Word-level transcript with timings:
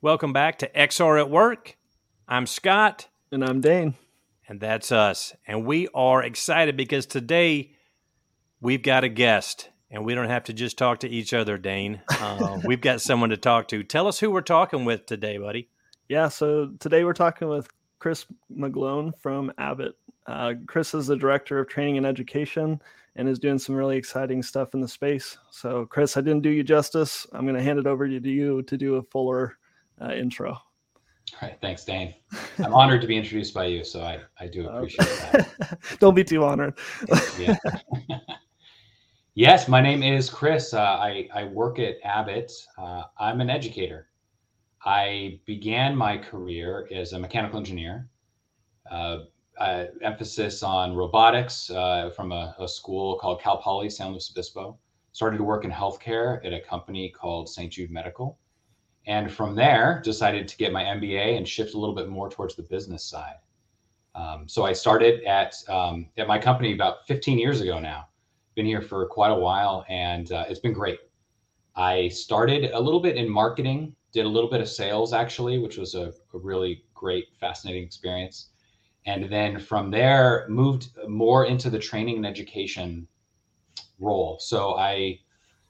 Welcome 0.00 0.32
back 0.32 0.58
to 0.60 0.68
XR 0.68 1.18
at 1.18 1.28
Work. 1.28 1.76
I'm 2.28 2.46
Scott. 2.46 3.08
And 3.32 3.44
I'm 3.44 3.60
Dane. 3.60 3.96
And 4.46 4.60
that's 4.60 4.92
us. 4.92 5.34
And 5.44 5.66
we 5.66 5.88
are 5.92 6.22
excited 6.22 6.76
because 6.76 7.04
today 7.04 7.72
we've 8.60 8.84
got 8.84 9.02
a 9.02 9.08
guest 9.08 9.70
and 9.90 10.04
we 10.04 10.14
don't 10.14 10.28
have 10.28 10.44
to 10.44 10.52
just 10.52 10.78
talk 10.78 11.00
to 11.00 11.08
each 11.08 11.34
other, 11.34 11.58
Dane. 11.58 12.00
Uh, 12.08 12.60
we've 12.64 12.80
got 12.80 13.00
someone 13.00 13.30
to 13.30 13.36
talk 13.36 13.66
to. 13.68 13.82
Tell 13.82 14.06
us 14.06 14.20
who 14.20 14.30
we're 14.30 14.40
talking 14.40 14.84
with 14.84 15.04
today, 15.04 15.36
buddy. 15.36 15.68
Yeah, 16.08 16.28
so 16.28 16.70
today 16.78 17.02
we're 17.02 17.12
talking 17.12 17.48
with 17.48 17.68
Chris 17.98 18.24
McGlone 18.56 19.18
from 19.18 19.52
Abbott. 19.58 19.96
Uh, 20.28 20.54
Chris 20.68 20.94
is 20.94 21.08
the 21.08 21.16
director 21.16 21.58
of 21.58 21.68
training 21.68 21.96
and 21.96 22.06
education 22.06 22.80
and 23.16 23.28
is 23.28 23.40
doing 23.40 23.58
some 23.58 23.74
really 23.74 23.96
exciting 23.96 24.44
stuff 24.44 24.74
in 24.74 24.80
the 24.80 24.86
space. 24.86 25.38
So, 25.50 25.86
Chris, 25.86 26.16
I 26.16 26.20
didn't 26.20 26.42
do 26.42 26.50
you 26.50 26.62
justice. 26.62 27.26
I'm 27.32 27.42
going 27.42 27.56
to 27.56 27.62
hand 27.64 27.80
it 27.80 27.86
over 27.88 28.06
to 28.06 28.30
you 28.30 28.62
to 28.62 28.76
do 28.76 28.94
a 28.94 29.02
fuller 29.02 29.58
uh, 30.00 30.12
intro. 30.12 30.58
All 31.34 31.48
right. 31.48 31.58
Thanks, 31.60 31.84
Dane. 31.84 32.14
I'm 32.58 32.74
honored 32.74 33.00
to 33.02 33.06
be 33.06 33.16
introduced 33.16 33.54
by 33.54 33.66
you. 33.66 33.84
So 33.84 34.02
I, 34.02 34.20
I 34.40 34.46
do 34.46 34.68
appreciate 34.68 35.06
that. 35.32 35.78
Don't 36.00 36.14
be 36.14 36.24
too 36.24 36.44
honored. 36.44 36.78
yeah. 37.38 37.56
yes, 39.34 39.68
my 39.68 39.80
name 39.80 40.02
is 40.02 40.30
Chris. 40.30 40.74
Uh, 40.74 40.80
I, 40.80 41.28
I 41.34 41.44
work 41.44 41.78
at 41.78 41.96
Abbott. 42.02 42.52
Uh, 42.76 43.02
I'm 43.18 43.40
an 43.40 43.50
educator. 43.50 44.08
I 44.84 45.40
began 45.44 45.94
my 45.94 46.16
career 46.16 46.88
as 46.92 47.12
a 47.12 47.18
mechanical 47.18 47.58
engineer, 47.58 48.08
uh, 48.90 49.18
uh 49.60 49.86
emphasis 50.02 50.62
on 50.62 50.94
robotics 50.94 51.68
uh, 51.70 52.10
from 52.14 52.30
a, 52.30 52.54
a, 52.60 52.68
school 52.68 53.18
called 53.18 53.42
Cal 53.42 53.58
Poly 53.58 53.90
San 53.90 54.12
Luis 54.12 54.30
Obispo. 54.30 54.78
Started 55.12 55.38
to 55.38 55.44
work 55.44 55.64
in 55.64 55.70
healthcare 55.70 56.44
at 56.46 56.52
a 56.52 56.60
company 56.60 57.10
called 57.10 57.48
St. 57.48 57.72
Jude 57.72 57.90
Medical 57.90 58.38
and 59.08 59.32
from 59.32 59.54
there 59.56 60.00
decided 60.04 60.46
to 60.46 60.56
get 60.58 60.70
my 60.70 60.84
mba 60.84 61.36
and 61.36 61.48
shift 61.48 61.74
a 61.74 61.78
little 61.78 61.94
bit 61.94 62.08
more 62.08 62.30
towards 62.30 62.54
the 62.54 62.62
business 62.62 63.02
side. 63.02 63.36
Um, 64.14 64.46
so 64.46 64.64
i 64.64 64.72
started 64.72 65.24
at 65.24 65.54
um, 65.68 66.06
at 66.16 66.28
my 66.28 66.38
company 66.38 66.72
about 66.72 67.06
15 67.08 67.38
years 67.38 67.60
ago 67.60 67.80
now. 67.80 68.08
Been 68.54 68.66
here 68.66 68.82
for 68.82 69.06
quite 69.06 69.30
a 69.30 69.34
while 69.34 69.84
and 69.88 70.30
uh, 70.30 70.44
it's 70.48 70.60
been 70.60 70.72
great. 70.72 71.00
I 71.74 72.08
started 72.08 72.70
a 72.72 72.80
little 72.80 73.00
bit 73.00 73.16
in 73.16 73.28
marketing 73.28 73.96
did 74.12 74.24
a 74.24 74.28
little 74.28 74.50
bit 74.50 74.60
of 74.60 74.68
sales 74.68 75.12
actually 75.12 75.58
which 75.58 75.78
was 75.78 75.94
a, 75.94 76.12
a 76.34 76.38
really 76.38 76.84
great 76.94 77.28
fascinating 77.40 77.82
experience. 77.82 78.50
And 79.06 79.32
then 79.32 79.58
from 79.58 79.90
there 79.90 80.46
moved 80.50 80.88
more 81.08 81.46
into 81.46 81.70
the 81.70 81.78
training 81.78 82.16
and 82.16 82.26
education 82.26 83.08
role. 83.98 84.38
So 84.38 84.76
i 84.76 85.18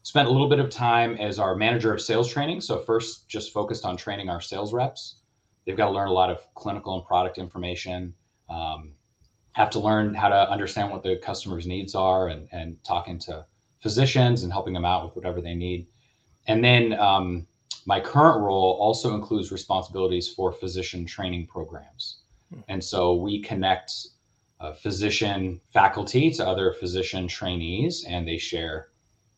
spent 0.02 0.28
a 0.28 0.30
little 0.30 0.48
bit 0.48 0.58
of 0.58 0.70
time 0.70 1.16
as 1.16 1.38
our 1.38 1.54
manager 1.54 1.92
of 1.92 2.00
sales 2.00 2.32
training. 2.32 2.60
So 2.60 2.78
first, 2.78 3.28
just 3.28 3.52
focused 3.52 3.84
on 3.84 3.96
training 3.96 4.28
our 4.28 4.40
sales 4.40 4.72
reps. 4.72 5.16
They've 5.64 5.76
got 5.76 5.86
to 5.86 5.92
learn 5.92 6.08
a 6.08 6.12
lot 6.12 6.30
of 6.30 6.38
clinical 6.54 6.94
and 6.94 7.04
product 7.04 7.36
information. 7.38 8.14
Um, 8.48 8.92
have 9.52 9.70
to 9.70 9.80
learn 9.80 10.14
how 10.14 10.28
to 10.28 10.50
understand 10.50 10.90
what 10.90 11.02
the 11.02 11.16
customer's 11.16 11.66
needs 11.66 11.94
are 11.94 12.28
and, 12.28 12.48
and 12.52 12.82
talking 12.84 13.18
to 13.18 13.44
physicians 13.80 14.44
and 14.44 14.52
helping 14.52 14.72
them 14.72 14.84
out 14.84 15.04
with 15.04 15.16
whatever 15.16 15.40
they 15.40 15.54
need. 15.54 15.86
And 16.46 16.64
then 16.64 16.98
um, 16.98 17.46
my 17.84 18.00
current 18.00 18.40
role 18.40 18.78
also 18.80 19.14
includes 19.14 19.50
responsibilities 19.50 20.28
for 20.28 20.52
physician 20.52 21.04
training 21.04 21.46
programs. 21.48 22.18
Hmm. 22.54 22.60
And 22.68 22.84
so 22.84 23.14
we 23.14 23.42
connect 23.42 23.92
uh, 24.60 24.72
physician 24.74 25.60
faculty 25.72 26.30
to 26.32 26.46
other 26.46 26.72
physician 26.72 27.28
trainees, 27.28 28.04
and 28.08 28.26
they 28.26 28.38
share 28.38 28.88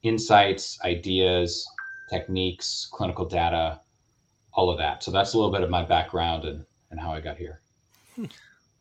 insights, 0.03 0.79
ideas, 0.85 1.67
techniques, 2.09 2.89
clinical 2.91 3.25
data, 3.25 3.81
all 4.53 4.71
of 4.71 4.79
that. 4.79 5.03
So 5.03 5.11
that's 5.11 5.35
a 5.35 5.37
little 5.37 5.53
bit 5.53 5.63
of 5.63 5.71
my 5.71 5.85
background 5.85 6.45
and, 6.45 6.65
and 6.91 7.01
how 7.01 7.13
I 7.13 7.21
got 7.21 7.37
here. 7.37 7.61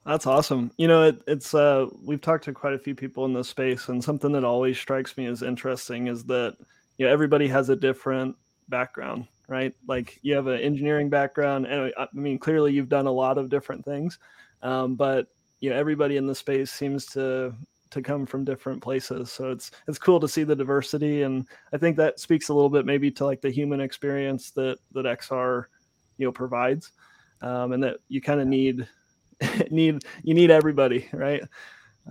That's 0.06 0.26
awesome. 0.26 0.72
You 0.78 0.88
know, 0.88 1.04
it, 1.04 1.22
it's 1.28 1.54
uh, 1.54 1.88
we've 2.04 2.22
talked 2.22 2.46
to 2.46 2.54
quite 2.54 2.74
a 2.74 2.80
few 2.80 2.96
people 2.96 3.26
in 3.26 3.34
this 3.34 3.50
space, 3.50 3.90
and 3.90 4.04
something 4.04 4.32
that 4.32 4.44
always 4.44 4.78
strikes 4.78 5.16
me 5.18 5.26
as 5.28 5.44
interesting 5.44 6.08
is 6.08 6.24
that 6.26 6.58
you 6.98 7.06
know 7.06 7.12
everybody 7.12 7.48
has 7.50 7.70
a 7.70 7.76
different 7.76 8.36
background, 8.70 9.28
right? 9.48 9.74
Like 9.88 10.18
you 10.24 10.34
have 10.36 10.48
an 10.48 10.62
engineering 10.62 11.10
background, 11.10 11.68
and 11.68 11.94
I 11.98 12.08
mean, 12.14 12.40
clearly 12.40 12.74
you've 12.74 12.90
done 12.90 13.08
a 13.08 13.12
lot 13.12 13.38
of 13.38 13.50
different 13.50 13.86
things, 13.86 14.18
um, 14.64 14.96
but 14.96 15.28
you 15.60 15.70
know 15.70 15.76
everybody 15.76 16.18
in 16.18 16.26
the 16.26 16.34
space 16.34 16.72
seems 16.72 17.06
to 17.08 17.54
to 17.92 18.02
come 18.02 18.26
from 18.26 18.44
different 18.44 18.82
places. 18.82 19.32
So 19.32 19.52
it's 19.52 19.72
it's 19.88 19.98
cool 19.98 20.20
to 20.20 20.28
see 20.28 20.44
the 20.44 20.56
diversity, 20.56 21.24
and 21.24 21.48
I 21.74 21.78
think 21.78 21.98
that 21.98 22.20
speaks 22.20 22.50
a 22.50 22.54
little 22.54 22.70
bit 22.70 22.86
maybe 22.86 23.12
to 23.12 23.26
like 23.26 23.42
the 23.42 23.50
human 23.50 23.82
experience 23.82 24.52
that 24.52 24.78
that 24.94 25.06
XR 25.06 25.66
you 26.18 26.26
know 26.26 26.32
provides, 26.32 26.92
um, 27.42 27.72
and 27.72 27.84
that 27.84 27.98
you 28.08 28.22
kind 28.22 28.42
of 28.42 28.48
need 28.48 28.88
need 29.72 30.04
you 30.24 30.34
need 30.34 30.52
everybody, 30.52 31.08
right? 31.14 31.44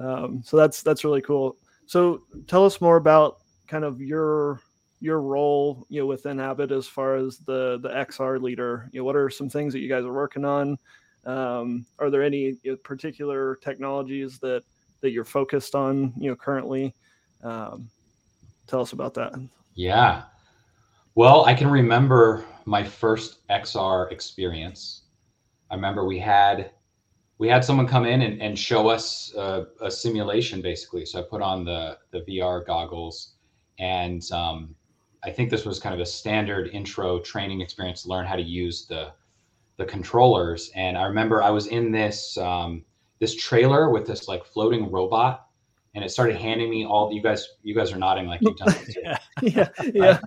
Um, 0.00 0.42
so 0.44 0.56
that's 0.56 0.82
that's 0.82 1.04
really 1.04 1.22
cool. 1.22 1.56
So 1.86 2.22
tell 2.46 2.64
us 2.64 2.80
more 2.80 2.96
about 2.96 3.38
kind 3.66 3.84
of 3.84 4.00
your 4.00 4.60
your 5.00 5.20
role 5.20 5.86
you 5.88 6.00
know 6.00 6.06
within 6.06 6.40
Abbott 6.40 6.72
as 6.72 6.86
far 6.86 7.16
as 7.16 7.38
the 7.38 7.78
the 7.82 7.90
XR 7.90 8.40
leader. 8.40 8.88
You 8.92 9.00
know, 9.00 9.04
what 9.04 9.16
are 9.16 9.30
some 9.30 9.48
things 9.48 9.72
that 9.72 9.80
you 9.80 9.88
guys 9.88 10.04
are 10.04 10.12
working 10.12 10.44
on? 10.44 10.78
Um, 11.24 11.84
are 11.98 12.10
there 12.10 12.22
any 12.22 12.56
you 12.62 12.72
know, 12.72 12.76
particular 12.76 13.56
technologies 13.56 14.38
that 14.38 14.62
that 15.00 15.10
you're 15.10 15.24
focused 15.24 15.74
on, 15.74 16.12
you 16.16 16.30
know, 16.30 16.36
currently. 16.36 16.94
Um, 17.42 17.88
tell 18.66 18.80
us 18.80 18.92
about 18.92 19.14
that. 19.14 19.32
Yeah. 19.74 20.24
Well, 21.14 21.44
I 21.46 21.54
can 21.54 21.70
remember 21.70 22.44
my 22.64 22.84
first 22.84 23.46
XR 23.48 24.12
experience. 24.12 25.02
I 25.70 25.74
remember 25.74 26.04
we 26.04 26.18
had 26.18 26.72
we 27.38 27.48
had 27.48 27.64
someone 27.64 27.86
come 27.86 28.04
in 28.04 28.22
and, 28.22 28.42
and 28.42 28.58
show 28.58 28.88
us 28.88 29.32
a, 29.36 29.66
a 29.80 29.90
simulation 29.90 30.60
basically. 30.60 31.06
So 31.06 31.20
I 31.20 31.22
put 31.22 31.42
on 31.42 31.64
the 31.64 31.98
the 32.10 32.20
VR 32.20 32.66
goggles, 32.66 33.34
and 33.78 34.22
um, 34.32 34.74
I 35.24 35.30
think 35.30 35.50
this 35.50 35.64
was 35.64 35.78
kind 35.78 35.94
of 35.94 36.00
a 36.00 36.06
standard 36.06 36.68
intro 36.68 37.20
training 37.20 37.60
experience 37.60 38.02
to 38.02 38.08
learn 38.08 38.26
how 38.26 38.36
to 38.36 38.42
use 38.42 38.86
the 38.86 39.12
the 39.76 39.84
controllers. 39.84 40.70
And 40.74 40.98
I 40.98 41.04
remember 41.04 41.42
I 41.42 41.50
was 41.50 41.68
in 41.68 41.92
this 41.92 42.36
um, 42.38 42.84
this 43.18 43.34
trailer 43.34 43.90
with 43.90 44.06
this 44.06 44.28
like 44.28 44.44
floating 44.44 44.90
robot 44.90 45.48
and 45.94 46.04
it 46.04 46.10
started 46.10 46.36
handing 46.36 46.70
me 46.70 46.84
all 46.84 47.12
you 47.12 47.22
guys 47.22 47.56
you 47.62 47.74
guys 47.74 47.92
are 47.92 47.98
nodding 47.98 48.26
like 48.26 48.40
you've 48.40 48.56
done 48.56 48.74
yeah 49.02 49.18
yeah, 49.42 49.68
yeah. 49.94 50.18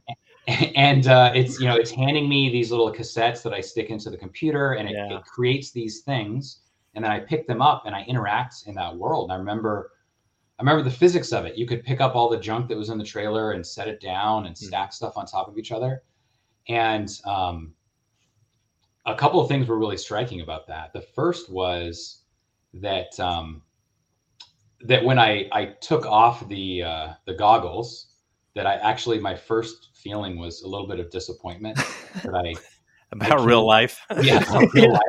and 0.75 1.07
uh, 1.07 1.31
it's 1.33 1.59
you 1.59 1.67
know 1.67 1.75
it's 1.75 1.91
handing 1.91 2.27
me 2.27 2.51
these 2.51 2.71
little 2.71 2.91
cassettes 2.91 3.41
that 3.41 3.53
i 3.53 3.61
stick 3.61 3.89
into 3.89 4.09
the 4.09 4.17
computer 4.17 4.73
and 4.73 4.89
it, 4.89 4.93
yeah. 4.93 5.17
it, 5.17 5.23
creates 5.23 5.71
these 5.71 6.01
things 6.01 6.61
and 6.95 7.03
then 7.03 7.11
i 7.11 7.19
pick 7.19 7.47
them 7.47 7.61
up 7.61 7.83
and 7.85 7.95
i 7.95 8.03
interact 8.03 8.63
in 8.67 8.75
that 8.75 8.95
world 8.95 9.29
and 9.29 9.33
i 9.33 9.35
remember 9.35 9.91
i 10.59 10.61
remember 10.61 10.83
the 10.83 10.95
physics 10.95 11.31
of 11.31 11.45
it 11.45 11.57
you 11.57 11.65
could 11.65 11.83
pick 11.83 12.01
up 12.01 12.15
all 12.15 12.29
the 12.29 12.39
junk 12.39 12.67
that 12.67 12.77
was 12.77 12.89
in 12.89 12.97
the 12.97 13.03
trailer 13.03 13.51
and 13.51 13.65
set 13.65 13.87
it 13.87 14.01
down 14.01 14.45
and 14.45 14.57
hmm. 14.57 14.65
stack 14.65 14.89
mm. 14.89 14.93
stuff 14.93 15.13
on 15.15 15.25
top 15.25 15.47
of 15.47 15.57
each 15.57 15.71
other 15.71 16.03
and 16.69 17.19
um, 17.25 17.73
a 19.07 19.15
couple 19.15 19.41
of 19.41 19.47
things 19.47 19.67
were 19.67 19.79
really 19.79 19.97
striking 19.97 20.41
about 20.41 20.67
that 20.67 20.91
the 20.91 21.01
first 21.01 21.51
was 21.51 22.20
that 22.75 23.19
um, 23.19 23.61
that 24.81 25.03
when 25.03 25.19
I 25.19 25.47
I 25.51 25.65
took 25.81 26.05
off 26.05 26.47
the 26.47 26.83
uh, 26.83 27.13
the 27.25 27.33
goggles, 27.33 28.07
that 28.55 28.65
I 28.65 28.75
actually 28.75 29.19
my 29.19 29.35
first 29.35 29.89
feeling 29.95 30.39
was 30.39 30.61
a 30.63 30.67
little 30.67 30.87
bit 30.87 30.99
of 30.99 31.09
disappointment 31.09 31.77
that 32.23 32.35
I 32.35 32.53
about 33.11 33.39
I 33.39 33.43
real 33.43 33.65
life. 33.65 33.99
Yeah, 34.21 34.43
real 34.73 34.93
life. 34.93 35.01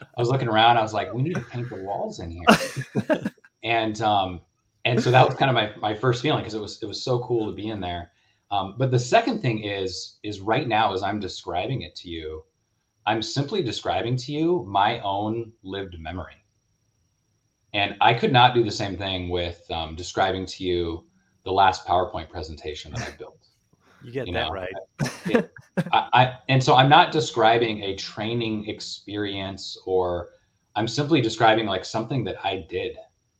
I 0.00 0.20
was 0.20 0.28
looking 0.28 0.48
around. 0.48 0.76
I 0.76 0.82
was 0.82 0.94
like, 0.94 1.12
we 1.12 1.22
need 1.22 1.34
to 1.34 1.40
paint 1.40 1.68
the 1.68 1.76
walls 1.76 2.20
in 2.20 2.30
here, 2.30 3.22
and 3.62 4.00
um, 4.02 4.40
and 4.84 5.02
so 5.02 5.10
that 5.10 5.26
was 5.26 5.36
kind 5.36 5.50
of 5.50 5.54
my 5.54 5.72
my 5.80 5.94
first 5.94 6.22
feeling 6.22 6.40
because 6.40 6.54
it 6.54 6.60
was 6.60 6.82
it 6.82 6.86
was 6.86 7.02
so 7.02 7.20
cool 7.20 7.46
to 7.46 7.52
be 7.54 7.68
in 7.68 7.80
there. 7.80 8.12
Um, 8.50 8.74
but 8.78 8.90
the 8.90 8.98
second 8.98 9.40
thing 9.40 9.62
is 9.62 10.18
is 10.22 10.40
right 10.40 10.66
now 10.66 10.92
as 10.92 11.02
I'm 11.02 11.20
describing 11.20 11.82
it 11.82 11.94
to 11.96 12.08
you, 12.08 12.44
I'm 13.06 13.22
simply 13.22 13.62
describing 13.62 14.16
to 14.16 14.32
you 14.32 14.64
my 14.68 15.00
own 15.00 15.52
lived 15.62 15.96
memory. 15.98 16.39
And 17.72 17.96
I 18.00 18.14
could 18.14 18.32
not 18.32 18.54
do 18.54 18.64
the 18.64 18.70
same 18.70 18.96
thing 18.96 19.28
with 19.28 19.68
um, 19.70 19.94
describing 19.94 20.46
to 20.46 20.64
you 20.64 21.04
the 21.44 21.52
last 21.52 21.86
PowerPoint 21.86 22.28
presentation 22.28 22.92
that 22.92 23.02
I 23.02 23.16
built. 23.16 23.36
You 24.02 24.12
get 24.12 24.26
you 24.26 24.32
that 24.32 24.46
know? 24.46 24.50
right. 24.50 24.72
it, 25.26 25.52
I, 25.92 26.08
I, 26.14 26.38
and 26.48 26.64
so 26.64 26.74
I'm 26.74 26.88
not 26.88 27.12
describing 27.12 27.82
a 27.82 27.94
training 27.96 28.66
experience 28.66 29.76
or 29.84 30.30
I'm 30.74 30.88
simply 30.88 31.20
describing 31.20 31.66
like 31.66 31.84
something 31.84 32.24
that 32.24 32.36
I 32.42 32.64
did, 32.70 32.96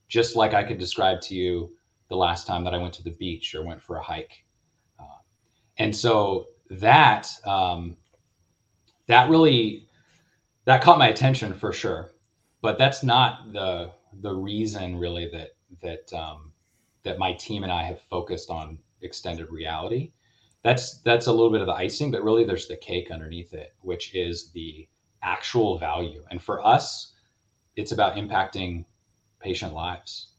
just 0.09 0.37
like 0.37 0.53
I 0.53 0.63
could 0.63 0.77
describe 0.77 1.23
to 1.23 1.35
you 1.35 1.75
the 2.09 2.17
last 2.17 2.47
time 2.47 2.63
that 2.65 2.75
I 2.75 2.77
went 2.77 2.93
to 2.95 3.03
the 3.03 3.13
beach 3.13 3.55
or 3.55 3.65
went 3.65 3.81
for 3.81 3.97
a 3.97 4.03
hike. 4.03 4.45
Uh, 4.99 5.23
and 5.79 5.97
so 5.97 6.49
that 6.69 7.31
um, 7.47 7.97
that 9.07 9.31
really 9.31 9.89
that 10.67 10.83
caught 10.83 10.99
my 10.99 11.09
attention 11.09 11.55
for 11.55 11.73
sure. 11.73 12.11
But 12.61 12.77
that's 12.77 13.03
not 13.03 13.53
the 13.53 13.93
the 14.21 14.35
reason 14.35 14.97
really 14.97 15.29
that 15.29 15.51
that 15.83 16.13
um, 16.13 16.53
that 17.03 17.19
my 17.19 17.33
team 17.35 17.63
and 17.63 17.73
I 17.73 17.83
have 17.85 18.01
focused 18.03 18.51
on 18.51 18.79
extended 19.03 19.51
reality. 19.51 20.13
that's 20.63 20.99
that's 20.99 21.27
a 21.27 21.33
little 21.33 21.51
bit 21.51 21.61
of 21.61 21.67
the 21.67 21.73
icing, 21.73 22.11
but 22.11 22.23
really 22.23 22.45
there's 22.45 22.69
the 22.69 22.77
cake 22.77 23.11
underneath 23.11 23.53
it, 23.55 23.75
which 23.81 24.15
is 24.15 24.51
the 24.53 24.87
actual 25.23 25.79
value. 25.79 26.25
And 26.31 26.43
for 26.43 26.65
us, 26.65 27.15
it's 27.77 27.93
about 27.93 28.17
impacting 28.17 28.85
patient 29.41 29.73
lives. 29.73 30.33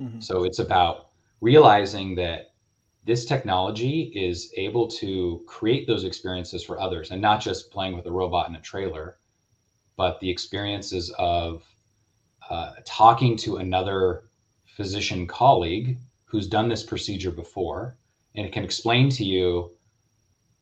Mm-hmm. 0.00 0.20
So 0.20 0.44
it's 0.44 0.58
about 0.58 1.08
realizing 1.40 2.14
that 2.16 2.52
this 3.04 3.24
technology 3.24 4.12
is 4.14 4.52
able 4.56 4.86
to 4.86 5.42
create 5.46 5.86
those 5.86 6.04
experiences 6.04 6.62
for 6.64 6.80
others 6.80 7.10
and 7.10 7.22
not 7.22 7.40
just 7.40 7.70
playing 7.70 7.96
with 7.96 8.06
a 8.06 8.12
robot 8.12 8.48
in 8.48 8.56
a 8.56 8.60
trailer, 8.60 9.18
but 9.96 10.20
the 10.20 10.30
experiences 10.30 11.12
of 11.18 11.62
uh, 12.50 12.72
talking 12.84 13.36
to 13.36 13.56
another 13.56 14.24
physician 14.64 15.26
colleague 15.26 15.98
who's 16.24 16.46
done 16.46 16.68
this 16.68 16.82
procedure 16.82 17.30
before 17.30 17.96
and 18.34 18.46
it 18.46 18.52
can 18.52 18.64
explain 18.64 19.08
to 19.08 19.24
you 19.24 19.70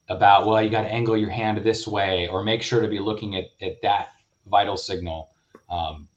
about 0.09 0.47
well 0.47 0.63
you 0.63 0.71
got 0.71 0.83
to 0.83 0.93
angle 0.93 1.17
your 1.17 1.31
hand 1.31 1.59
this 1.59 1.87
way 1.87 2.29
or 2.29 2.43
make 2.43 2.63
sure 2.63 2.81
to 2.81 2.89
be 2.89 2.99
looking 2.99 3.37
at, 3.37 3.47
at 3.61 3.81
that 3.83 4.09
vital 4.47 4.77
signal. 4.77 5.31
Um, 5.69 6.09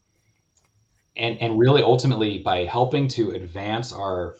and 1.17 1.37
and 1.41 1.59
really 1.59 1.81
ultimately 1.81 2.37
by 2.37 2.65
helping 2.65 3.07
to 3.09 3.31
advance 3.31 3.91
our 3.91 4.37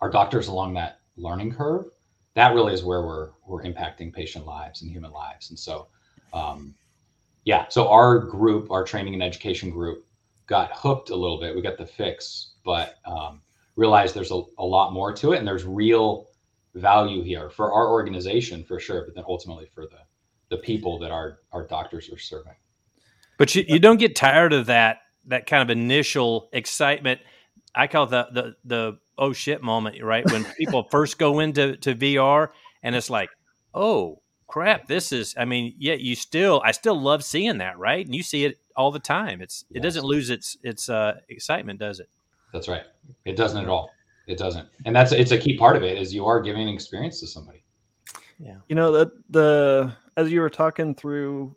our 0.00 0.10
doctors 0.10 0.48
along 0.48 0.74
that 0.74 1.00
learning 1.16 1.52
curve 1.52 1.86
that 2.34 2.54
really 2.54 2.72
is 2.72 2.84
where 2.84 3.02
we're 3.02 3.30
we're 3.46 3.62
impacting 3.62 4.12
patient 4.12 4.46
lives 4.46 4.82
and 4.82 4.90
human 4.90 5.10
lives. 5.10 5.50
And 5.50 5.58
so 5.58 5.88
um, 6.32 6.74
yeah 7.44 7.66
so 7.68 7.88
our 7.88 8.18
group 8.18 8.70
our 8.70 8.84
training 8.84 9.14
and 9.14 9.22
education 9.22 9.70
group 9.70 10.05
got 10.46 10.70
hooked 10.72 11.10
a 11.10 11.16
little 11.16 11.40
bit 11.40 11.54
we 11.54 11.62
got 11.62 11.78
the 11.78 11.86
fix 11.86 12.52
but 12.64 12.96
um, 13.06 13.40
realized 13.76 14.14
there's 14.14 14.32
a, 14.32 14.42
a 14.58 14.64
lot 14.64 14.92
more 14.92 15.12
to 15.12 15.32
it 15.32 15.38
and 15.38 15.46
there's 15.46 15.64
real 15.64 16.28
value 16.74 17.22
here 17.22 17.48
for 17.48 17.72
our 17.72 17.90
organization 17.90 18.64
for 18.64 18.78
sure 18.78 19.04
but 19.04 19.14
then 19.14 19.24
ultimately 19.28 19.68
for 19.74 19.86
the 19.86 19.98
the 20.48 20.58
people 20.58 20.98
that 20.98 21.10
our 21.10 21.40
our 21.52 21.66
doctors 21.66 22.10
are 22.12 22.18
serving 22.18 22.54
but 23.38 23.54
you, 23.54 23.64
you 23.66 23.78
don't 23.78 23.98
get 23.98 24.14
tired 24.16 24.52
of 24.52 24.66
that 24.66 24.98
that 25.26 25.46
kind 25.46 25.62
of 25.62 25.70
initial 25.70 26.48
excitement. 26.52 27.20
I 27.74 27.86
call 27.86 28.06
the 28.06 28.26
the 28.32 28.56
the 28.64 28.98
oh 29.18 29.32
shit 29.32 29.62
moment, 29.62 30.02
right? 30.02 30.28
When 30.30 30.44
people 30.58 30.84
first 30.90 31.18
go 31.18 31.40
into 31.40 31.76
to 31.78 31.94
VR 31.94 32.48
and 32.82 32.94
it's 32.94 33.10
like, 33.10 33.30
oh 33.74 34.22
crap, 34.46 34.86
this 34.86 35.12
is. 35.12 35.34
I 35.36 35.44
mean, 35.44 35.74
yeah, 35.78 35.94
you 35.94 36.14
still, 36.14 36.62
I 36.64 36.70
still 36.72 36.98
love 37.00 37.24
seeing 37.24 37.58
that, 37.58 37.78
right? 37.78 38.04
And 38.04 38.14
you 38.14 38.22
see 38.22 38.44
it 38.44 38.58
all 38.76 38.90
the 38.90 38.98
time. 38.98 39.40
It's 39.40 39.64
yes. 39.70 39.80
it 39.80 39.82
doesn't 39.82 40.04
lose 40.04 40.30
its 40.30 40.56
its 40.62 40.88
uh, 40.88 41.18
excitement, 41.28 41.80
does 41.80 42.00
it? 42.00 42.08
That's 42.52 42.68
right. 42.68 42.84
It 43.24 43.36
doesn't 43.36 43.62
at 43.62 43.68
all. 43.68 43.90
It 44.26 44.38
doesn't, 44.38 44.68
and 44.84 44.94
that's 44.94 45.12
it's 45.12 45.32
a 45.32 45.38
key 45.38 45.56
part 45.56 45.76
of 45.76 45.82
it 45.82 45.98
is 45.98 46.12
you 46.14 46.26
are 46.26 46.40
giving 46.40 46.68
an 46.68 46.74
experience 46.74 47.20
to 47.20 47.26
somebody. 47.26 47.62
Yeah, 48.38 48.56
you 48.68 48.74
know 48.74 48.92
that 48.92 49.10
the 49.30 49.92
as 50.16 50.30
you 50.30 50.40
were 50.40 50.50
talking 50.50 50.94
through, 50.94 51.54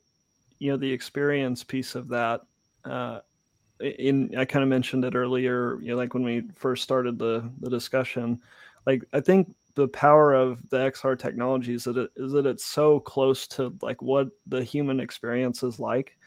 you 0.60 0.71
know, 0.71 0.77
the 0.77 0.92
experience 0.92 1.63
piece 1.63 1.95
of 1.95 2.07
that. 2.10 2.42
Uh, 2.86 3.19
in 3.81 4.36
I 4.38 4.44
kind 4.44 4.62
of 4.62 4.69
mentioned 4.69 5.06
it 5.06 5.15
earlier, 5.15 5.80
you 5.81 5.89
know, 5.89 5.95
like 5.95 6.13
when 6.13 6.24
we 6.24 6.44
first 6.56 6.83
started 6.83 7.18
the 7.18 7.50
the 7.60 7.69
discussion, 7.69 8.39
like 8.86 9.04
I 9.13 9.22
think 9.22 9.54
the 9.75 9.88
power 9.88 10.33
of 10.33 10.69
the 10.69 10.77
XR 10.77 11.18
technology 11.18 11.74
is 11.74 11.86
that 11.86 11.98
it 11.98 12.12
is 12.18 12.33
that 12.33 12.45
it's 12.45 12.65
so 12.65 13.00
close 13.00 13.48
to 13.48 13.74
like 13.81 14.01
what 14.01 14.27
the 14.48 14.63
human 14.63 15.00
experience 15.00 15.63
is 15.63 15.80
like 15.80 16.18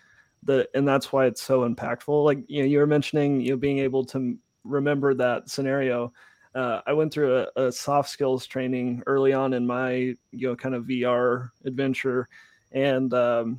that 0.44 0.68
and 0.74 0.86
that's 0.86 1.12
why 1.12 1.26
it's 1.26 1.42
so 1.42 1.68
impactful. 1.68 2.24
Like 2.24 2.38
you 2.48 2.62
know, 2.62 2.68
you 2.68 2.78
were 2.78 2.86
mentioning 2.86 3.40
you 3.40 3.50
know 3.50 3.56
being 3.56 3.78
able 3.78 4.04
to 4.06 4.36
remember 4.64 5.14
that 5.14 5.48
scenario. 5.48 6.12
Uh, 6.54 6.82
I 6.86 6.92
went 6.92 7.12
through 7.12 7.46
a, 7.56 7.66
a 7.68 7.72
soft 7.72 8.10
skills 8.10 8.46
training 8.46 9.02
early 9.06 9.32
on 9.32 9.54
in 9.54 9.66
my 9.66 9.92
you 9.92 10.16
know 10.48 10.56
kind 10.56 10.74
of 10.74 10.84
VR 10.84 11.50
adventure, 11.64 12.28
and 12.72 13.12
um, 13.14 13.58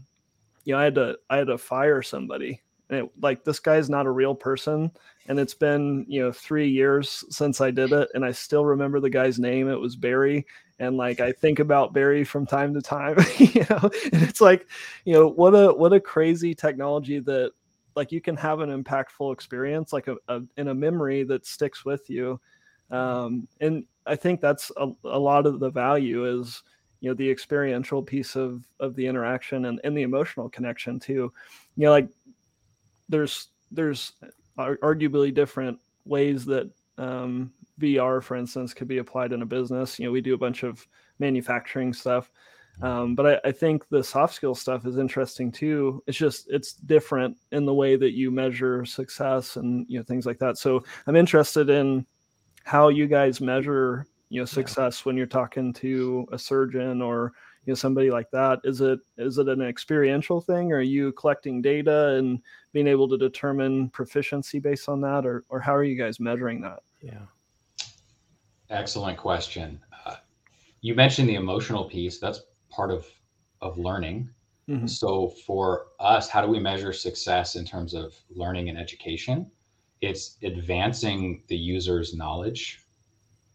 you 0.65 0.73
know 0.73 0.79
I 0.79 0.83
had 0.83 0.95
to 0.95 1.17
I 1.29 1.37
had 1.37 1.47
to 1.47 1.57
fire 1.57 2.01
somebody 2.01 2.61
it, 2.93 3.09
like 3.21 3.43
this 3.43 3.59
guy's 3.59 3.89
not 3.89 4.05
a 4.05 4.11
real 4.11 4.35
person 4.35 4.91
and 5.27 5.39
it's 5.39 5.53
been 5.53 6.05
you 6.07 6.21
know 6.21 6.31
three 6.31 6.69
years 6.69 7.23
since 7.29 7.61
i 7.61 7.71
did 7.71 7.91
it 7.91 8.09
and 8.13 8.25
i 8.25 8.31
still 8.31 8.65
remember 8.65 8.99
the 8.99 9.09
guy's 9.09 9.39
name. 9.39 9.69
It 9.69 9.79
was 9.79 9.95
barry 9.95 10.45
and 10.79 10.97
like 10.97 11.19
i 11.19 11.31
think 11.31 11.59
about 11.59 11.93
barry 11.93 12.23
from 12.23 12.45
time 12.45 12.73
to 12.73 12.81
time 12.81 13.17
you 13.37 13.65
know? 13.69 13.89
And 14.11 14.23
it's 14.23 14.41
like 14.41 14.67
you 15.05 15.13
know 15.13 15.27
what 15.27 15.51
a 15.51 15.73
what 15.73 15.93
a 15.93 15.99
crazy 15.99 16.53
technology 16.53 17.19
that 17.19 17.51
like 17.95 18.11
you 18.11 18.21
can 18.21 18.35
have 18.37 18.59
an 18.59 18.83
impactful 18.83 19.31
experience 19.31 19.93
like 19.93 20.07
a, 20.07 20.17
a 20.27 20.41
in 20.57 20.69
a 20.69 20.73
memory 20.73 21.23
that 21.23 21.45
sticks 21.45 21.85
with 21.85 22.09
you. 22.09 22.39
Um 22.91 23.47
and 23.61 23.85
i 24.05 24.15
think 24.15 24.41
that's 24.41 24.71
a, 24.77 24.91
a 25.05 25.19
lot 25.19 25.45
of 25.45 25.59
the 25.59 25.69
value 25.69 26.39
is 26.39 26.61
you 27.03 27.09
know 27.09 27.15
the 27.15 27.29
experiential 27.29 28.01
piece 28.01 28.37
of 28.37 28.65
of 28.79 28.95
the 28.95 29.05
interaction 29.05 29.65
and, 29.65 29.81
and 29.83 29.95
the 29.95 30.03
emotional 30.03 30.49
connection 30.49 30.99
too. 30.99 31.31
You 31.75 31.85
know 31.85 31.91
like 31.91 32.07
there's 33.09 33.47
there's 33.71 34.13
arguably 34.57 35.33
different 35.33 35.79
ways 36.05 36.45
that 36.45 36.69
um, 36.97 37.51
VR, 37.79 38.21
for 38.21 38.35
instance, 38.35 38.73
could 38.73 38.87
be 38.87 38.99
applied 38.99 39.33
in 39.33 39.41
a 39.41 39.45
business. 39.45 39.99
You 39.99 40.05
know, 40.05 40.11
we 40.11 40.21
do 40.21 40.35
a 40.35 40.37
bunch 40.37 40.63
of 40.63 40.85
manufacturing 41.19 41.93
stuff, 41.93 42.31
um, 42.81 43.15
but 43.15 43.25
I, 43.45 43.49
I, 43.49 43.51
think 43.51 43.87
the 43.89 44.03
soft 44.03 44.33
skill 44.33 44.55
stuff 44.55 44.85
is 44.85 44.97
interesting 44.97 45.51
too. 45.51 46.03
It's 46.07 46.17
just 46.17 46.47
it's 46.49 46.73
different 46.73 47.37
in 47.51 47.65
the 47.65 47.73
way 47.73 47.95
that 47.95 48.13
you 48.13 48.31
measure 48.31 48.83
success 48.83 49.57
and 49.57 49.85
you 49.87 49.99
know 49.99 50.03
things 50.03 50.25
like 50.25 50.39
that. 50.39 50.57
So 50.57 50.83
I'm 51.05 51.15
interested 51.15 51.69
in 51.69 52.05
how 52.63 52.89
you 52.89 53.07
guys 53.07 53.41
measure 53.41 54.07
you 54.29 54.41
know 54.41 54.45
success 54.45 54.99
yeah. 54.99 55.03
when 55.03 55.17
you're 55.17 55.27
talking 55.27 55.71
to 55.73 56.27
a 56.31 56.39
surgeon 56.39 57.01
or 57.01 57.33
you 57.65 57.71
know 57.71 57.75
somebody 57.75 58.11
like 58.11 58.29
that 58.31 58.59
is 58.63 58.81
it 58.81 58.99
is 59.17 59.37
it 59.37 59.47
an 59.47 59.61
experiential 59.61 60.41
thing? 60.41 60.71
Or 60.71 60.77
are 60.77 60.81
you 60.81 61.11
collecting 61.13 61.61
data 61.61 62.15
and 62.15 62.41
being 62.73 62.87
able 62.87 63.07
to 63.09 63.17
determine 63.17 63.89
proficiency 63.89 64.59
based 64.59 64.89
on 64.89 64.99
that 65.01 65.25
or 65.25 65.45
or 65.49 65.59
how 65.59 65.73
are 65.73 65.83
you 65.83 65.95
guys 65.95 66.19
measuring 66.19 66.61
that? 66.61 66.79
Yeah. 67.01 67.25
Excellent 68.69 69.17
question. 69.17 69.79
Uh, 70.05 70.15
you 70.81 70.95
mentioned 70.95 71.29
the 71.29 71.35
emotional 71.35 71.85
piece 71.85 72.19
that's 72.19 72.41
part 72.69 72.91
of 72.91 73.07
of 73.61 73.77
learning. 73.77 74.29
Mm-hmm. 74.69 74.87
so 74.87 75.27
for 75.45 75.87
us 75.99 76.29
how 76.29 76.41
do 76.41 76.47
we 76.47 76.57
measure 76.57 76.93
success 76.93 77.57
in 77.57 77.65
terms 77.65 77.93
of 77.93 78.13
learning 78.29 78.69
and 78.69 78.77
education? 78.77 79.51
It's 79.99 80.37
advancing 80.41 81.43
the 81.47 81.57
user's 81.57 82.13
knowledge. 82.13 82.79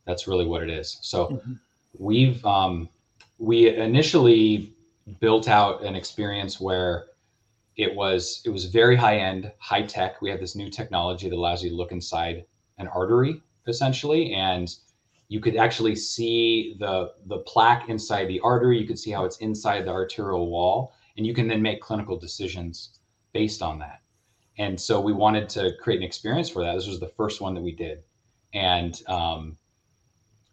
That's 0.06 0.26
really 0.28 0.44
what 0.44 0.62
it 0.62 0.68
is. 0.68 0.98
So 1.02 1.28
mm-hmm. 1.28 1.52
we've 1.98 2.44
um, 2.44 2.90
we 3.38 3.74
initially 3.74 4.74
built 5.20 5.48
out 5.48 5.82
an 5.82 5.94
experience 5.94 6.60
where 6.60 7.06
it 7.76 7.94
was 7.94 8.42
it 8.44 8.50
was 8.50 8.66
very 8.66 8.96
high 8.96 9.18
end, 9.18 9.52
high 9.58 9.82
tech. 9.82 10.20
We 10.20 10.30
had 10.30 10.40
this 10.40 10.56
new 10.56 10.68
technology 10.68 11.28
that 11.28 11.36
allows 11.36 11.62
you 11.62 11.70
to 11.70 11.76
look 11.76 11.92
inside 11.92 12.44
an 12.78 12.88
artery 12.88 13.40
essentially, 13.68 14.32
and 14.34 14.74
you 15.28 15.40
could 15.40 15.56
actually 15.56 15.94
see 15.94 16.76
the 16.80 17.12
the 17.26 17.38
plaque 17.38 17.88
inside 17.88 18.26
the 18.26 18.40
artery. 18.40 18.78
You 18.80 18.86
could 18.86 18.98
see 18.98 19.12
how 19.12 19.24
it's 19.24 19.38
inside 19.38 19.84
the 19.84 19.92
arterial 19.92 20.50
wall, 20.50 20.92
and 21.16 21.26
you 21.26 21.34
can 21.34 21.46
then 21.46 21.62
make 21.62 21.80
clinical 21.80 22.18
decisions 22.18 22.98
based 23.32 23.62
on 23.62 23.78
that. 23.78 24.00
And 24.58 24.80
so 24.80 25.00
we 25.00 25.12
wanted 25.12 25.48
to 25.50 25.72
create 25.80 25.98
an 25.98 26.02
experience 26.02 26.48
for 26.48 26.64
that. 26.64 26.74
This 26.74 26.88
was 26.88 26.98
the 26.98 27.12
first 27.16 27.40
one 27.40 27.54
that 27.54 27.62
we 27.62 27.72
did, 27.72 28.02
and 28.54 29.00
um, 29.06 29.56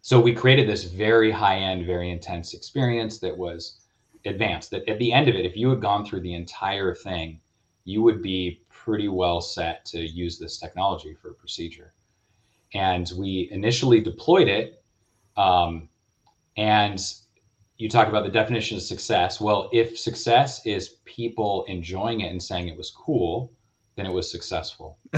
so 0.06 0.20
we 0.20 0.32
created 0.32 0.68
this 0.68 0.84
very 0.84 1.32
high 1.32 1.56
end, 1.56 1.84
very 1.84 2.12
intense 2.12 2.54
experience 2.54 3.18
that 3.18 3.36
was 3.36 3.80
advanced. 4.24 4.70
That 4.70 4.88
at 4.88 5.00
the 5.00 5.12
end 5.12 5.28
of 5.28 5.34
it, 5.34 5.44
if 5.44 5.56
you 5.56 5.68
had 5.68 5.80
gone 5.80 6.06
through 6.06 6.20
the 6.20 6.34
entire 6.34 6.94
thing, 6.94 7.40
you 7.82 8.02
would 8.02 8.22
be 8.22 8.60
pretty 8.70 9.08
well 9.08 9.40
set 9.40 9.84
to 9.86 9.98
use 9.98 10.38
this 10.38 10.58
technology 10.58 11.16
for 11.20 11.30
a 11.30 11.34
procedure. 11.34 11.92
And 12.72 13.10
we 13.18 13.48
initially 13.50 14.00
deployed 14.00 14.46
it. 14.46 14.80
Um, 15.36 15.88
and 16.56 17.02
you 17.76 17.88
talk 17.88 18.06
about 18.06 18.22
the 18.22 18.30
definition 18.30 18.76
of 18.76 18.84
success. 18.84 19.40
Well, 19.40 19.68
if 19.72 19.98
success 19.98 20.64
is 20.64 20.98
people 21.04 21.64
enjoying 21.64 22.20
it 22.20 22.30
and 22.30 22.40
saying 22.40 22.68
it 22.68 22.78
was 22.78 22.92
cool, 22.92 23.52
then 23.96 24.06
it 24.06 24.12
was 24.12 24.30
successful. 24.30 24.98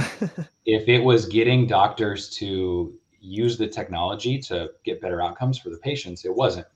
if 0.64 0.88
it 0.88 1.04
was 1.04 1.26
getting 1.26 1.66
doctors 1.66 2.30
to 2.36 2.98
use 3.20 3.58
the 3.58 3.66
technology 3.66 4.38
to 4.38 4.70
get 4.84 5.00
better 5.00 5.20
outcomes 5.20 5.58
for 5.58 5.70
the 5.70 5.78
patients. 5.78 6.24
It 6.24 6.34
wasn't 6.34 6.66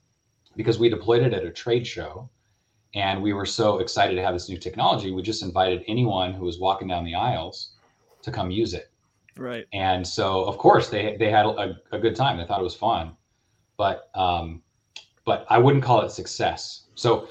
because 0.55 0.79
we 0.79 0.89
deployed 0.89 1.23
it 1.23 1.33
at 1.33 1.43
a 1.43 1.51
trade 1.51 1.85
show 1.85 2.29
and 2.95 3.21
we 3.21 3.33
were 3.33 3.45
so 3.45 3.79
excited 3.79 4.15
to 4.15 4.21
have 4.21 4.33
this 4.33 4.49
new 4.49 4.57
technology. 4.57 5.11
We 5.11 5.21
just 5.21 5.41
invited 5.41 5.83
anyone 5.87 6.33
who 6.33 6.45
was 6.45 6.59
walking 6.59 6.87
down 6.87 7.05
the 7.05 7.15
aisles 7.15 7.71
to 8.21 8.31
come 8.31 8.51
use 8.51 8.73
it. 8.73 8.91
Right. 9.35 9.65
And 9.73 10.07
so, 10.07 10.43
of 10.45 10.57
course, 10.57 10.89
they, 10.89 11.17
they 11.17 11.31
had 11.31 11.45
a, 11.45 11.75
a 11.91 11.97
good 11.97 12.15
time. 12.15 12.37
They 12.37 12.45
thought 12.45 12.59
it 12.59 12.63
was 12.63 12.75
fun, 12.75 13.17
but, 13.77 14.11
um, 14.13 14.61
but 15.25 15.45
I 15.49 15.57
wouldn't 15.57 15.83
call 15.83 16.01
it 16.01 16.11
success. 16.11 16.85
So 16.93 17.29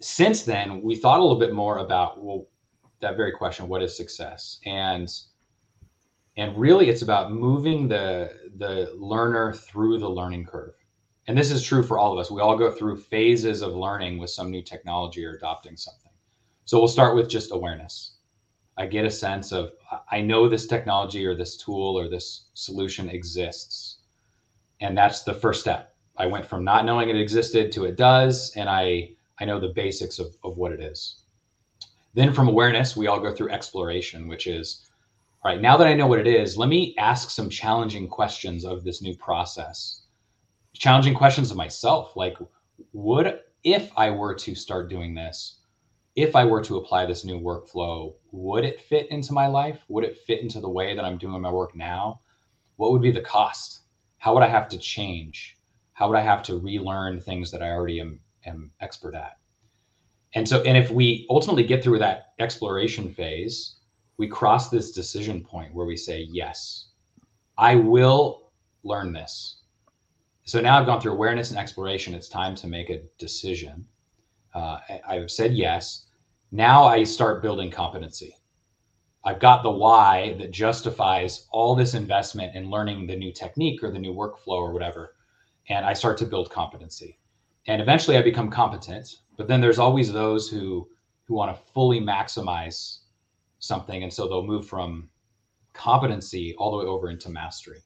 since 0.00 0.44
then, 0.44 0.80
we 0.80 0.96
thought 0.96 1.20
a 1.20 1.22
little 1.22 1.38
bit 1.38 1.52
more 1.52 1.78
about, 1.78 2.22
well, 2.22 2.46
that 3.00 3.18
very 3.18 3.32
question, 3.32 3.68
what 3.68 3.82
is 3.82 3.94
success? 3.94 4.60
And 4.64 5.12
and 6.36 6.56
really 6.56 6.88
it's 6.88 7.02
about 7.02 7.32
moving 7.32 7.88
the 7.88 8.32
the 8.56 8.92
learner 8.96 9.52
through 9.52 9.98
the 9.98 10.08
learning 10.08 10.44
curve 10.44 10.74
and 11.28 11.36
this 11.36 11.50
is 11.50 11.62
true 11.62 11.82
for 11.82 11.98
all 11.98 12.12
of 12.12 12.18
us, 12.18 12.30
we 12.30 12.40
all 12.40 12.56
go 12.56 12.70
through 12.70 12.98
phases 12.98 13.60
of 13.60 13.74
learning 13.74 14.18
with 14.18 14.30
some 14.30 14.50
new 14.50 14.62
technology 14.62 15.24
or 15.24 15.34
adopting 15.34 15.76
something. 15.76 16.12
So 16.66 16.78
we'll 16.78 16.88
start 16.88 17.16
with 17.16 17.28
just 17.28 17.52
awareness. 17.52 18.12
I 18.76 18.86
get 18.86 19.04
a 19.04 19.10
sense 19.10 19.52
of 19.52 19.72
I 20.10 20.20
know 20.20 20.48
this 20.48 20.66
technology 20.66 21.26
or 21.26 21.34
this 21.34 21.56
tool 21.56 21.98
or 21.98 22.08
this 22.08 22.46
solution 22.54 23.08
exists. 23.08 23.98
And 24.80 24.96
that's 24.96 25.22
the 25.22 25.34
first 25.34 25.60
step. 25.60 25.94
I 26.16 26.26
went 26.26 26.46
from 26.46 26.62
not 26.62 26.84
knowing 26.84 27.08
it 27.08 27.16
existed 27.16 27.72
to 27.72 27.84
it 27.84 27.96
does, 27.96 28.52
and 28.56 28.68
I 28.68 29.10
I 29.38 29.44
know 29.44 29.58
the 29.58 29.68
basics 29.74 30.18
of, 30.18 30.36
of 30.44 30.56
what 30.56 30.72
it 30.72 30.80
is. 30.80 31.22
Then 32.14 32.32
from 32.32 32.48
awareness, 32.48 32.96
we 32.96 33.06
all 33.06 33.20
go 33.20 33.34
through 33.34 33.50
exploration, 33.50 34.28
which 34.28 34.46
is 34.46 34.85
all 35.46 35.52
right, 35.52 35.62
now 35.62 35.76
that 35.76 35.86
I 35.86 35.94
know 35.94 36.08
what 36.08 36.18
it 36.18 36.26
is, 36.26 36.58
let 36.58 36.68
me 36.68 36.92
ask 36.98 37.30
some 37.30 37.48
challenging 37.48 38.08
questions 38.08 38.64
of 38.64 38.82
this 38.82 39.00
new 39.00 39.14
process. 39.14 40.06
Challenging 40.72 41.14
questions 41.14 41.52
of 41.52 41.56
myself, 41.56 42.16
like 42.16 42.36
would 42.92 43.38
if 43.62 43.92
I 43.96 44.10
were 44.10 44.34
to 44.34 44.56
start 44.56 44.90
doing 44.90 45.14
this, 45.14 45.60
if 46.16 46.34
I 46.34 46.44
were 46.44 46.64
to 46.64 46.78
apply 46.78 47.06
this 47.06 47.24
new 47.24 47.38
workflow, 47.38 48.14
would 48.32 48.64
it 48.64 48.80
fit 48.80 49.08
into 49.12 49.32
my 49.32 49.46
life? 49.46 49.78
Would 49.86 50.02
it 50.02 50.18
fit 50.26 50.40
into 50.40 50.58
the 50.58 50.68
way 50.68 50.96
that 50.96 51.04
I'm 51.04 51.16
doing 51.16 51.40
my 51.40 51.52
work 51.52 51.76
now? 51.76 52.22
What 52.74 52.90
would 52.90 53.02
be 53.02 53.12
the 53.12 53.20
cost? 53.20 53.82
How 54.18 54.34
would 54.34 54.42
I 54.42 54.48
have 54.48 54.68
to 54.70 54.78
change? 54.78 55.58
How 55.92 56.08
would 56.08 56.18
I 56.18 56.22
have 56.22 56.42
to 56.42 56.58
relearn 56.58 57.20
things 57.20 57.52
that 57.52 57.62
I 57.62 57.70
already 57.70 58.00
am, 58.00 58.18
am 58.46 58.72
expert 58.80 59.14
at? 59.14 59.36
And 60.34 60.48
so, 60.48 60.60
and 60.62 60.76
if 60.76 60.90
we 60.90 61.24
ultimately 61.30 61.62
get 61.62 61.84
through 61.84 62.00
that 62.00 62.32
exploration 62.40 63.14
phase, 63.14 63.76
we 64.18 64.28
cross 64.28 64.70
this 64.70 64.92
decision 64.92 65.42
point 65.42 65.74
where 65.74 65.86
we 65.86 65.96
say, 65.96 66.26
yes, 66.30 66.88
I 67.58 67.76
will 67.76 68.50
learn 68.82 69.12
this. 69.12 69.56
So 70.44 70.60
now 70.60 70.78
I've 70.78 70.86
gone 70.86 71.00
through 71.00 71.12
awareness 71.12 71.50
and 71.50 71.58
exploration. 71.58 72.14
It's 72.14 72.28
time 72.28 72.54
to 72.56 72.66
make 72.66 72.88
a 72.88 73.02
decision. 73.18 73.84
Uh, 74.54 74.78
I've 75.08 75.30
said 75.30 75.54
yes. 75.54 76.06
Now 76.52 76.84
I 76.84 77.04
start 77.04 77.42
building 77.42 77.70
competency. 77.70 78.36
I've 79.24 79.40
got 79.40 79.64
the 79.64 79.70
why 79.70 80.36
that 80.38 80.52
justifies 80.52 81.46
all 81.50 81.74
this 81.74 81.94
investment 81.94 82.54
in 82.54 82.70
learning 82.70 83.06
the 83.06 83.16
new 83.16 83.32
technique 83.32 83.82
or 83.82 83.90
the 83.90 83.98
new 83.98 84.14
workflow 84.14 84.60
or 84.60 84.72
whatever. 84.72 85.16
And 85.68 85.84
I 85.84 85.94
start 85.94 86.16
to 86.18 86.26
build 86.26 86.48
competency. 86.48 87.18
And 87.66 87.82
eventually 87.82 88.16
I 88.16 88.22
become 88.22 88.48
competent. 88.48 89.16
But 89.36 89.48
then 89.48 89.60
there's 89.60 89.80
always 89.80 90.12
those 90.12 90.48
who 90.48 90.88
who 91.24 91.34
want 91.34 91.54
to 91.54 91.62
fully 91.72 92.00
maximize 92.00 92.98
something. 93.58 94.02
And 94.02 94.12
so 94.12 94.28
they'll 94.28 94.46
move 94.46 94.66
from 94.66 95.08
competency 95.72 96.54
all 96.56 96.70
the 96.70 96.78
way 96.78 96.84
over 96.84 97.10
into 97.10 97.28
mastery. 97.28 97.80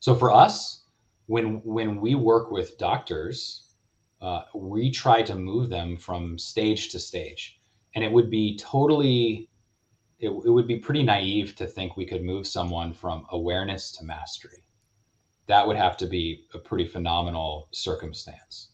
So 0.00 0.14
for 0.14 0.30
us, 0.32 0.84
when 1.26 1.60
when 1.64 2.00
we 2.00 2.14
work 2.14 2.50
with 2.50 2.78
doctors, 2.78 3.70
uh, 4.20 4.42
we 4.54 4.90
try 4.90 5.22
to 5.22 5.34
move 5.34 5.70
them 5.70 5.96
from 5.96 6.38
stage 6.38 6.90
to 6.90 6.98
stage 6.98 7.60
and 7.94 8.04
it 8.04 8.12
would 8.12 8.30
be 8.30 8.56
totally 8.56 9.48
it, 10.18 10.28
it 10.28 10.50
would 10.50 10.66
be 10.66 10.76
pretty 10.76 11.02
naive 11.02 11.56
to 11.56 11.66
think 11.66 11.96
we 11.96 12.04
could 12.04 12.22
move 12.22 12.46
someone 12.46 12.92
from 12.92 13.26
awareness 13.30 13.90
to 13.92 14.04
mastery 14.04 14.64
that 15.46 15.66
would 15.66 15.76
have 15.76 15.96
to 15.96 16.06
be 16.06 16.44
a 16.54 16.58
pretty 16.58 16.86
phenomenal 16.86 17.68
circumstance 17.72 18.68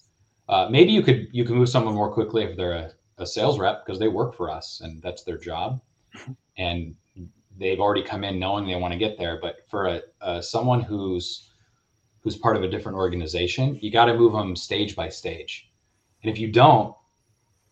uh, 0.48 0.68
maybe 0.70 0.92
you 0.92 1.02
could 1.02 1.28
you 1.32 1.44
can 1.44 1.56
move 1.56 1.68
someone 1.68 1.94
more 1.94 2.12
quickly 2.12 2.42
if 2.42 2.56
they're 2.56 2.72
a, 2.72 2.92
a 3.18 3.26
sales 3.26 3.58
rep 3.58 3.84
because 3.84 3.98
they 3.98 4.08
work 4.08 4.34
for 4.34 4.50
us 4.50 4.80
and 4.82 5.00
that's 5.02 5.22
their 5.22 5.38
job 5.38 5.80
and 6.58 6.94
they've 7.58 7.80
already 7.80 8.02
come 8.02 8.24
in 8.24 8.38
knowing 8.38 8.66
they 8.66 8.76
want 8.76 8.92
to 8.92 8.98
get 8.98 9.18
there 9.18 9.38
but 9.40 9.56
for 9.68 9.86
a, 9.86 10.00
a 10.20 10.42
someone 10.42 10.80
who's 10.80 11.50
who's 12.20 12.36
part 12.36 12.56
of 12.56 12.62
a 12.62 12.68
different 12.68 12.98
organization 12.98 13.78
you 13.80 13.90
got 13.90 14.06
to 14.06 14.14
move 14.14 14.32
them 14.32 14.54
stage 14.56 14.94
by 14.94 15.08
stage 15.08 15.70
and 16.22 16.30
if 16.30 16.38
you 16.38 16.50
don't 16.50 16.94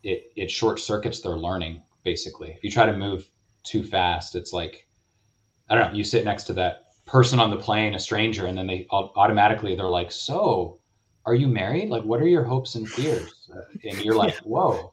it 0.03 0.33
it 0.37 0.51
short 0.51 0.79
circuits 0.79 1.21
their 1.21 1.37
learning 1.37 1.83
basically. 2.05 2.51
If 2.51 2.63
you 2.63 2.71
try 2.71 2.87
to 2.87 2.97
move 2.97 3.29
too 3.65 3.83
fast, 3.83 4.37
it's 4.37 4.53
like 4.53 4.87
I 5.69 5.75
don't 5.75 5.91
know. 5.91 5.97
You 5.97 6.05
sit 6.05 6.25
next 6.25 6.45
to 6.45 6.53
that 6.55 6.83
person 7.07 7.41
on 7.41 7.51
the 7.51 7.57
plane, 7.57 7.95
a 7.95 7.99
stranger, 7.99 8.47
and 8.47 8.57
then 8.57 8.67
they 8.67 8.87
automatically 8.91 9.75
they're 9.75 9.87
like, 9.87 10.13
"So, 10.13 10.79
are 11.25 11.35
you 11.35 11.49
married? 11.49 11.89
Like, 11.89 12.05
what 12.05 12.21
are 12.21 12.29
your 12.29 12.45
hopes 12.45 12.75
and 12.77 12.89
fears?" 12.89 13.51
And 13.83 13.99
you're 14.05 14.15
like, 14.15 14.37
"Whoa, 14.39 14.93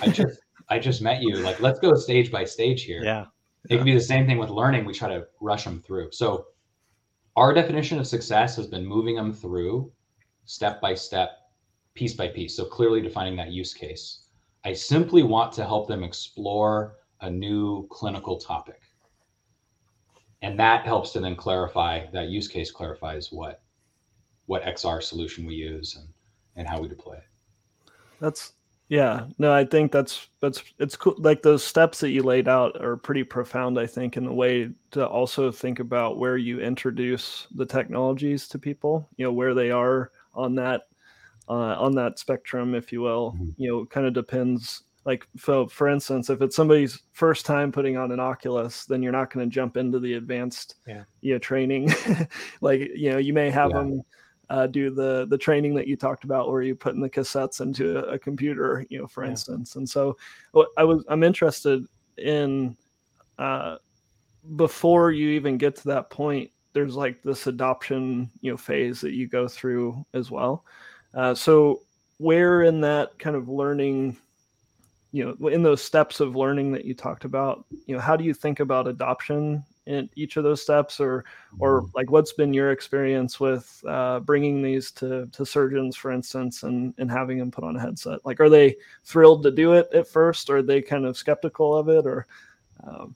I 0.00 0.08
just 0.08 0.38
I 0.68 0.78
just 0.78 1.02
met 1.02 1.22
you. 1.22 1.36
Like, 1.36 1.60
let's 1.60 1.80
go 1.80 1.94
stage 1.94 2.30
by 2.30 2.44
stage 2.44 2.84
here." 2.84 3.02
Yeah. 3.02 3.26
It 3.70 3.76
can 3.76 3.84
be 3.84 3.94
the 3.94 4.00
same 4.00 4.26
thing 4.26 4.38
with 4.38 4.50
learning. 4.50 4.84
We 4.84 4.92
try 4.92 5.08
to 5.08 5.26
rush 5.40 5.64
them 5.64 5.80
through. 5.80 6.10
So, 6.12 6.46
our 7.36 7.54
definition 7.54 7.98
of 7.98 8.06
success 8.06 8.56
has 8.56 8.66
been 8.66 8.84
moving 8.84 9.16
them 9.16 9.32
through 9.32 9.92
step 10.44 10.80
by 10.80 10.94
step, 10.94 11.30
piece 11.94 12.14
by 12.14 12.28
piece. 12.28 12.56
So, 12.56 12.64
clearly 12.64 13.00
defining 13.00 13.36
that 13.36 13.52
use 13.52 13.72
case. 13.72 14.26
I 14.64 14.72
simply 14.72 15.22
want 15.22 15.52
to 15.54 15.64
help 15.64 15.88
them 15.88 16.02
explore 16.02 16.96
a 17.20 17.30
new 17.30 17.86
clinical 17.88 18.36
topic. 18.36 18.80
And 20.42 20.58
that 20.58 20.84
helps 20.84 21.12
to 21.12 21.20
then 21.20 21.36
clarify 21.36 22.06
that 22.12 22.28
use 22.28 22.48
case 22.48 22.70
clarifies 22.70 23.30
what 23.30 23.62
what 24.46 24.64
XR 24.64 25.00
solution 25.00 25.46
we 25.46 25.54
use 25.54 25.96
and, 25.96 26.08
and 26.56 26.66
how 26.66 26.80
we 26.80 26.88
deploy 26.88 27.14
it. 27.14 27.92
That's 28.20 28.54
yeah, 28.92 29.24
no, 29.38 29.50
I 29.54 29.64
think 29.64 29.90
that's 29.90 30.28
that's 30.42 30.62
it's 30.78 30.96
cool. 30.96 31.14
Like 31.16 31.40
those 31.40 31.64
steps 31.64 32.00
that 32.00 32.10
you 32.10 32.22
laid 32.22 32.46
out 32.46 32.78
are 32.78 32.98
pretty 32.98 33.24
profound. 33.24 33.80
I 33.80 33.86
think 33.86 34.18
in 34.18 34.26
the 34.26 34.34
way 34.34 34.68
to 34.90 35.06
also 35.06 35.50
think 35.50 35.80
about 35.80 36.18
where 36.18 36.36
you 36.36 36.60
introduce 36.60 37.46
the 37.54 37.64
technologies 37.64 38.46
to 38.48 38.58
people. 38.58 39.08
You 39.16 39.24
know 39.24 39.32
where 39.32 39.54
they 39.54 39.70
are 39.70 40.10
on 40.34 40.54
that 40.56 40.82
uh, 41.48 41.74
on 41.80 41.94
that 41.94 42.18
spectrum, 42.18 42.74
if 42.74 42.92
you 42.92 43.00
will. 43.00 43.32
Mm-hmm. 43.32 43.50
You 43.56 43.70
know, 43.70 43.86
kind 43.86 44.06
of 44.06 44.12
depends. 44.12 44.82
Like, 45.06 45.26
so 45.38 45.68
for 45.68 45.88
instance, 45.88 46.28
if 46.28 46.42
it's 46.42 46.54
somebody's 46.54 47.00
first 47.14 47.46
time 47.46 47.72
putting 47.72 47.96
on 47.96 48.12
an 48.12 48.20
Oculus, 48.20 48.84
then 48.84 49.02
you're 49.02 49.10
not 49.10 49.32
going 49.32 49.48
to 49.48 49.52
jump 49.52 49.78
into 49.78 50.00
the 50.00 50.14
advanced, 50.14 50.74
yeah. 50.86 51.04
you 51.22 51.32
know, 51.32 51.38
training. 51.38 51.90
like, 52.60 52.90
you 52.94 53.10
know, 53.10 53.16
you 53.16 53.32
may 53.32 53.48
have 53.48 53.70
yeah. 53.70 53.78
them 53.78 54.02
uh, 54.50 54.66
do 54.66 54.90
the 54.90 55.26
the 55.28 55.38
training 55.38 55.74
that 55.74 55.86
you 55.86 55.96
talked 55.96 56.24
about, 56.24 56.50
where 56.50 56.62
you 56.62 56.74
put 56.74 56.94
in 56.94 57.00
the 57.00 57.10
cassettes 57.10 57.60
into 57.60 57.98
a, 57.98 58.14
a 58.14 58.18
computer, 58.18 58.84
you 58.90 58.98
know, 58.98 59.06
for 59.06 59.24
yeah. 59.24 59.30
instance. 59.30 59.76
And 59.76 59.88
so, 59.88 60.16
I 60.76 60.84
was 60.84 61.04
I'm 61.08 61.22
interested 61.22 61.84
in 62.18 62.76
uh, 63.38 63.76
before 64.56 65.10
you 65.10 65.30
even 65.30 65.58
get 65.58 65.76
to 65.76 65.88
that 65.88 66.10
point. 66.10 66.50
There's 66.74 66.96
like 66.96 67.22
this 67.22 67.46
adoption, 67.46 68.30
you 68.40 68.50
know, 68.50 68.56
phase 68.56 69.00
that 69.02 69.12
you 69.12 69.28
go 69.28 69.46
through 69.46 70.04
as 70.14 70.30
well. 70.30 70.64
Uh, 71.14 71.34
so 71.34 71.82
where 72.18 72.62
in 72.62 72.80
that 72.80 73.18
kind 73.18 73.36
of 73.36 73.48
learning, 73.48 74.16
you 75.12 75.36
know, 75.38 75.48
in 75.48 75.62
those 75.62 75.82
steps 75.82 76.20
of 76.20 76.36
learning 76.36 76.72
that 76.72 76.84
you 76.84 76.94
talked 76.94 77.24
about, 77.24 77.66
you 77.86 77.94
know, 77.94 78.00
how 78.00 78.16
do 78.16 78.24
you 78.24 78.32
think 78.32 78.60
about 78.60 78.88
adoption 78.88 79.64
in 79.86 80.08
each 80.14 80.36
of 80.36 80.44
those 80.44 80.62
steps, 80.62 81.00
or 81.00 81.24
or 81.58 81.82
mm-hmm. 81.82 81.90
like 81.94 82.10
what's 82.10 82.32
been 82.32 82.54
your 82.54 82.70
experience 82.70 83.40
with 83.40 83.82
uh, 83.88 84.20
bringing 84.20 84.62
these 84.62 84.90
to 84.92 85.26
to 85.32 85.44
surgeons, 85.44 85.96
for 85.96 86.12
instance, 86.12 86.62
and 86.62 86.94
and 86.98 87.10
having 87.10 87.38
them 87.38 87.50
put 87.50 87.64
on 87.64 87.76
a 87.76 87.80
headset? 87.80 88.24
Like, 88.24 88.40
are 88.40 88.50
they 88.50 88.76
thrilled 89.04 89.42
to 89.42 89.50
do 89.50 89.72
it 89.72 89.88
at 89.92 90.06
first, 90.06 90.50
or 90.50 90.58
are 90.58 90.62
they 90.62 90.82
kind 90.82 91.04
of 91.04 91.16
skeptical 91.16 91.76
of 91.76 91.88
it, 91.88 92.06
or 92.06 92.26
um... 92.84 93.14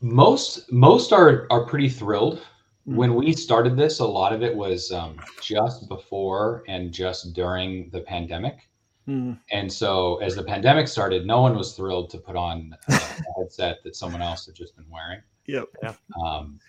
most 0.00 0.70
most 0.72 1.12
are 1.12 1.46
are 1.50 1.66
pretty 1.66 1.88
thrilled 1.88 2.42
when 2.84 3.10
mm-hmm. 3.10 3.18
we 3.20 3.32
started 3.32 3.76
this, 3.76 4.00
a 4.00 4.04
lot 4.04 4.32
of 4.32 4.42
it 4.42 4.54
was 4.54 4.90
um, 4.90 5.16
just 5.40 5.88
before 5.88 6.64
and 6.66 6.92
just 6.92 7.32
during 7.32 7.88
the 7.90 8.00
pandemic. 8.00 8.68
Mm. 9.08 9.38
And 9.50 9.72
so, 9.72 10.16
as 10.18 10.36
the 10.36 10.44
pandemic 10.44 10.88
started, 10.88 11.26
no 11.26 11.40
one 11.40 11.56
was 11.56 11.74
thrilled 11.74 12.10
to 12.10 12.18
put 12.18 12.36
on 12.36 12.76
a, 12.88 12.92
headset 13.38 13.78
that 13.84 13.96
someone 13.96 14.22
else 14.22 14.46
had 14.46 14.54
just 14.54 14.76
been 14.76 14.88
wearing. 14.90 15.20
Yep. 15.46 15.68
Yeah. 15.82 15.94
Um, 16.22 16.60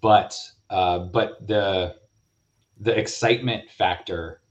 but 0.00 0.38
uh, 0.70 0.98
but 1.00 1.46
the 1.46 1.96
the 2.80 2.98
excitement 2.98 3.70
factor 3.70 4.42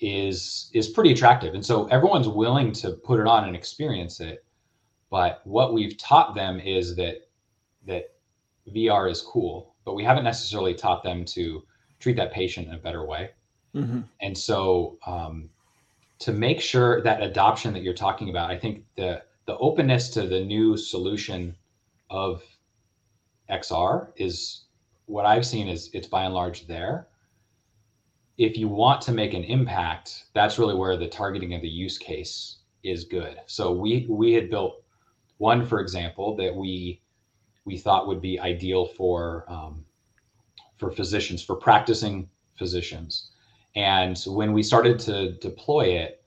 is 0.00 0.70
is 0.72 0.88
pretty 0.88 1.12
attractive, 1.12 1.54
and 1.54 1.64
so 1.64 1.86
everyone's 1.88 2.28
willing 2.28 2.72
to 2.72 2.92
put 2.92 3.20
it 3.20 3.26
on 3.26 3.44
and 3.44 3.54
experience 3.54 4.20
it. 4.20 4.44
But 5.10 5.42
what 5.44 5.74
we've 5.74 5.96
taught 5.98 6.34
them 6.34 6.58
is 6.58 6.96
that 6.96 7.28
that 7.86 8.14
VR 8.74 9.10
is 9.10 9.20
cool 9.20 9.76
but 9.86 9.94
we 9.94 10.04
haven't 10.04 10.24
necessarily 10.24 10.74
taught 10.74 11.02
them 11.02 11.24
to 11.24 11.64
treat 12.00 12.16
that 12.16 12.32
patient 12.32 12.68
in 12.68 12.74
a 12.74 12.78
better 12.78 13.06
way. 13.06 13.30
Mm-hmm. 13.74 14.00
And 14.20 14.36
so, 14.36 14.98
um, 15.06 15.48
to 16.18 16.32
make 16.32 16.60
sure 16.60 17.02
that 17.02 17.22
adoption 17.22 17.72
that 17.74 17.82
you're 17.82 17.94
talking 17.94 18.30
about, 18.30 18.50
I 18.50 18.58
think 18.58 18.84
the 18.96 19.22
the 19.46 19.56
openness 19.58 20.10
to 20.10 20.26
the 20.26 20.40
new 20.40 20.76
solution 20.76 21.54
of 22.10 22.42
XR 23.48 24.08
is 24.16 24.64
what 25.06 25.24
I've 25.24 25.46
seen 25.46 25.68
is 25.68 25.88
it's 25.92 26.08
by 26.08 26.24
and 26.24 26.34
large 26.34 26.66
there. 26.66 27.06
If 28.38 28.56
you 28.56 28.68
want 28.68 29.00
to 29.02 29.12
make 29.12 29.34
an 29.34 29.44
impact, 29.44 30.24
that's 30.34 30.58
really 30.58 30.74
where 30.74 30.96
the 30.96 31.06
targeting 31.06 31.54
of 31.54 31.62
the 31.62 31.68
use 31.68 31.96
case 31.96 32.58
is 32.82 33.04
good. 33.04 33.38
So 33.46 33.72
we 33.72 34.06
we 34.08 34.32
had 34.32 34.50
built 34.50 34.82
one, 35.38 35.64
for 35.66 35.80
example, 35.80 36.36
that 36.36 36.54
we 36.54 37.00
we 37.64 37.76
thought 37.76 38.08
would 38.08 38.20
be 38.20 38.38
ideal 38.40 38.86
for 38.86 39.44
um, 39.48 39.84
for 40.76 40.90
physicians 40.90 41.42
for 41.42 41.56
practicing 41.56 42.28
physicians. 42.56 43.30
And 43.76 44.18
when 44.26 44.54
we 44.54 44.62
started 44.62 44.98
to 45.00 45.32
deploy 45.32 45.98
it, 45.98 46.24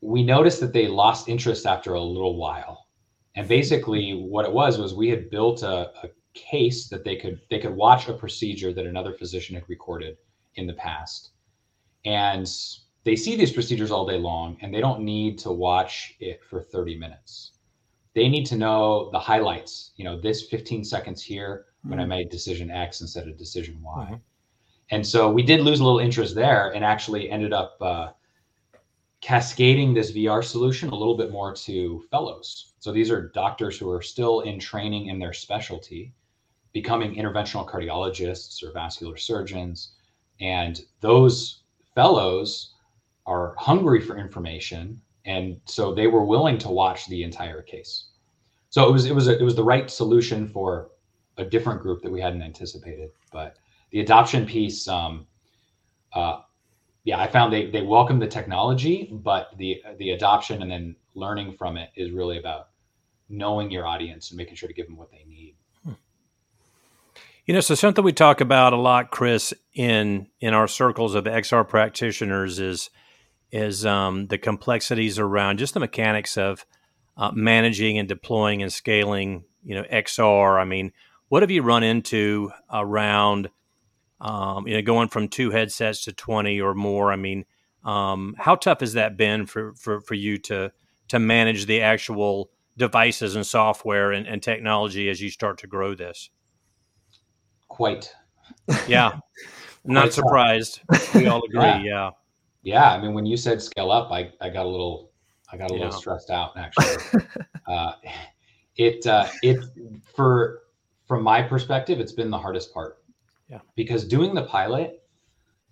we 0.00 0.24
noticed 0.24 0.58
that 0.60 0.72
they 0.72 0.88
lost 0.88 1.28
interest 1.28 1.64
after 1.64 1.94
a 1.94 2.02
little 2.02 2.36
while. 2.36 2.88
And 3.36 3.48
basically, 3.48 4.12
what 4.12 4.44
it 4.44 4.52
was 4.52 4.76
was 4.76 4.92
we 4.92 5.08
had 5.08 5.30
built 5.30 5.62
a, 5.62 5.92
a 6.02 6.10
case 6.34 6.88
that 6.88 7.04
they 7.04 7.16
could 7.16 7.40
they 7.48 7.58
could 7.58 7.74
watch 7.74 8.08
a 8.08 8.12
procedure 8.12 8.72
that 8.72 8.86
another 8.86 9.14
physician 9.14 9.54
had 9.54 9.68
recorded 9.68 10.16
in 10.56 10.66
the 10.66 10.74
past, 10.74 11.30
and 12.04 12.50
they 13.04 13.16
see 13.16 13.36
these 13.36 13.52
procedures 13.52 13.90
all 13.90 14.06
day 14.06 14.18
long, 14.18 14.58
and 14.60 14.74
they 14.74 14.80
don't 14.80 15.02
need 15.02 15.38
to 15.38 15.52
watch 15.52 16.14
it 16.20 16.40
for 16.44 16.62
30 16.62 16.98
minutes. 16.98 17.52
They 18.14 18.28
need 18.28 18.44
to 18.46 18.56
know 18.56 19.10
the 19.12 19.18
highlights. 19.18 19.92
You 19.96 20.04
know, 20.04 20.20
this 20.20 20.46
15 20.48 20.84
seconds 20.84 21.22
here 21.22 21.66
when 21.84 21.98
I 21.98 22.02
mm-hmm. 22.02 22.10
made 22.10 22.30
decision 22.30 22.70
X 22.70 23.00
instead 23.00 23.28
of 23.28 23.38
decision 23.38 23.80
Y. 23.80 24.04
Mm-hmm. 24.04 24.14
And 24.90 25.06
so 25.06 25.30
we 25.30 25.42
did 25.42 25.60
lose 25.60 25.80
a 25.80 25.84
little 25.84 26.00
interest 26.00 26.34
there, 26.34 26.70
and 26.74 26.84
actually 26.84 27.30
ended 27.30 27.52
up. 27.52 27.76
Uh, 27.80 28.08
cascading 29.22 29.94
this 29.94 30.12
VR 30.12 30.44
solution 30.44 30.90
a 30.90 30.94
little 30.94 31.16
bit 31.16 31.30
more 31.30 31.54
to 31.54 32.04
fellows. 32.10 32.74
So 32.80 32.92
these 32.92 33.10
are 33.10 33.28
doctors 33.28 33.78
who 33.78 33.88
are 33.90 34.02
still 34.02 34.40
in 34.40 34.58
training 34.58 35.06
in 35.06 35.18
their 35.18 35.32
specialty, 35.32 36.12
becoming 36.72 37.14
interventional 37.14 37.66
cardiologists 37.66 38.62
or 38.62 38.72
vascular 38.72 39.16
surgeons. 39.16 39.92
And 40.40 40.80
those 41.00 41.62
fellows 41.94 42.74
are 43.24 43.54
hungry 43.58 44.00
for 44.00 44.18
information. 44.18 45.00
And 45.24 45.60
so 45.66 45.94
they 45.94 46.08
were 46.08 46.24
willing 46.24 46.58
to 46.58 46.68
watch 46.68 47.06
the 47.06 47.22
entire 47.22 47.62
case. 47.62 48.08
So 48.70 48.88
it 48.88 48.92
was 48.92 49.04
it 49.04 49.14
was 49.14 49.28
a, 49.28 49.38
it 49.38 49.44
was 49.44 49.54
the 49.54 49.62
right 49.62 49.88
solution 49.88 50.48
for 50.48 50.90
a 51.36 51.44
different 51.44 51.80
group 51.80 52.02
that 52.02 52.10
we 52.10 52.20
hadn't 52.20 52.42
anticipated. 52.42 53.10
But 53.30 53.56
the 53.92 54.00
adoption 54.00 54.46
piece, 54.46 54.88
um, 54.88 55.26
uh, 56.12 56.40
yeah, 57.04 57.20
I 57.20 57.28
found 57.28 57.52
they 57.52 57.70
they 57.70 57.82
welcome 57.82 58.18
the 58.18 58.26
technology, 58.26 59.08
but 59.12 59.50
the 59.58 59.82
the 59.98 60.10
adoption 60.10 60.62
and 60.62 60.70
then 60.70 60.96
learning 61.14 61.54
from 61.58 61.76
it 61.76 61.90
is 61.94 62.10
really 62.10 62.38
about 62.38 62.68
knowing 63.28 63.70
your 63.70 63.86
audience 63.86 64.30
and 64.30 64.38
making 64.38 64.54
sure 64.54 64.68
to 64.68 64.74
give 64.74 64.86
them 64.86 64.96
what 64.96 65.10
they 65.10 65.24
need. 65.28 65.56
Hmm. 65.84 65.92
You 67.46 67.54
know, 67.54 67.60
so 67.60 67.74
something 67.74 68.04
we 68.04 68.12
talk 68.12 68.40
about 68.40 68.72
a 68.72 68.76
lot, 68.76 69.10
Chris, 69.10 69.52
in 69.74 70.28
in 70.40 70.54
our 70.54 70.68
circles 70.68 71.14
of 71.14 71.24
XR 71.24 71.68
practitioners 71.68 72.58
is 72.58 72.88
is 73.50 73.84
um, 73.84 74.28
the 74.28 74.38
complexities 74.38 75.18
around 75.18 75.58
just 75.58 75.74
the 75.74 75.80
mechanics 75.80 76.38
of 76.38 76.64
uh, 77.18 77.30
managing 77.34 77.98
and 77.98 78.08
deploying 78.08 78.62
and 78.62 78.72
scaling. 78.72 79.44
You 79.64 79.74
know, 79.74 79.84
XR. 79.92 80.58
I 80.58 80.64
mean, 80.64 80.92
what 81.28 81.42
have 81.42 81.50
you 81.50 81.62
run 81.62 81.82
into 81.82 82.52
around? 82.72 83.50
Um, 84.22 84.68
you 84.68 84.74
know, 84.74 84.82
going 84.82 85.08
from 85.08 85.28
two 85.28 85.50
headsets 85.50 86.04
to 86.04 86.12
20 86.12 86.60
or 86.60 86.74
more. 86.74 87.12
I 87.12 87.16
mean, 87.16 87.44
um, 87.84 88.34
how 88.38 88.54
tough 88.54 88.80
has 88.80 88.92
that 88.92 89.16
been 89.16 89.46
for, 89.46 89.74
for, 89.74 90.00
for 90.00 90.14
you 90.14 90.38
to, 90.38 90.72
to 91.08 91.18
manage 91.18 91.66
the 91.66 91.82
actual 91.82 92.50
devices 92.76 93.34
and 93.34 93.44
software 93.44 94.12
and, 94.12 94.26
and 94.26 94.40
technology 94.40 95.10
as 95.10 95.20
you 95.20 95.28
start 95.28 95.58
to 95.58 95.66
grow 95.66 95.96
this? 95.96 96.30
Quite. 97.68 98.14
Yeah. 98.86 99.18
Not 99.84 100.12
surprised. 100.12 100.80
We 101.14 101.26
all 101.26 101.42
agree. 101.48 101.60
Yeah. 101.60 101.82
yeah. 101.82 102.10
yeah. 102.62 102.92
I 102.92 103.02
mean, 103.02 103.14
when 103.14 103.26
you 103.26 103.36
said 103.36 103.60
scale 103.60 103.90
up, 103.90 104.12
I, 104.12 104.30
I 104.40 104.50
got 104.50 104.66
a 104.66 104.68
little, 104.68 105.10
I 105.50 105.56
got 105.56 105.70
a 105.70 105.72
little 105.72 105.88
yeah. 105.88 105.96
stressed 105.96 106.30
out 106.30 106.56
actually. 106.56 107.24
uh, 107.66 107.94
it, 108.76 109.04
uh, 109.04 109.26
it, 109.42 109.64
for, 110.14 110.60
from 111.08 111.24
my 111.24 111.42
perspective, 111.42 111.98
it's 111.98 112.12
been 112.12 112.30
the 112.30 112.38
hardest 112.38 112.72
part 112.72 113.01
yeah. 113.52 113.58
Because 113.76 114.04
doing 114.04 114.34
the 114.34 114.44
pilot, 114.44 115.02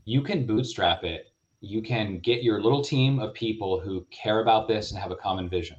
you 0.05 0.21
can 0.21 0.47
bootstrap 0.47 1.03
it. 1.03 1.33
You 1.63 1.81
can 1.81 2.19
get 2.19 2.43
your 2.43 2.63
little 2.63 2.85
team 2.85 3.19
of 3.19 3.33
people 3.33 3.81
who 3.81 4.07
care 4.11 4.41
about 4.41 4.69
this 4.69 4.91
and 4.91 5.01
have 5.01 5.11
a 5.11 5.17
common 5.17 5.49
vision. 5.49 5.79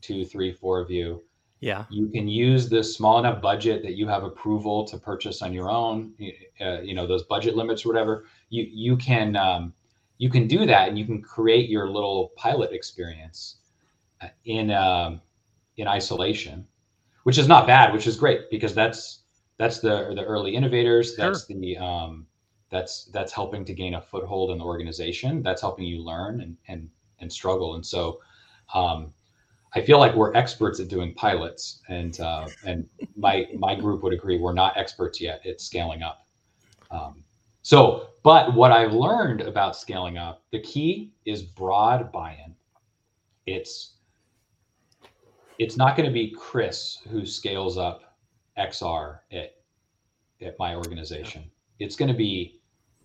Two, 0.00 0.24
three, 0.24 0.52
four 0.52 0.80
of 0.80 0.90
you. 0.90 1.22
Yeah. 1.60 1.84
You 1.90 2.08
can 2.08 2.26
use 2.26 2.68
the 2.68 2.82
small 2.82 3.20
enough 3.20 3.40
budget 3.40 3.82
that 3.84 3.94
you 3.94 4.08
have 4.08 4.24
approval 4.24 4.84
to 4.86 4.98
purchase 4.98 5.40
on 5.40 5.52
your 5.52 5.70
own. 5.70 6.12
Uh, 6.60 6.80
you 6.80 6.94
know 6.94 7.06
those 7.06 7.22
budget 7.24 7.56
limits 7.56 7.84
or 7.84 7.88
whatever. 7.88 8.24
You 8.50 8.66
you 8.70 8.96
can 8.96 9.36
um, 9.36 9.72
you 10.18 10.30
can 10.30 10.48
do 10.48 10.66
that, 10.66 10.88
and 10.88 10.98
you 10.98 11.04
can 11.04 11.22
create 11.22 11.68
your 11.68 11.88
little 11.88 12.32
pilot 12.36 12.72
experience 12.72 13.56
uh, 14.22 14.28
in 14.44 14.70
um, 14.70 15.20
in 15.78 15.88
isolation, 15.88 16.66
which 17.24 17.38
is 17.38 17.48
not 17.48 17.66
bad, 17.66 17.92
which 17.92 18.06
is 18.06 18.16
great 18.16 18.50
because 18.50 18.74
that's 18.74 19.22
that's 19.58 19.80
the 19.80 20.12
the 20.14 20.24
early 20.24 20.54
innovators. 20.54 21.16
That's 21.16 21.46
sure. 21.46 21.58
the 21.58 21.76
um, 21.78 22.26
that's 22.70 23.06
that's 23.06 23.32
helping 23.32 23.64
to 23.64 23.74
gain 23.74 23.94
a 23.94 24.00
foothold 24.00 24.50
in 24.50 24.58
the 24.58 24.64
organization. 24.64 25.42
That's 25.42 25.60
helping 25.60 25.84
you 25.84 26.02
learn 26.02 26.40
and 26.40 26.56
and 26.68 26.88
and 27.20 27.32
struggle. 27.32 27.74
And 27.74 27.84
so, 27.84 28.20
um, 28.72 29.12
I 29.74 29.80
feel 29.82 29.98
like 29.98 30.14
we're 30.14 30.32
experts 30.34 30.80
at 30.80 30.88
doing 30.88 31.12
pilots, 31.14 31.82
and 31.88 32.18
uh, 32.20 32.48
and 32.64 32.88
my 33.16 33.48
my 33.58 33.74
group 33.74 34.02
would 34.02 34.12
agree 34.12 34.38
we're 34.38 34.52
not 34.52 34.76
experts 34.76 35.20
yet 35.20 35.44
at 35.44 35.60
scaling 35.60 36.02
up. 36.02 36.26
Um, 36.90 37.24
so, 37.62 38.10
but 38.22 38.54
what 38.54 38.72
I've 38.72 38.92
learned 38.92 39.40
about 39.40 39.76
scaling 39.76 40.16
up, 40.16 40.44
the 40.52 40.60
key 40.60 41.12
is 41.26 41.42
broad 41.42 42.10
buy-in. 42.12 42.54
It's 43.46 43.94
it's 45.58 45.76
not 45.76 45.96
going 45.96 46.08
to 46.08 46.12
be 46.12 46.30
Chris 46.30 46.98
who 47.10 47.26
scales 47.26 47.76
up 47.76 48.07
XR 48.58 49.20
at 49.32 49.54
at 50.40 50.58
my 50.58 50.74
organization. 50.74 51.50
It's 51.78 51.96
going 51.96 52.10
to 52.10 52.16
be 52.16 52.60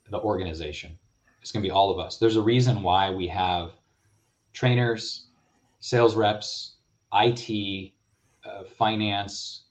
the 0.09 0.19
organization. 0.19 0.97
It's 1.41 1.51
going 1.51 1.63
to 1.63 1.67
be 1.67 1.71
all 1.71 1.89
of 1.89 1.99
us. 1.99 2.17
There's 2.17 2.35
a 2.35 2.41
reason 2.41 2.83
why 2.83 3.09
we 3.09 3.27
have 3.27 3.71
trainers, 4.53 5.27
sales 5.79 6.15
reps, 6.15 6.75
IT, 7.13 7.91
uh, 8.45 8.63
finance, 8.77 9.63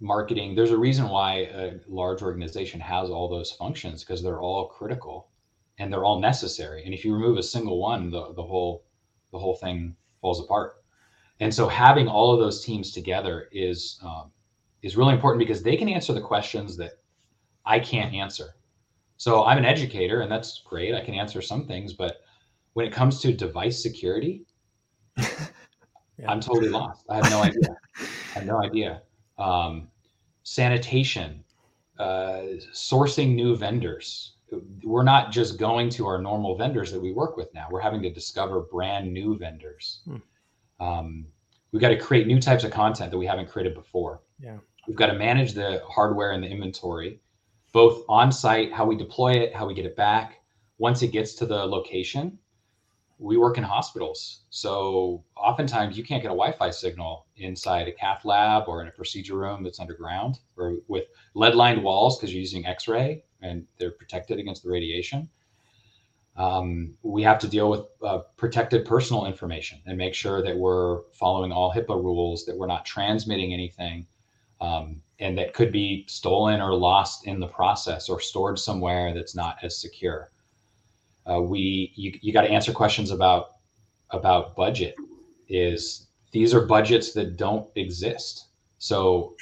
marketing. 0.00 0.54
There's 0.54 0.70
a 0.70 0.78
reason 0.78 1.08
why 1.08 1.48
a 1.54 1.74
large 1.86 2.22
organization 2.22 2.80
has 2.80 3.10
all 3.10 3.28
those 3.28 3.52
functions 3.52 4.02
because 4.02 4.22
they're 4.22 4.40
all 4.40 4.66
critical 4.68 5.28
and 5.78 5.92
they're 5.92 6.04
all 6.04 6.20
necessary. 6.20 6.84
And 6.84 6.94
if 6.94 7.04
you 7.04 7.14
remove 7.14 7.38
a 7.38 7.42
single 7.42 7.78
one, 7.78 8.10
the, 8.10 8.32
the 8.34 8.42
whole 8.42 8.84
the 9.32 9.38
whole 9.38 9.56
thing 9.56 9.94
falls 10.20 10.40
apart. 10.40 10.76
And 11.40 11.52
so 11.52 11.68
having 11.68 12.08
all 12.08 12.32
of 12.32 12.40
those 12.40 12.64
teams 12.64 12.92
together 12.92 13.48
is 13.52 13.98
um, 14.02 14.30
is 14.86 14.96
really 14.96 15.12
important 15.12 15.40
because 15.40 15.62
they 15.64 15.76
can 15.76 15.88
answer 15.88 16.12
the 16.12 16.20
questions 16.20 16.76
that 16.76 16.92
I 17.64 17.80
can't 17.80 18.14
answer. 18.14 18.54
So 19.16 19.44
I'm 19.44 19.58
an 19.58 19.64
educator, 19.64 20.20
and 20.20 20.30
that's 20.30 20.62
great. 20.64 20.94
I 20.94 21.00
can 21.00 21.14
answer 21.14 21.42
some 21.42 21.66
things, 21.66 21.92
but 21.92 22.20
when 22.74 22.86
it 22.86 22.92
comes 22.92 23.20
to 23.22 23.32
device 23.32 23.82
security, 23.82 24.46
yeah. 25.18 25.26
I'm 26.28 26.40
totally 26.40 26.68
lost. 26.68 27.04
I 27.10 27.16
have 27.16 27.30
no 27.30 27.42
idea. 27.42 27.76
I 27.98 28.38
have 28.38 28.46
no 28.46 28.62
idea. 28.62 29.02
Um, 29.38 29.88
sanitation, 30.44 31.42
uh, 31.98 32.42
sourcing 32.72 33.34
new 33.34 33.56
vendors. 33.56 34.36
We're 34.84 35.02
not 35.02 35.32
just 35.32 35.58
going 35.58 35.90
to 35.90 36.06
our 36.06 36.22
normal 36.22 36.56
vendors 36.56 36.92
that 36.92 37.00
we 37.00 37.12
work 37.12 37.36
with 37.36 37.52
now. 37.54 37.66
We're 37.68 37.80
having 37.80 38.02
to 38.02 38.10
discover 38.10 38.60
brand 38.60 39.12
new 39.12 39.36
vendors. 39.36 40.02
Hmm. 40.04 40.16
Um, 40.78 41.26
we've 41.72 41.82
got 41.82 41.88
to 41.88 41.98
create 41.98 42.28
new 42.28 42.40
types 42.40 42.62
of 42.62 42.70
content 42.70 43.10
that 43.10 43.18
we 43.18 43.26
haven't 43.26 43.48
created 43.48 43.74
before. 43.74 44.20
Yeah. 44.38 44.58
We've 44.86 44.96
got 44.96 45.06
to 45.06 45.14
manage 45.14 45.52
the 45.52 45.82
hardware 45.88 46.32
and 46.32 46.42
the 46.42 46.48
inventory, 46.48 47.20
both 47.72 48.04
on 48.08 48.30
site, 48.30 48.72
how 48.72 48.84
we 48.84 48.96
deploy 48.96 49.32
it, 49.32 49.54
how 49.54 49.66
we 49.66 49.74
get 49.74 49.86
it 49.86 49.96
back. 49.96 50.40
Once 50.78 51.02
it 51.02 51.08
gets 51.08 51.34
to 51.34 51.46
the 51.46 51.64
location, 51.64 52.38
we 53.18 53.36
work 53.36 53.58
in 53.58 53.64
hospitals. 53.64 54.44
So 54.50 55.24
oftentimes 55.36 55.96
you 55.96 56.04
can't 56.04 56.22
get 56.22 56.28
a 56.28 56.36
Wi 56.36 56.52
Fi 56.52 56.70
signal 56.70 57.26
inside 57.36 57.88
a 57.88 57.92
cath 57.92 58.24
lab 58.24 58.64
or 58.68 58.82
in 58.82 58.88
a 58.88 58.92
procedure 58.92 59.36
room 59.36 59.62
that's 59.64 59.80
underground 59.80 60.38
or 60.56 60.76
with 60.86 61.04
lead 61.34 61.54
lined 61.54 61.82
walls 61.82 62.18
because 62.18 62.32
you're 62.32 62.40
using 62.40 62.66
X 62.66 62.88
ray 62.88 63.24
and 63.40 63.66
they're 63.78 63.90
protected 63.90 64.38
against 64.38 64.62
the 64.62 64.70
radiation. 64.70 65.28
Um, 66.36 66.94
we 67.02 67.22
have 67.22 67.38
to 67.38 67.48
deal 67.48 67.70
with 67.70 67.86
uh, 68.02 68.18
protected 68.36 68.84
personal 68.84 69.24
information 69.24 69.80
and 69.86 69.96
make 69.96 70.14
sure 70.14 70.42
that 70.42 70.54
we're 70.54 71.00
following 71.12 71.50
all 71.50 71.72
HIPAA 71.72 71.96
rules, 71.96 72.44
that 72.44 72.56
we're 72.56 72.66
not 72.66 72.84
transmitting 72.84 73.54
anything 73.54 74.06
um, 74.60 75.00
and 75.18 75.36
that 75.38 75.54
could 75.54 75.72
be 75.72 76.04
stolen 76.08 76.60
or 76.60 76.74
lost 76.74 77.26
in 77.26 77.40
the 77.40 77.46
process 77.46 78.08
or 78.08 78.20
stored 78.20 78.58
somewhere 78.58 79.14
that's 79.14 79.34
not 79.34 79.56
as 79.62 79.78
secure. 79.78 80.30
Uh, 81.28 81.40
we 81.40 81.92
you, 81.96 82.18
you 82.22 82.32
got 82.32 82.42
to 82.42 82.50
answer 82.50 82.72
questions 82.72 83.10
about 83.10 83.56
about 84.10 84.54
budget 84.54 84.94
is 85.48 86.08
these 86.32 86.54
are 86.54 86.64
budgets 86.66 87.12
that 87.12 87.36
don't 87.36 87.68
exist 87.74 88.48
so 88.78 89.34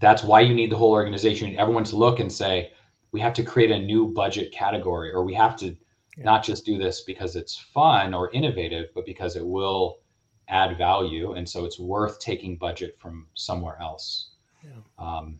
that's 0.00 0.22
why 0.22 0.40
you 0.40 0.54
need 0.54 0.70
the 0.70 0.76
whole 0.76 0.90
organization 0.90 1.56
everyone 1.58 1.84
to 1.84 1.96
look 1.96 2.18
and 2.18 2.32
say 2.32 2.72
we 3.12 3.20
have 3.20 3.32
to 3.32 3.42
create 3.42 3.70
a 3.70 3.78
new 3.78 4.08
budget 4.08 4.52
category 4.52 5.12
or 5.12 5.24
we 5.24 5.34
have 5.34 5.56
to 5.56 5.66
yeah. 5.66 6.24
not 6.24 6.42
just 6.42 6.64
do 6.64 6.76
this 6.76 7.02
because 7.02 7.36
it's 7.36 7.56
fun 7.56 8.12
or 8.14 8.30
innovative 8.32 8.88
but 8.94 9.06
because 9.06 9.36
it 9.36 9.46
will 9.46 9.98
add 10.48 10.76
value 10.78 11.32
and 11.32 11.48
so 11.48 11.64
it's 11.64 11.78
worth 11.78 12.18
taking 12.20 12.56
budget 12.56 12.96
from 12.98 13.26
somewhere 13.34 13.76
else 13.80 14.30
yeah. 14.64 14.70
um, 14.98 15.38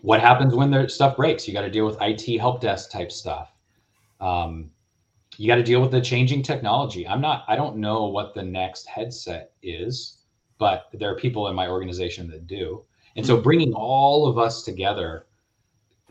what 0.00 0.20
happens 0.20 0.54
when 0.54 0.70
their 0.70 0.88
stuff 0.88 1.16
breaks? 1.16 1.46
You 1.46 1.54
got 1.54 1.62
to 1.62 1.70
deal 1.70 1.86
with 1.86 1.96
IT 2.00 2.38
help 2.38 2.60
desk 2.60 2.90
type 2.90 3.10
stuff. 3.10 3.52
Um, 4.20 4.70
you 5.36 5.46
got 5.46 5.56
to 5.56 5.62
deal 5.62 5.80
with 5.80 5.90
the 5.90 6.00
changing 6.00 6.42
technology. 6.42 7.06
I'm 7.06 7.20
not, 7.20 7.44
I 7.48 7.56
don't 7.56 7.76
know 7.76 8.06
what 8.06 8.34
the 8.34 8.42
next 8.42 8.86
headset 8.86 9.52
is, 9.62 10.18
but 10.58 10.86
there 10.92 11.10
are 11.10 11.16
people 11.16 11.48
in 11.48 11.54
my 11.54 11.68
organization 11.68 12.28
that 12.30 12.46
do. 12.46 12.84
And 13.16 13.24
so 13.24 13.40
bringing 13.40 13.72
all 13.72 14.26
of 14.26 14.38
us 14.38 14.62
together, 14.62 15.26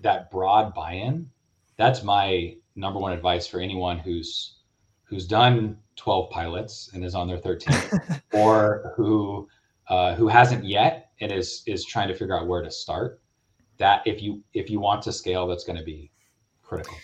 that 0.02 0.30
broad 0.32 0.74
buy-in, 0.74 1.30
that's 1.78 2.04
my 2.04 2.56
number 2.76 3.00
one 3.00 3.12
advice 3.12 3.48
for 3.48 3.60
anyone 3.60 3.98
who's 3.98 4.56
who's 5.04 5.26
done 5.26 5.78
12 5.98 6.30
pilots 6.30 6.92
and 6.94 7.04
is 7.04 7.16
on 7.16 7.28
their 7.28 7.38
13th 7.38 8.22
or 8.34 8.94
who 8.96 9.48
uh, 9.90 10.16
who 10.16 10.28
hasn't 10.28 10.64
yet 10.64 11.12
and 11.22 11.32
is 11.32 11.64
is 11.66 11.86
trying 11.86 12.08
to 12.08 12.14
figure 12.14 12.38
out 12.38 12.48
where 12.48 12.62
to 12.62 12.72
start 12.72 13.22
that 13.78 14.02
if 14.06 14.22
you 14.22 14.42
if 14.54 14.70
you 14.70 14.80
want 14.80 15.02
to 15.02 15.12
scale 15.12 15.48
that's 15.48 15.64
going 15.64 15.78
to 15.78 15.84
be 15.84 16.12
critical. 16.62 16.96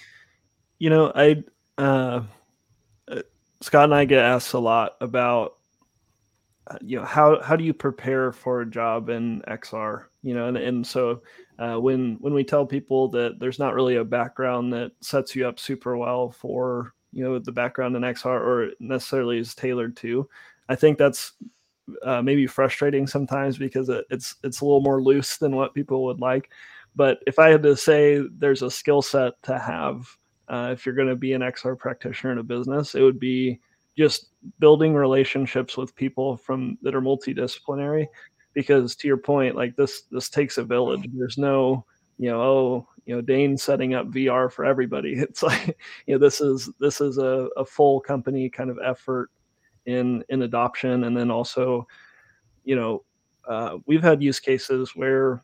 You 0.79 0.89
know 0.89 1.11
i 1.15 1.43
uh, 1.77 2.21
uh, 3.07 3.21
scott 3.61 3.85
and 3.85 3.95
i 3.95 4.05
get 4.05 4.23
asked 4.23 4.53
a 4.53 4.59
lot 4.59 4.95
about 5.01 5.57
uh, 6.67 6.77
you 6.81 6.97
know 6.97 7.05
how 7.05 7.41
how 7.41 7.55
do 7.55 7.63
you 7.63 7.73
prepare 7.73 8.31
for 8.31 8.61
a 8.61 8.69
job 8.69 9.09
in 9.09 9.41
xr 9.47 10.05
you 10.21 10.33
know 10.33 10.47
and, 10.47 10.57
and 10.57 10.85
so 10.85 11.21
uh, 11.59 11.75
when 11.75 12.17
when 12.19 12.33
we 12.33 12.43
tell 12.43 12.65
people 12.65 13.07
that 13.09 13.39
there's 13.39 13.59
not 13.59 13.73
really 13.73 13.95
a 13.95 14.03
background 14.03 14.73
that 14.73 14.91
sets 15.01 15.35
you 15.35 15.47
up 15.47 15.59
super 15.59 15.97
well 15.97 16.31
for 16.31 16.93
you 17.13 17.23
know 17.23 17.39
the 17.39 17.51
background 17.51 17.95
in 17.95 18.01
xr 18.01 18.25
or 18.25 18.71
necessarily 18.79 19.39
is 19.39 19.55
tailored 19.55 19.95
to. 19.97 20.27
I 20.69 20.75
think 20.75 20.97
that's 20.97 21.33
uh, 22.03 22.21
maybe 22.21 22.47
frustrating 22.47 23.07
sometimes 23.07 23.57
because 23.57 23.89
it, 23.89 24.05
it's 24.09 24.35
it's 24.43 24.61
a 24.61 24.65
little 24.65 24.81
more 24.81 25.01
loose 25.01 25.37
than 25.37 25.55
what 25.55 25.73
people 25.73 26.05
would 26.05 26.19
like. 26.19 26.49
But 26.95 27.19
if 27.25 27.39
i 27.39 27.49
had 27.49 27.63
to 27.63 27.75
say 27.75 28.21
there's 28.37 28.61
a 28.61 28.71
skill 28.71 29.01
set 29.01 29.41
to 29.43 29.57
have 29.57 30.07
uh, 30.47 30.69
if 30.73 30.85
you're 30.85 30.95
going 30.95 31.07
to 31.07 31.15
be 31.15 31.33
an 31.33 31.41
xr 31.41 31.77
practitioner 31.77 32.33
in 32.33 32.37
a 32.37 32.43
business 32.43 32.95
it 32.95 33.01
would 33.01 33.19
be 33.19 33.59
just 33.97 34.27
building 34.59 34.93
relationships 34.93 35.77
with 35.77 35.95
people 35.95 36.37
from 36.37 36.77
that 36.81 36.95
are 36.95 37.01
multidisciplinary. 37.01 38.07
Because 38.53 38.95
to 38.97 39.07
your 39.07 39.17
point 39.17 39.55
like 39.55 39.75
this 39.75 40.03
this 40.11 40.29
takes 40.29 40.57
a 40.57 40.63
village. 40.63 41.07
There's 41.13 41.37
no 41.37 41.85
you 42.17 42.29
know 42.29 42.41
oh 42.41 42.87
you 43.05 43.15
know 43.15 43.21
dane 43.21 43.57
setting 43.57 43.93
up 43.93 44.07
vr 44.07 44.51
for 44.51 44.65
everybody. 44.65 45.13
It's 45.19 45.43
like 45.43 45.77
you 46.05 46.15
know 46.15 46.19
this 46.19 46.41
is 46.41 46.69
this 46.79 47.01
is 47.01 47.17
a, 47.17 47.49
a 47.57 47.65
full 47.65 47.99
company 47.99 48.49
kind 48.49 48.69
of 48.69 48.79
effort 48.83 49.29
in 49.85 50.23
in 50.29 50.43
adoption. 50.43 51.05
And 51.05 51.15
then 51.15 51.31
also 51.31 51.87
you 52.63 52.75
know 52.75 53.03
uh, 53.47 53.77
we've 53.85 54.03
had 54.03 54.23
use 54.23 54.39
cases 54.39 54.95
where 54.95 55.41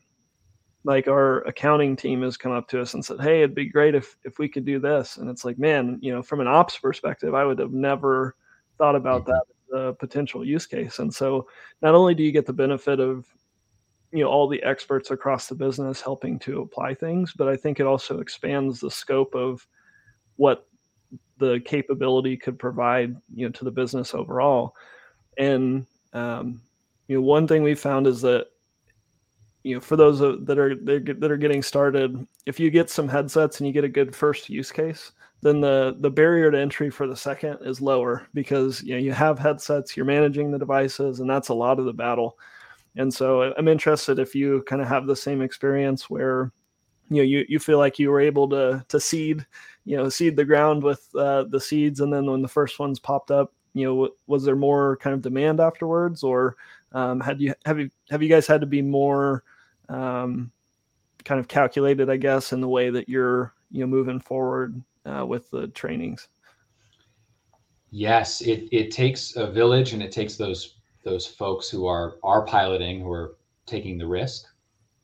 like 0.86 1.10
our 1.10 1.42
accounting 1.42 1.98
team 1.98 2.22
has 2.22 2.38
come 2.38 2.54
up 2.54 2.68
to 2.70 2.82
us 2.82 2.94
and 2.94 3.04
said 3.04 3.20
hey 3.20 3.40
it'd 3.40 3.54
be 3.54 3.66
great 3.66 3.96
if 3.96 4.18
if 4.24 4.40
we 4.40 4.48
could 4.48 4.66
do 4.66 4.80
this. 4.80 5.18
And 5.18 5.30
it's 5.30 5.46
like 5.46 5.60
man 5.60 6.00
you 6.02 6.14
know 6.14 6.22
from 6.22 6.40
an 6.40 6.48
ops 6.48 6.78
perspective 6.78 7.34
i 7.34 7.44
would 7.44 7.60
have 7.60 7.74
never 7.74 8.36
thought 8.78 8.96
about 8.96 9.24
mm-hmm. 9.24 9.32
that 9.32 9.44
a 9.72 9.94
potential 9.94 10.46
use 10.46 10.66
case. 10.66 11.00
And 11.00 11.14
so 11.14 11.48
not 11.82 11.96
only 11.96 12.16
do 12.16 12.24
you 12.24 12.32
get 12.32 12.46
the 12.46 12.54
benefit 12.54 13.00
of 13.00 13.28
you 14.12 14.24
know 14.24 14.30
all 14.30 14.48
the 14.48 14.62
experts 14.64 15.12
across 15.12 15.48
the 15.48 15.56
business 15.56 16.02
helping 16.02 16.40
to 16.40 16.62
apply 16.62 16.94
things 16.94 17.34
but 17.34 17.48
i 17.48 17.56
think 17.56 17.80
it 17.80 17.86
also 17.86 18.20
expands 18.20 18.80
the 18.80 18.90
scope 18.90 19.36
of 19.36 19.66
what 20.38 20.70
the 21.40 21.60
capability 21.66 22.38
could 22.38 22.60
provide 22.60 23.16
you 23.34 23.48
know 23.48 23.52
to 23.52 23.66
the 23.66 23.72
business 23.72 24.14
overall. 24.14 24.76
And 25.38 25.86
um, 26.14 26.62
you 27.08 27.16
know 27.16 27.22
one 27.22 27.48
thing 27.48 27.64
we 27.64 27.76
found 27.76 28.06
is 28.06 28.22
that 28.22 28.48
you 29.64 29.76
know 29.76 29.82
for 29.82 29.96
those 29.96 30.20
that 30.20 30.60
are 30.60 30.76
that 30.76 31.32
are 31.32 31.38
getting 31.38 31.64
started 31.64 32.28
if 32.46 32.60
you 32.60 32.70
get 32.70 32.90
some 32.90 33.08
headsets 33.08 33.60
and 33.60 33.68
you 33.68 33.74
get 33.74 33.84
a 33.84 33.90
good 33.90 34.16
first 34.16 34.50
use 34.50 34.72
case 34.72 35.12
then 35.42 35.60
the 35.60 35.98
the 36.00 36.10
barrier 36.10 36.50
to 36.50 36.58
entry 36.58 36.90
for 36.90 37.08
the 37.08 37.16
second 37.16 37.58
is 37.62 37.82
lower 37.82 38.26
because 38.34 38.82
you 38.84 38.94
know 38.94 39.00
you 39.00 39.12
have 39.12 39.38
headsets 39.38 39.98
you're 39.98 40.06
managing 40.06 40.50
the 40.50 40.58
devices 40.58 41.20
and 41.20 41.30
that's 41.30 41.50
a 41.50 41.54
lot 41.54 41.78
of 41.78 41.84
the 41.86 41.94
battle 41.94 42.38
and 42.98 43.14
so 43.14 43.54
i'm 43.58 43.68
interested 43.68 44.20
if 44.20 44.34
you 44.34 44.64
kind 44.68 44.82
of 44.82 44.88
have 44.88 45.06
the 45.06 45.16
same 45.16 45.42
experience 45.42 46.10
where 46.10 46.52
you 47.10 47.18
know 47.18 47.24
you, 47.24 47.46
you 47.50 47.60
feel 47.60 47.78
like 47.78 48.00
you 48.00 48.10
were 48.10 48.22
able 48.22 48.48
to 48.48 48.84
to 48.88 49.00
seed 49.00 49.46
you 49.86 49.98
know 49.98 50.10
seed 50.10 50.36
the 50.36 50.46
ground 50.46 50.84
with 50.84 51.08
uh, 51.16 51.44
the 51.50 51.60
seeds 51.60 52.00
and 52.00 52.14
then 52.14 52.26
when 52.26 52.42
the 52.42 52.48
first 52.48 52.80
ones 52.80 53.00
popped 53.00 53.32
up 53.32 53.54
you 53.74 53.86
know 53.86 54.10
was 54.28 54.44
there 54.44 54.56
more 54.56 54.98
kind 54.98 55.14
of 55.14 55.22
demand 55.22 55.60
afterwards? 55.60 56.24
Or 56.24 56.56
um, 56.92 57.20
had 57.20 57.40
you 57.40 57.54
have 57.66 57.80
you 57.80 57.90
have 58.10 58.24
you 58.24 58.30
guys 58.30 58.48
had 58.48 58.62
to 58.62 58.68
be 58.68 58.82
more 58.82 59.44
um, 59.90 60.52
kind 61.26 61.40
of 61.40 61.48
calculated 61.48 62.10
i 62.10 62.16
guess 62.16 62.54
in 62.54 62.62
the 62.62 62.68
way 62.68 62.90
that 62.90 63.10
you're 63.10 63.54
you 63.72 63.82
know 63.82 63.88
moving 63.88 64.20
forward 64.20 64.82
uh, 65.06 65.26
with 65.26 65.50
the 65.52 65.68
trainings? 65.70 66.28
Yes 67.92 68.42
it, 68.42 68.68
it 68.72 68.92
takes 68.92 69.36
a 69.36 69.50
village 69.50 69.94
and 69.94 70.04
it 70.04 70.12
takes 70.12 70.36
those 70.36 70.76
those 71.04 71.26
folks 71.26 71.70
who 71.70 71.86
are 71.86 72.16
are 72.24 72.46
piloting 72.46 73.02
who 73.02 73.12
are 73.12 73.36
taking 73.66 73.98
the 73.98 74.08
risk. 74.08 74.46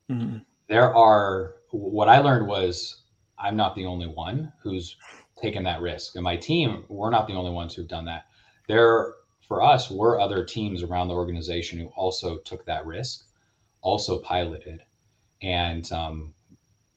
Mm-hmm. 0.10 0.38
there 0.68 0.94
are 0.96 1.56
what 1.72 2.08
i 2.08 2.20
learned 2.20 2.48
was 2.48 3.06
i'm 3.40 3.56
not 3.56 3.76
the 3.76 3.88
only 3.88 4.06
one 4.06 4.54
who's 4.62 4.98
taken 5.42 5.64
that 5.64 5.82
risk. 5.82 6.16
And 6.16 6.24
my 6.24 6.38
team 6.38 6.86
we're 6.88 7.10
not 7.10 7.28
the 7.28 7.34
only 7.34 7.52
ones 7.52 7.74
who've 7.74 7.88
done 7.88 8.06
that. 8.06 8.26
There 8.68 9.16
for 9.48 9.62
us 9.62 9.92
were 9.92 10.20
other 10.20 10.44
teams 10.44 10.82
around 10.82 11.08
the 11.08 11.14
organization 11.14 11.80
who 11.80 11.88
also 11.96 12.38
took 12.40 12.66
that 12.66 12.86
risk 12.86 13.26
also 13.82 14.20
piloted 14.20 14.82
and 15.42 15.92
um, 15.92 16.34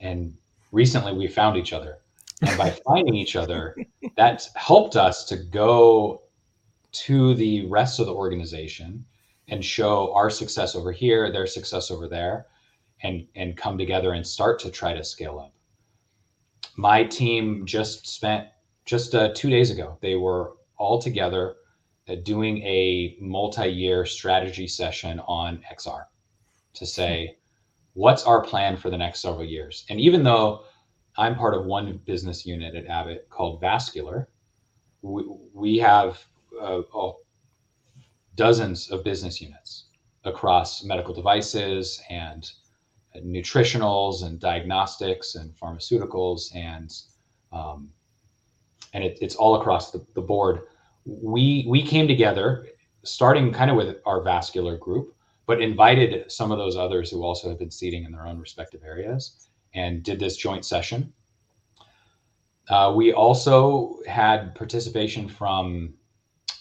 and 0.00 0.34
recently 0.72 1.12
we 1.12 1.26
found 1.26 1.56
each 1.56 1.72
other. 1.72 1.98
And 2.42 2.56
by 2.56 2.70
finding 2.86 3.14
each 3.14 3.36
other 3.36 3.76
that's 4.16 4.54
helped 4.54 4.96
us 4.96 5.24
to 5.24 5.36
go 5.36 6.22
to 6.92 7.34
the 7.34 7.66
rest 7.66 8.00
of 8.00 8.06
the 8.06 8.14
organization 8.14 9.04
and 9.48 9.64
show 9.64 10.12
our 10.14 10.30
success 10.30 10.74
over 10.74 10.92
here 10.92 11.30
their 11.30 11.46
success 11.46 11.90
over 11.90 12.08
there 12.08 12.46
and 13.02 13.26
and 13.34 13.56
come 13.56 13.78
together 13.78 14.12
and 14.12 14.26
start 14.26 14.58
to 14.58 14.70
try 14.70 14.92
to 14.92 15.04
scale 15.04 15.38
up 15.38 15.52
my 16.76 17.04
team 17.04 17.64
just 17.66 18.06
spent 18.06 18.46
just 18.84 19.14
uh, 19.14 19.30
two 19.34 19.50
days 19.50 19.70
ago 19.70 19.98
they 20.00 20.14
were 20.14 20.54
all 20.76 21.00
together 21.00 21.56
uh, 22.08 22.14
doing 22.24 22.58
a 22.62 23.16
multi-year 23.20 24.04
strategy 24.04 24.66
session 24.66 25.20
on 25.20 25.62
xr 25.74 26.04
to 26.72 26.86
say 26.86 27.36
what's 27.94 28.24
our 28.24 28.42
plan 28.42 28.76
for 28.76 28.90
the 28.90 28.98
next 28.98 29.20
several 29.20 29.44
years 29.44 29.84
and 29.90 30.00
even 30.00 30.22
though 30.22 30.64
I'm 31.18 31.34
part 31.34 31.54
of 31.54 31.66
one 31.66 32.00
business 32.06 32.46
unit 32.46 32.76
at 32.76 32.86
Abbott 32.86 33.26
called 33.28 33.60
Vascular. 33.60 34.28
We, 35.02 35.24
we 35.52 35.76
have 35.78 36.24
uh, 36.60 36.82
oh, 36.94 37.18
dozens 38.34 38.90
of 38.90 39.04
business 39.04 39.40
units 39.40 39.86
across 40.24 40.84
medical 40.84 41.14
devices 41.14 42.00
and 42.10 42.50
nutritionals 43.16 44.24
and 44.24 44.38
diagnostics 44.38 45.34
and 45.34 45.52
pharmaceuticals 45.56 46.54
and 46.54 46.92
um, 47.52 47.88
and 48.94 49.04
it, 49.04 49.18
it's 49.20 49.34
all 49.34 49.60
across 49.60 49.90
the, 49.90 50.04
the 50.14 50.20
board. 50.20 50.62
We 51.04 51.66
we 51.68 51.82
came 51.82 52.06
together, 52.06 52.68
starting 53.04 53.52
kind 53.52 53.70
of 53.70 53.76
with 53.76 53.96
our 54.06 54.22
vascular 54.22 54.76
group, 54.76 55.14
but 55.46 55.60
invited 55.60 56.30
some 56.30 56.52
of 56.52 56.58
those 56.58 56.76
others 56.76 57.10
who 57.10 57.22
also 57.22 57.48
have 57.48 57.58
been 57.58 57.70
seating 57.70 58.04
in 58.04 58.12
their 58.12 58.26
own 58.26 58.38
respective 58.38 58.82
areas 58.84 59.48
and 59.74 60.02
did 60.02 60.18
this 60.18 60.36
joint 60.36 60.64
session. 60.64 61.12
Uh, 62.68 62.92
we 62.94 63.12
also 63.12 63.98
had 64.06 64.54
participation 64.54 65.28
from 65.28 65.94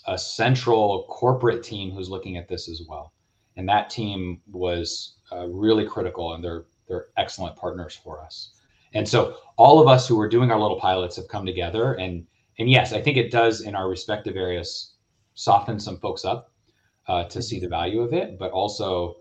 a 0.07 0.17
central 0.17 1.05
corporate 1.09 1.63
team 1.63 1.91
who's 1.91 2.09
looking 2.09 2.37
at 2.37 2.47
this 2.47 2.69
as 2.69 2.81
well. 2.87 3.13
And 3.55 3.67
that 3.67 3.89
team 3.89 4.41
was 4.51 5.15
uh, 5.31 5.47
really 5.47 5.85
critical 5.85 6.33
and 6.33 6.43
they're, 6.43 6.65
they're 6.87 7.07
excellent 7.17 7.55
partners 7.55 7.99
for 8.01 8.21
us. 8.21 8.51
And 8.93 9.07
so 9.07 9.37
all 9.57 9.79
of 9.79 9.87
us 9.87 10.07
who 10.07 10.15
were 10.15 10.29
doing 10.29 10.51
our 10.51 10.59
little 10.59 10.79
pilots 10.79 11.15
have 11.17 11.27
come 11.27 11.45
together 11.45 11.93
and, 11.95 12.25
and 12.59 12.69
yes, 12.69 12.93
I 12.93 13.01
think 13.01 13.17
it 13.17 13.31
does 13.31 13.61
in 13.61 13.75
our 13.75 13.89
respective 13.89 14.35
areas 14.35 14.93
soften 15.33 15.79
some 15.79 15.97
folks 15.99 16.25
up 16.25 16.51
uh, 17.07 17.23
to 17.25 17.41
see 17.41 17.59
the 17.59 17.67
value 17.67 18.01
of 18.01 18.13
it, 18.13 18.39
but 18.39 18.51
also 18.51 19.17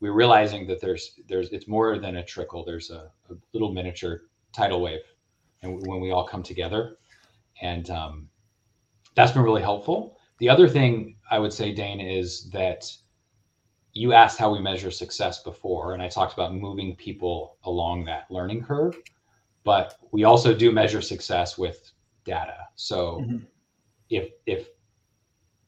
we're 0.00 0.12
realizing 0.12 0.66
that 0.66 0.80
there's 0.80 1.20
there's 1.28 1.50
it's 1.50 1.68
more 1.68 1.98
than 1.98 2.16
a 2.16 2.24
trickle. 2.24 2.64
There's 2.64 2.90
a, 2.90 3.10
a 3.30 3.34
little 3.52 3.72
miniature 3.72 4.22
tidal 4.52 4.80
wave, 4.80 5.00
and 5.62 5.86
when 5.86 6.00
we 6.00 6.10
all 6.10 6.26
come 6.26 6.42
together, 6.42 6.96
and 7.62 7.88
um, 7.90 8.28
that's 9.14 9.32
been 9.32 9.42
really 9.42 9.62
helpful. 9.62 10.18
The 10.40 10.48
other 10.48 10.68
thing 10.68 11.16
I 11.30 11.38
would 11.38 11.52
say, 11.52 11.72
Dane, 11.72 12.00
is 12.00 12.50
that 12.50 12.90
you 13.92 14.12
asked 14.12 14.38
how 14.38 14.50
we 14.50 14.58
measure 14.58 14.90
success 14.90 15.42
before, 15.42 15.92
and 15.92 16.02
I 16.02 16.08
talked 16.08 16.32
about 16.32 16.54
moving 16.54 16.96
people 16.96 17.58
along 17.64 18.06
that 18.06 18.30
learning 18.30 18.64
curve. 18.64 18.96
But 19.64 19.98
we 20.12 20.24
also 20.24 20.54
do 20.54 20.72
measure 20.72 21.02
success 21.02 21.58
with 21.58 21.92
data. 22.24 22.68
So 22.76 23.20
mm-hmm. 23.20 23.38
if 24.08 24.30
if 24.46 24.68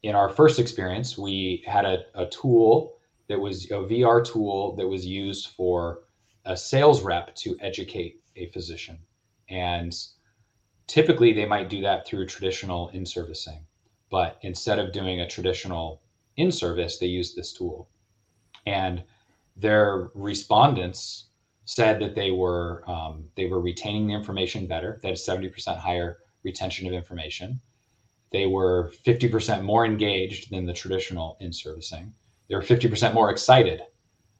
in 0.01 0.15
our 0.15 0.29
first 0.29 0.59
experience 0.59 1.17
we 1.17 1.63
had 1.67 1.85
a, 1.85 2.05
a 2.15 2.25
tool 2.25 2.97
that 3.27 3.39
was 3.39 3.65
a 3.65 3.75
VR 3.75 4.25
tool 4.25 4.75
that 4.75 4.87
was 4.87 5.05
used 5.05 5.49
for 5.49 6.01
a 6.45 6.57
sales 6.57 7.03
rep 7.03 7.35
to 7.35 7.55
educate 7.61 8.21
a 8.35 8.47
physician. 8.47 8.97
And 9.49 9.95
typically 10.87 11.31
they 11.31 11.45
might 11.45 11.69
do 11.69 11.81
that 11.81 12.07
through 12.07 12.25
traditional 12.25 12.89
in 12.89 13.05
servicing. 13.05 13.65
But 14.13 14.37
instead 14.43 14.77
of 14.77 14.91
doing 14.91 15.21
a 15.21 15.27
traditional 15.27 16.03
in 16.37 16.51
service, 16.51 16.99
they 16.99 17.07
used 17.07 17.35
this 17.35 17.51
tool. 17.51 17.89
And 18.67 19.03
their 19.57 20.11
respondents 20.13 21.29
said 21.65 21.99
that 21.99 22.13
they 22.13 22.29
were 22.29 22.83
um, 22.87 23.25
they 23.33 23.47
were 23.47 23.59
retaining 23.59 24.05
the 24.05 24.13
information 24.13 24.67
better. 24.67 24.99
They 25.01 25.07
had 25.07 25.17
70% 25.17 25.79
higher 25.79 26.19
retention 26.43 26.85
of 26.85 26.93
information. 26.93 27.59
They 28.31 28.45
were 28.45 28.93
50% 29.03 29.63
more 29.63 29.83
engaged 29.83 30.51
than 30.51 30.67
the 30.67 30.73
traditional 30.73 31.35
in 31.39 31.51
servicing. 31.51 32.13
They 32.49 32.55
were 32.55 32.61
50% 32.61 33.15
more 33.15 33.31
excited 33.31 33.81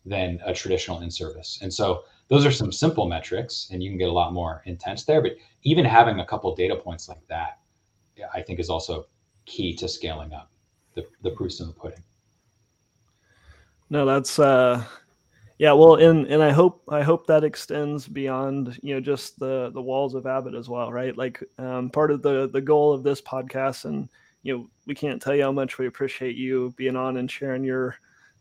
than 0.06 0.40
a 0.46 0.54
traditional 0.54 1.02
in 1.02 1.10
service. 1.10 1.58
And 1.64 1.74
so 1.74 2.04
those 2.28 2.46
are 2.46 2.52
some 2.52 2.72
simple 2.72 3.08
metrics, 3.08 3.70
and 3.72 3.82
you 3.82 3.90
can 3.90 3.98
get 3.98 4.10
a 4.10 4.20
lot 4.22 4.34
more 4.34 4.62
intense 4.68 5.04
there. 5.04 5.24
But 5.24 5.38
even 5.64 5.84
having 5.84 6.20
a 6.20 6.26
couple 6.28 6.54
data 6.56 6.76
points 6.76 7.10
like 7.10 7.26
that, 7.28 7.58
I 8.36 8.44
think 8.44 8.60
is 8.60 8.70
also 8.70 9.08
key 9.46 9.76
to 9.76 9.88
scaling 9.88 10.34
up. 10.34 10.50
The 10.96 11.08
the 11.22 11.32
proof's 11.32 11.60
in 11.60 11.68
the 11.68 11.74
pudding. 11.74 12.04
No, 13.90 14.06
that's 14.06 14.40
uh 14.40 14.84
yeah, 15.60 15.72
well, 15.72 15.96
and 15.96 16.26
and 16.28 16.42
I 16.42 16.52
hope 16.52 16.84
I 16.90 17.04
hope 17.04 17.28
that 17.28 17.44
extends 17.44 18.08
beyond 18.08 18.80
you 18.82 18.96
know 18.96 19.00
just 19.00 19.40
the 19.40 19.70
the 19.74 19.82
walls 19.82 20.16
of 20.16 20.26
Abbott 20.26 20.56
as 20.56 20.68
well, 20.68 20.92
right? 20.92 21.16
Like 21.16 21.44
um, 21.58 21.90
part 21.90 22.12
of 22.12 22.22
the 22.22 22.50
the 22.50 22.62
goal 22.62 22.92
of 22.92 23.04
this 23.04 23.22
podcast, 23.22 23.86
and 23.86 24.10
you 24.42 24.58
know 24.58 24.70
we 24.88 24.96
can't 24.96 25.22
tell 25.22 25.36
you 25.36 25.44
how 25.44 25.52
much 25.52 25.78
we 25.78 25.88
appreciate 25.88 26.36
you 26.36 26.74
being 26.76 26.96
on 26.96 27.18
and 27.18 27.30
sharing 27.30 27.64
your 27.64 27.96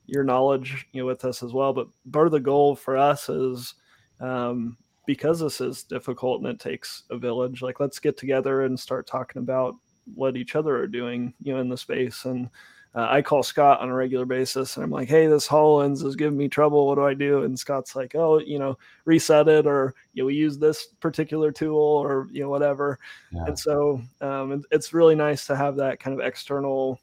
your 0.06 0.24
knowledge 0.24 0.88
you 0.92 1.02
know 1.02 1.06
with 1.06 1.24
us 1.24 1.42
as 1.42 1.52
well. 1.52 1.72
But 1.72 1.88
part 2.10 2.26
of 2.26 2.32
the 2.32 2.40
goal 2.40 2.74
for 2.74 2.96
us 2.96 3.28
is 3.28 3.74
um, 4.18 4.76
because 5.06 5.38
this 5.38 5.60
is 5.60 5.84
difficult 5.84 6.40
and 6.40 6.50
it 6.50 6.58
takes 6.60 7.04
a 7.10 7.18
village. 7.18 7.60
Like 7.60 7.78
let's 7.78 7.98
get 7.98 8.16
together 8.16 8.62
and 8.62 8.78
start 8.78 9.06
talking 9.06 9.42
about 9.42 9.76
what 10.14 10.36
each 10.36 10.56
other 10.56 10.76
are 10.76 10.86
doing, 10.86 11.34
you 11.40 11.54
know, 11.54 11.60
in 11.60 11.68
the 11.68 11.76
space 11.76 12.24
and 12.24 12.48
uh, 12.94 13.06
I 13.10 13.22
call 13.22 13.42
Scott 13.42 13.80
on 13.80 13.88
a 13.88 13.94
regular 13.94 14.26
basis 14.26 14.76
and 14.76 14.84
I'm 14.84 14.90
like, 14.90 15.08
hey, 15.08 15.26
this 15.26 15.48
HoloLens 15.48 16.04
is 16.04 16.14
giving 16.14 16.36
me 16.36 16.48
trouble. 16.48 16.86
What 16.86 16.96
do 16.96 17.06
I 17.06 17.14
do? 17.14 17.42
And 17.44 17.58
Scott's 17.58 17.96
like, 17.96 18.14
oh, 18.14 18.38
you 18.38 18.58
know, 18.58 18.76
reset 19.06 19.48
it 19.48 19.66
or, 19.66 19.94
you 20.12 20.22
know, 20.22 20.26
we 20.26 20.34
use 20.34 20.58
this 20.58 20.88
particular 21.00 21.50
tool 21.50 21.78
or, 21.78 22.28
you 22.30 22.42
know, 22.42 22.50
whatever. 22.50 22.98
Yeah. 23.30 23.46
And 23.46 23.58
so 23.58 24.02
um, 24.20 24.62
it's 24.70 24.92
really 24.92 25.14
nice 25.14 25.46
to 25.46 25.56
have 25.56 25.76
that 25.76 26.00
kind 26.00 26.18
of 26.18 26.24
external 26.24 27.00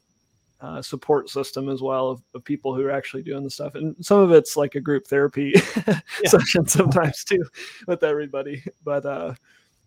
uh, 0.60 0.80
support 0.80 1.28
system 1.28 1.68
as 1.68 1.82
well 1.82 2.10
of, 2.10 2.22
of, 2.34 2.44
people 2.44 2.74
who 2.74 2.84
are 2.84 2.90
actually 2.90 3.22
doing 3.22 3.42
the 3.42 3.50
stuff. 3.50 3.74
And 3.74 3.96
some 4.04 4.18
of 4.18 4.30
it's 4.30 4.58
like 4.58 4.74
a 4.74 4.80
group 4.80 5.06
therapy 5.06 5.54
session 6.26 6.68
sometimes 6.68 7.24
too 7.24 7.42
with 7.86 8.04
everybody. 8.04 8.62
But 8.84 9.06
uh, 9.06 9.34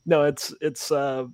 no, 0.07 0.23
it's, 0.23 0.53
it's, 0.61 0.91
uh, 0.91 1.27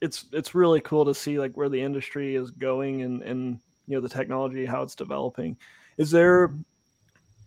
it's 0.00 0.26
it's 0.32 0.54
really 0.54 0.80
cool 0.80 1.04
to 1.04 1.14
see 1.14 1.38
like 1.38 1.56
where 1.56 1.68
the 1.68 1.80
industry 1.80 2.36
is 2.36 2.50
going 2.50 3.02
and 3.02 3.22
and 3.22 3.60
you 3.86 3.96
know 3.96 4.00
the 4.00 4.08
technology 4.08 4.64
how 4.64 4.82
it's 4.82 4.94
developing. 4.94 5.56
Is 5.96 6.10
there 6.10 6.54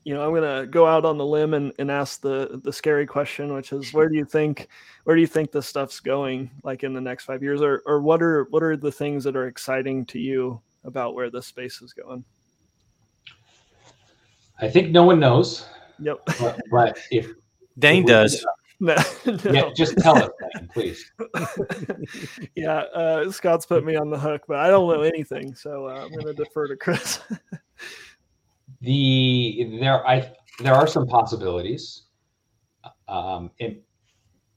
you 0.05 0.13
know 0.13 0.21
i'm 0.21 0.31
going 0.35 0.61
to 0.61 0.67
go 0.67 0.85
out 0.85 1.05
on 1.05 1.17
the 1.17 1.25
limb 1.25 1.53
and, 1.53 1.71
and 1.79 1.89
ask 1.89 2.19
the 2.19 2.59
the 2.65 2.73
scary 2.73 3.05
question 3.05 3.53
which 3.53 3.71
is 3.71 3.93
where 3.93 4.09
do 4.09 4.15
you 4.17 4.25
think 4.25 4.67
where 5.03 5.15
do 5.15 5.21
you 5.21 5.27
think 5.27 5.51
this 5.51 5.67
stuff's 5.67 5.99
going 5.99 6.49
like 6.63 6.83
in 6.83 6.93
the 6.93 7.01
next 7.01 7.25
five 7.25 7.43
years? 7.43 7.61
Or, 7.61 7.81
or 7.85 8.01
what 8.01 8.21
are 8.21 8.45
what 8.45 8.63
are 8.63 8.77
the 8.77 8.91
things 8.91 9.23
that 9.23 9.35
are 9.35 9.47
exciting 9.47 10.05
to 10.07 10.19
you 10.19 10.61
about 10.83 11.15
where 11.15 11.29
this 11.29 11.47
space 11.47 11.81
is 11.81 11.93
going? 11.93 12.23
I 14.59 14.69
think 14.69 14.91
no 14.91 15.03
one 15.03 15.19
knows. 15.19 15.65
Yep. 15.99 16.21
But, 16.39 16.59
but 16.71 16.99
if 17.11 17.31
dane 17.79 18.03
if 18.03 18.07
does 18.07 18.45
no, 18.83 18.95
no. 19.25 19.51
Yeah, 19.51 19.69
just 19.73 19.97
tell 19.99 20.17
us, 20.21 20.29
please. 20.73 21.09
yeah, 22.55 22.79
uh, 22.93 23.31
Scott's 23.31 23.65
put 23.65 23.85
me 23.85 23.95
on 23.95 24.09
the 24.09 24.19
hook, 24.19 24.41
but 24.45 24.57
I 24.57 24.67
don't 24.67 24.93
know 24.93 25.03
anything, 25.03 25.55
so 25.55 25.87
uh, 25.87 26.03
I'm 26.03 26.11
going 26.11 26.25
to 26.25 26.33
defer 26.33 26.67
to 26.67 26.75
Chris. 26.75 27.21
the 28.81 29.77
there 29.79 30.05
I 30.05 30.33
there 30.59 30.73
are 30.73 30.85
some 30.85 31.07
possibilities. 31.07 32.03
Um, 33.07 33.51
in 33.59 33.81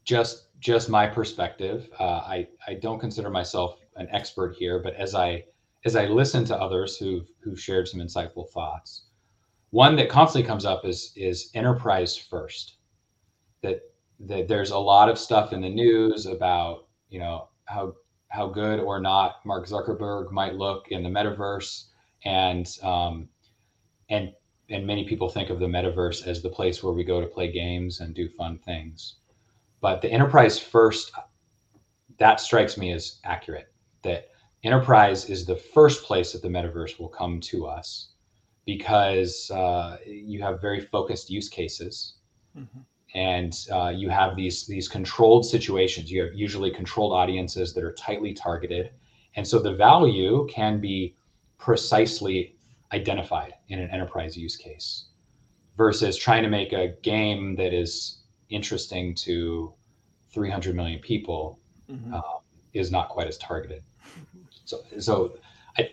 just 0.04 0.48
just 0.58 0.88
my 0.88 1.06
perspective, 1.06 1.88
uh, 2.00 2.18
I 2.26 2.48
I 2.66 2.74
don't 2.74 2.98
consider 2.98 3.30
myself 3.30 3.78
an 3.94 4.08
expert 4.10 4.56
here, 4.56 4.80
but 4.80 4.94
as 4.94 5.14
I 5.14 5.44
as 5.84 5.94
I 5.94 6.06
listen 6.06 6.44
to 6.46 6.56
others 6.56 6.96
who 6.96 7.22
who 7.38 7.54
shared 7.54 7.86
some 7.86 8.00
insightful 8.00 8.50
thoughts, 8.50 9.04
one 9.70 9.94
that 9.96 10.08
constantly 10.08 10.48
comes 10.48 10.64
up 10.64 10.84
is 10.84 11.12
is 11.14 11.52
enterprise 11.54 12.16
first. 12.16 12.78
That 13.62 13.82
that 14.20 14.48
there's 14.48 14.70
a 14.70 14.79
lot 14.79 15.09
of 15.09 15.18
stuff 15.18 15.52
in 15.52 15.61
the 15.61 15.68
news 15.68 16.26
about 16.26 16.87
you 17.09 17.18
know 17.18 17.48
how 17.66 17.94
how 18.29 18.48
good 18.48 18.81
or 18.81 19.00
not 19.00 19.44
Mark 19.44 19.66
Zuckerberg 19.66 20.31
might 20.33 20.55
look 20.55 20.88
in 20.90 21.02
the 21.02 21.09
metaverse, 21.09 21.85
and 22.24 22.68
um, 22.83 23.29
and 24.09 24.33
and 24.68 24.87
many 24.87 25.05
people 25.05 25.29
think 25.29 25.50
of 25.50 25.61
the 25.61 25.66
metaverse 25.66 26.26
as 26.26 26.42
the 26.42 26.50
place 26.50 26.83
where 26.83 26.92
we 26.92 27.05
go 27.05 27.20
to 27.20 27.26
play 27.26 27.50
games 27.52 28.00
and 28.00 28.14
do 28.14 28.29
fun 28.29 28.59
things. 28.59 29.16
But 29.81 30.02
the 30.02 30.11
enterprise 30.11 30.59
first, 30.59 31.12
that 32.18 32.40
strikes 32.40 32.76
me 32.76 32.92
as 32.92 33.20
accurate. 33.24 33.72
That 34.02 34.31
enterprise 34.64 35.26
is 35.26 35.44
the 35.44 35.57
first 35.57 36.05
place 36.05 36.33
that 36.33 36.42
the 36.42 36.48
metaverse 36.48 36.98
will 36.98 37.09
come 37.09 37.40
to 37.42 37.66
us 37.66 38.09
because 38.64 39.48
uh, 39.52 39.98
you 40.05 40.42
have 40.42 40.61
very 40.61 40.81
focused 40.81 41.31
use 41.31 41.48
cases. 41.48 42.14
Mm-hmm 42.59 42.81
and 43.14 43.54
uh, 43.72 43.88
you 43.88 44.08
have 44.08 44.36
these 44.36 44.66
these 44.66 44.88
controlled 44.88 45.46
situations. 45.46 46.10
You 46.10 46.24
have 46.24 46.34
usually 46.34 46.70
controlled 46.70 47.12
audiences 47.12 47.72
that 47.74 47.84
are 47.84 47.92
tightly 47.92 48.34
targeted, 48.34 48.90
and 49.36 49.46
so 49.46 49.58
the 49.58 49.74
value 49.74 50.46
can 50.50 50.80
be 50.80 51.16
precisely 51.58 52.56
identified 52.92 53.54
in 53.68 53.78
an 53.78 53.90
enterprise 53.90 54.36
use 54.36 54.56
case, 54.56 55.06
versus 55.76 56.16
trying 56.16 56.42
to 56.42 56.48
make 56.48 56.72
a 56.72 56.94
game 57.02 57.54
that 57.56 57.72
is 57.72 58.18
interesting 58.50 59.14
to 59.14 59.72
300 60.32 60.74
million 60.76 61.00
people 61.00 61.58
mm-hmm. 61.90 62.14
uh, 62.14 62.20
is 62.74 62.90
not 62.90 63.08
quite 63.08 63.26
as 63.26 63.38
targeted. 63.38 63.82
So 64.64 64.82
so 64.98 65.38
I 65.78 65.90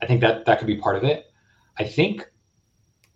I 0.00 0.06
think 0.06 0.20
that 0.20 0.44
that 0.46 0.58
could 0.58 0.66
be 0.66 0.76
part 0.76 0.96
of 0.96 1.04
it. 1.04 1.32
I 1.78 1.84
think 1.84 2.30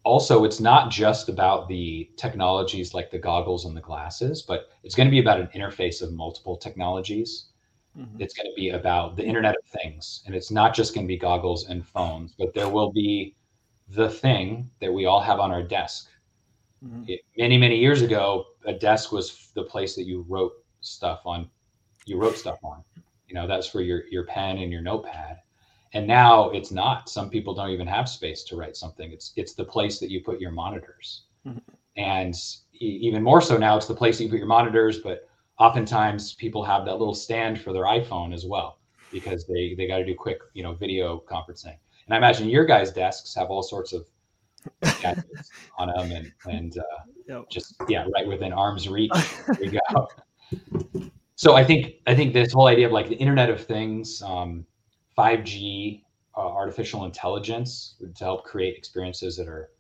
also 0.09 0.45
it's 0.45 0.59
not 0.59 0.91
just 0.91 1.29
about 1.29 1.69
the 1.69 2.11
technologies 2.17 2.95
like 2.95 3.11
the 3.11 3.19
goggles 3.19 3.67
and 3.67 3.77
the 3.77 3.81
glasses 3.81 4.41
but 4.41 4.71
it's 4.83 4.95
going 4.95 5.07
to 5.07 5.11
be 5.11 5.21
about 5.21 5.39
an 5.39 5.49
interface 5.55 6.01
of 6.01 6.13
multiple 6.15 6.57
technologies 6.57 7.51
mm-hmm. 7.97 8.21
it's 8.21 8.33
going 8.33 8.51
to 8.51 8.57
be 8.57 8.71
about 8.71 9.17
the 9.17 9.23
internet 9.23 9.55
of 9.55 9.81
things 9.81 10.23
and 10.25 10.35
it's 10.35 10.51
not 10.51 10.75
just 10.75 10.95
going 10.95 11.07
to 11.07 11.09
be 11.09 11.19
goggles 11.19 11.69
and 11.69 11.87
phones 11.87 12.33
but 12.39 12.55
there 12.55 12.71
will 12.71 12.91
be 12.91 13.37
the 13.91 14.09
thing 14.09 14.71
that 14.81 14.91
we 14.91 15.05
all 15.05 15.21
have 15.21 15.41
on 15.41 15.53
our 15.53 15.63
desk 15.63 16.09
mm-hmm. 16.83 17.05
it, 17.07 17.21
many 17.37 17.59
many 17.59 17.79
years 17.79 18.01
ago 18.01 18.47
a 18.65 18.73
desk 18.73 19.13
was 19.13 19.51
the 19.55 19.63
place 19.63 19.95
that 19.95 20.05
you 20.05 20.25
wrote 20.27 20.53
stuff 20.81 21.21
on 21.27 21.49
you 22.07 22.17
wrote 22.19 22.39
stuff 22.39 22.59
on 22.65 22.83
you 23.27 23.35
know 23.35 23.47
that's 23.47 23.67
for 23.67 23.83
your 23.83 24.09
your 24.09 24.25
pen 24.25 24.57
and 24.57 24.73
your 24.73 24.81
notepad 24.81 25.37
and 25.93 26.07
now 26.07 26.51
it's 26.51 26.71
not. 26.71 27.09
Some 27.09 27.31
people 27.31 27.55
don't 27.55 27.71
even 27.71 27.87
have 27.87 28.09
space 28.09 28.43
to 28.45 28.57
write 28.57 28.77
something. 28.77 29.11
It's 29.13 29.33
it's 29.37 29.55
the 29.55 29.65
place 29.65 29.99
that 30.01 30.11
you 30.11 30.23
put 30.23 30.41
your 30.41 30.51
monitors. 30.53 31.25
Mm-hmm. 31.47 31.59
and 31.97 32.35
e- 32.75 32.99
even 33.01 33.23
more 33.23 33.41
so 33.41 33.57
now 33.57 33.77
it's 33.77 33.87
the 33.87 33.95
place 33.95 34.19
that 34.19 34.25
you 34.25 34.31
put 34.31 34.39
your 34.39 34.49
monitors 34.49 34.99
but 34.99 35.29
oftentimes 35.59 36.35
people 36.35 36.65
have 36.65 36.85
that 36.85 36.99
little 36.99 37.15
stand 37.15 37.61
for 37.61 37.73
their 37.73 37.85
iphone 37.85 38.35
as 38.35 38.45
well 38.45 38.81
because 39.13 39.47
they 39.47 39.75
they 39.77 39.87
got 39.87 39.99
to 39.99 40.05
do 40.05 40.15
quick 40.17 40.41
you 40.53 40.63
know 40.65 40.75
video 40.75 41.23
conferencing. 41.31 41.77
And 42.07 42.15
i 42.15 42.17
imagine 42.17 42.49
your 42.49 42.65
guys 42.65 42.93
desks 42.93 43.35
have 43.37 43.49
all 43.51 43.63
sorts 43.63 43.93
of 43.93 44.07
gadgets 45.01 45.51
on 45.79 45.89
them 45.89 46.11
and 46.11 46.33
and 46.47 46.79
uh, 46.79 46.83
yep. 47.29 47.45
just 47.51 47.77
yeah 47.89 48.05
right 48.13 48.27
within 48.27 48.53
arm's 48.53 48.89
reach. 48.89 49.13
There 49.47 49.65
you 49.65 49.81
go. 49.91 50.09
So 51.37 51.55
i 51.55 51.65
think 51.65 51.95
i 52.07 52.15
think 52.15 52.35
this 52.35 52.53
whole 52.53 52.67
idea 52.67 52.87
of 52.87 52.93
like 52.93 53.09
the 53.09 53.17
internet 53.17 53.49
of 53.49 53.65
things 53.65 54.21
um, 54.23 54.67
5G 55.19 56.05
uh, 56.37 56.41
artificial 56.41 57.05
intelligence 57.05 57.97
to 58.15 58.25
help 58.25 58.45
create 58.45 58.77
experiences 58.77 59.37
that 59.37 59.49
are 59.49 59.71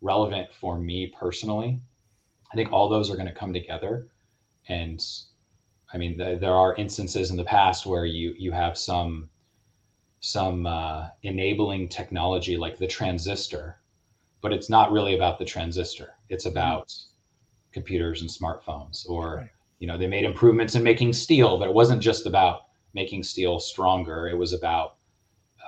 relevant 0.00 0.48
for 0.54 0.78
me 0.78 1.12
personally. 1.18 1.80
I 2.52 2.54
think 2.54 2.72
all 2.72 2.88
those 2.88 3.10
are 3.10 3.16
going 3.16 3.26
to 3.26 3.34
come 3.34 3.52
together. 3.52 4.06
And 4.68 5.04
I 5.92 5.98
mean, 5.98 6.16
the, 6.16 6.38
there 6.40 6.54
are 6.54 6.76
instances 6.76 7.30
in 7.30 7.36
the 7.36 7.44
past 7.44 7.86
where 7.86 8.06
you 8.06 8.34
you 8.38 8.52
have 8.52 8.78
some 8.78 9.28
some 10.20 10.66
uh, 10.66 11.08
enabling 11.22 11.88
technology 11.88 12.56
like 12.56 12.78
the 12.78 12.86
transistor, 12.86 13.80
but 14.40 14.52
it's 14.52 14.70
not 14.70 14.92
really 14.92 15.16
about 15.16 15.38
the 15.38 15.44
transistor. 15.44 16.14
It's 16.28 16.46
mm-hmm. 16.46 16.56
about 16.56 16.94
computers 17.72 18.20
and 18.22 18.30
smartphones. 18.30 19.08
Or 19.08 19.36
right. 19.36 19.50
you 19.80 19.86
know, 19.88 19.98
they 19.98 20.06
made 20.06 20.24
improvements 20.24 20.76
in 20.76 20.82
making 20.82 21.12
steel, 21.12 21.58
but 21.58 21.68
it 21.68 21.74
wasn't 21.74 22.00
just 22.00 22.26
about 22.26 22.65
making 22.96 23.22
steel 23.22 23.60
stronger. 23.60 24.26
It 24.26 24.36
was 24.36 24.54
about 24.54 24.96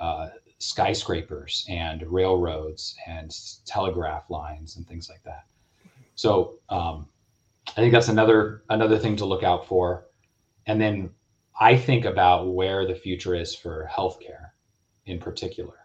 uh, 0.01 0.29
skyscrapers 0.57 1.63
and 1.69 2.03
railroads 2.11 2.95
and 3.07 3.33
telegraph 3.65 4.29
lines 4.31 4.75
and 4.75 4.87
things 4.87 5.09
like 5.09 5.23
that. 5.23 5.45
So 6.15 6.55
um, 6.69 7.07
I 7.67 7.75
think 7.75 7.93
that's 7.93 8.09
another 8.09 8.63
another 8.69 8.97
thing 8.97 9.15
to 9.17 9.25
look 9.25 9.43
out 9.43 9.67
for. 9.67 10.07
And 10.65 10.81
then 10.81 11.11
I 11.61 11.77
think 11.77 12.05
about 12.05 12.53
where 12.53 12.87
the 12.87 12.95
future 12.95 13.35
is 13.35 13.55
for 13.55 13.87
healthcare 13.95 14.49
in 15.05 15.19
particular. 15.19 15.77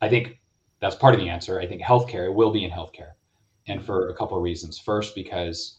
I 0.00 0.08
think 0.08 0.40
that's 0.80 0.96
part 0.96 1.14
of 1.14 1.20
the 1.20 1.28
answer. 1.28 1.60
I 1.60 1.66
think 1.66 1.80
healthcare 1.80 2.26
it 2.26 2.34
will 2.34 2.52
be 2.52 2.64
in 2.64 2.70
healthcare, 2.70 3.12
and 3.68 3.84
for 3.84 4.08
a 4.08 4.16
couple 4.16 4.36
of 4.36 4.42
reasons. 4.42 4.78
First, 4.78 5.14
because 5.14 5.78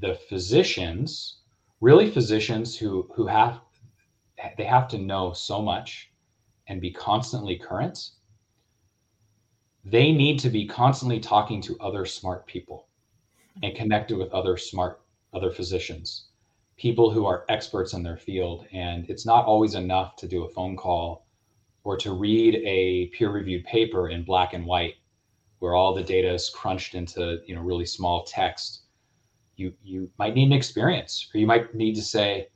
the 0.00 0.14
physicians, 0.28 1.38
really 1.80 2.08
physicians 2.10 2.76
who 2.76 3.10
who 3.14 3.26
have 3.26 3.60
they 4.56 4.64
have 4.64 4.88
to 4.88 4.98
know 4.98 5.32
so 5.32 5.60
much 5.62 6.10
and 6.68 6.80
be 6.80 6.90
constantly 6.90 7.56
current. 7.56 8.10
They 9.84 10.12
need 10.12 10.38
to 10.40 10.50
be 10.50 10.66
constantly 10.66 11.20
talking 11.20 11.60
to 11.62 11.78
other 11.80 12.06
smart 12.06 12.46
people 12.46 12.88
and 13.62 13.74
connected 13.74 14.16
with 14.16 14.32
other 14.32 14.56
smart 14.56 15.02
other 15.32 15.50
physicians, 15.50 16.26
people 16.76 17.10
who 17.10 17.24
are 17.24 17.44
experts 17.48 17.92
in 17.92 18.02
their 18.02 18.16
field. 18.16 18.66
And 18.72 19.08
it's 19.08 19.26
not 19.26 19.44
always 19.44 19.74
enough 19.74 20.16
to 20.16 20.28
do 20.28 20.44
a 20.44 20.48
phone 20.48 20.76
call 20.76 21.26
or 21.84 21.96
to 21.96 22.12
read 22.12 22.56
a 22.56 23.06
peer-reviewed 23.08 23.64
paper 23.64 24.08
in 24.08 24.24
black 24.24 24.52
and 24.54 24.66
white 24.66 24.96
where 25.60 25.74
all 25.74 25.94
the 25.94 26.02
data 26.02 26.32
is 26.32 26.50
crunched 26.50 26.94
into 26.94 27.40
you 27.46 27.54
know 27.54 27.62
really 27.62 27.86
small 27.86 28.24
text 28.24 28.82
you 29.56 29.72
you 29.82 30.10
might 30.18 30.34
need 30.34 30.46
an 30.46 30.52
experience 30.52 31.28
or 31.34 31.38
you 31.38 31.46
might 31.46 31.74
need 31.74 31.94
to 31.94 32.02
say 32.02 32.48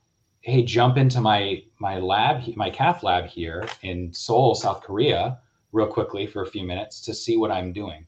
hey 0.45 0.63
jump 0.63 0.97
into 0.97 1.21
my 1.21 1.63
my 1.79 1.99
lab 1.99 2.43
my 2.57 2.71
cath 2.71 3.03
lab 3.03 3.27
here 3.27 3.67
in 3.83 4.13
seoul 4.13 4.55
south 4.55 4.83
korea 4.83 5.39
real 5.73 5.87
quickly 5.87 6.27
for 6.27 6.43
a 6.43 6.47
few 6.47 6.65
minutes 6.65 7.01
to 7.01 7.15
see 7.15 7.37
what 7.37 7.51
i'm 7.51 7.73
doing 7.73 8.07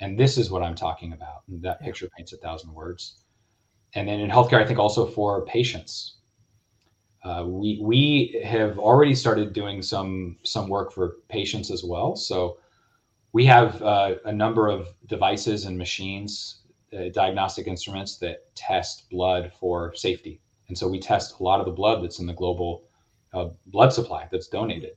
and 0.00 0.18
this 0.18 0.38
is 0.38 0.50
what 0.50 0.62
i'm 0.62 0.74
talking 0.74 1.12
about 1.12 1.42
and 1.48 1.62
that 1.62 1.80
picture 1.80 2.08
paints 2.16 2.32
a 2.32 2.36
thousand 2.36 2.72
words 2.72 3.24
and 3.94 4.06
then 4.06 4.20
in 4.20 4.30
healthcare 4.30 4.62
i 4.62 4.66
think 4.66 4.78
also 4.78 5.06
for 5.06 5.44
patients 5.46 6.18
uh, 7.24 7.44
we 7.46 7.78
we 7.80 8.42
have 8.44 8.78
already 8.78 9.14
started 9.14 9.52
doing 9.52 9.80
some 9.80 10.36
some 10.42 10.68
work 10.68 10.92
for 10.92 11.18
patients 11.28 11.70
as 11.70 11.84
well. 11.84 12.16
So 12.16 12.58
we 13.32 13.44
have 13.46 13.80
uh, 13.80 14.16
a 14.24 14.32
number 14.32 14.68
of 14.68 14.88
devices 15.06 15.64
and 15.64 15.78
machines, 15.78 16.62
uh, 16.92 17.08
diagnostic 17.12 17.66
instruments 17.66 18.16
that 18.18 18.54
test 18.54 19.08
blood 19.08 19.52
for 19.58 19.94
safety. 19.94 20.40
And 20.72 20.78
so 20.78 20.88
we 20.88 20.98
test 20.98 21.38
a 21.38 21.42
lot 21.42 21.60
of 21.60 21.66
the 21.66 21.72
blood 21.72 22.02
that's 22.02 22.18
in 22.18 22.24
the 22.24 22.32
global 22.32 22.84
uh, 23.34 23.50
blood 23.66 23.92
supply 23.92 24.26
that's 24.32 24.48
donated. 24.48 24.92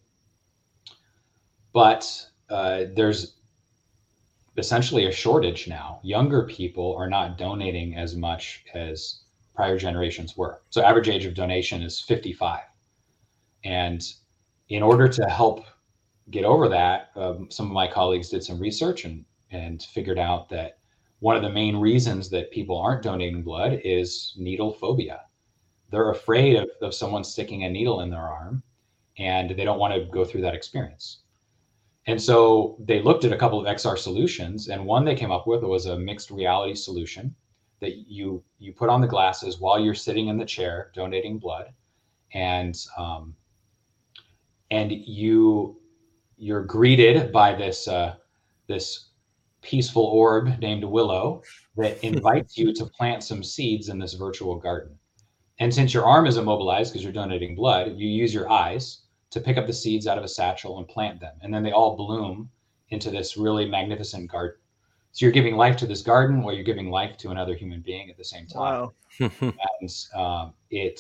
But 1.74 2.28
uh, 2.50 2.86
there's 2.96 3.36
essentially 4.56 5.08
a 5.08 5.12
shortage 5.12 5.68
now. 5.68 6.00
Younger 6.02 6.44
people 6.44 6.96
are 6.96 7.10
not 7.10 7.38
donating 7.38 7.98
as 7.98 8.16
much 8.16 8.64
as 8.74 9.24
prior 9.54 9.78
generations 9.78 10.38
were. 10.38 10.62
So 10.70 10.82
average 10.82 11.10
age 11.10 11.26
of 11.26 11.34
donation 11.34 11.82
is 11.82 12.00
55. 12.00 12.62
And 13.66 14.02
in 14.70 14.82
order 14.82 15.10
to 15.10 15.26
help 15.26 15.66
get 16.30 16.46
over 16.46 16.70
that, 16.70 17.10
um, 17.18 17.52
some 17.52 17.66
of 17.66 17.74
my 17.74 17.92
colleagues 17.92 18.30
did 18.30 18.46
some 18.46 18.62
research 18.62 19.04
and, 19.04 19.26
and 19.52 19.84
figured 19.84 20.20
out 20.20 20.48
that 20.52 20.78
one 21.20 21.36
of 21.36 21.42
the 21.42 21.50
main 21.50 21.76
reasons 21.76 22.30
that 22.30 22.50
people 22.52 22.80
aren't 22.80 23.04
donating 23.04 23.44
blood 23.44 23.82
is 23.84 24.34
needle 24.38 24.72
phobia. 24.72 25.20
They're 25.92 26.12
afraid 26.12 26.56
of, 26.56 26.70
of 26.82 26.94
someone 26.94 27.24
sticking 27.24 27.64
a 27.64 27.70
needle 27.70 28.02
in 28.02 28.10
their 28.10 28.28
arm 28.28 28.64
and 29.18 29.52
they 29.52 29.64
don't 29.64 29.80
want 29.80 29.94
to 29.94 30.06
go 30.12 30.26
through 30.26 30.42
that 30.42 30.56
experience. 30.56 31.20
And 32.08 32.22
so 32.22 32.78
they 32.80 33.02
looked 33.02 33.26
at 33.26 33.32
a 33.32 33.38
couple 33.38 33.60
of 33.60 33.66
XR 33.66 33.98
solutions, 33.98 34.68
and 34.68 34.86
one 34.86 35.06
they 35.06 35.16
came 35.16 35.32
up 35.32 35.48
with 35.48 35.64
was 35.64 35.88
a 35.88 35.98
mixed 35.98 36.30
reality 36.30 36.76
solution 36.76 37.34
that 37.82 38.10
you 38.10 38.44
you 38.60 38.74
put 38.74 38.90
on 38.90 39.02
the 39.02 39.08
glasses 39.08 39.60
while 39.60 39.80
you're 39.80 39.96
sitting 39.96 40.28
in 40.28 40.38
the 40.38 40.46
chair 40.46 40.92
donating 40.94 41.40
blood, 41.40 41.74
and 42.34 42.78
um, 42.98 43.36
and 44.70 44.92
you 44.92 45.80
you're 46.38 46.64
greeted 46.64 47.32
by 47.32 47.56
this 47.56 47.88
uh, 47.88 48.16
this 48.68 49.10
peaceful 49.62 50.04
orb 50.04 50.60
named 50.60 50.84
Willow 50.84 51.42
that 51.76 52.04
invites 52.04 52.56
you 52.56 52.72
to 52.74 52.86
plant 52.86 53.24
some 53.24 53.44
seeds 53.44 53.90
in 53.90 53.98
this 53.98 54.14
virtual 54.14 54.58
garden. 54.58 54.95
And 55.60 55.74
since 55.74 55.94
your 55.94 56.06
arm 56.06 56.28
is 56.28 56.38
immobilized 56.38 56.92
because 56.92 57.04
you're 57.04 57.14
donating 57.14 57.56
blood, 57.56 57.96
you 57.96 58.08
use 58.08 58.34
your 58.34 58.50
eyes 58.52 59.04
to 59.32 59.40
pick 59.40 59.58
up 59.58 59.68
the 59.68 59.74
seeds 59.74 60.08
out 60.08 60.18
of 60.18 60.24
a 60.24 60.28
satchel 60.28 60.78
and 60.78 60.88
plant 60.88 61.20
them. 61.20 61.36
And 61.42 61.54
then 61.54 61.64
they 61.64 61.72
all 61.72 61.96
bloom 61.96 62.50
into 62.90 63.10
this 63.10 63.38
really 63.38 63.66
magnificent 63.66 64.32
garden. 64.32 64.58
So 65.12 65.26
you're 65.26 65.34
giving 65.34 65.56
life 65.56 65.78
to 65.78 65.88
this 65.88 66.02
garden 66.02 66.42
while 66.42 66.54
you're 66.54 66.64
giving 66.66 66.90
life 66.90 67.16
to 67.18 67.30
another 67.30 67.56
human 67.56 67.82
being 67.82 68.10
at 68.10 68.18
the 68.18 68.24
same 68.24 68.48
time. 68.48 68.62
Wow. 68.62 68.94
and 69.80 69.90
um, 70.14 70.54
it 70.70 71.00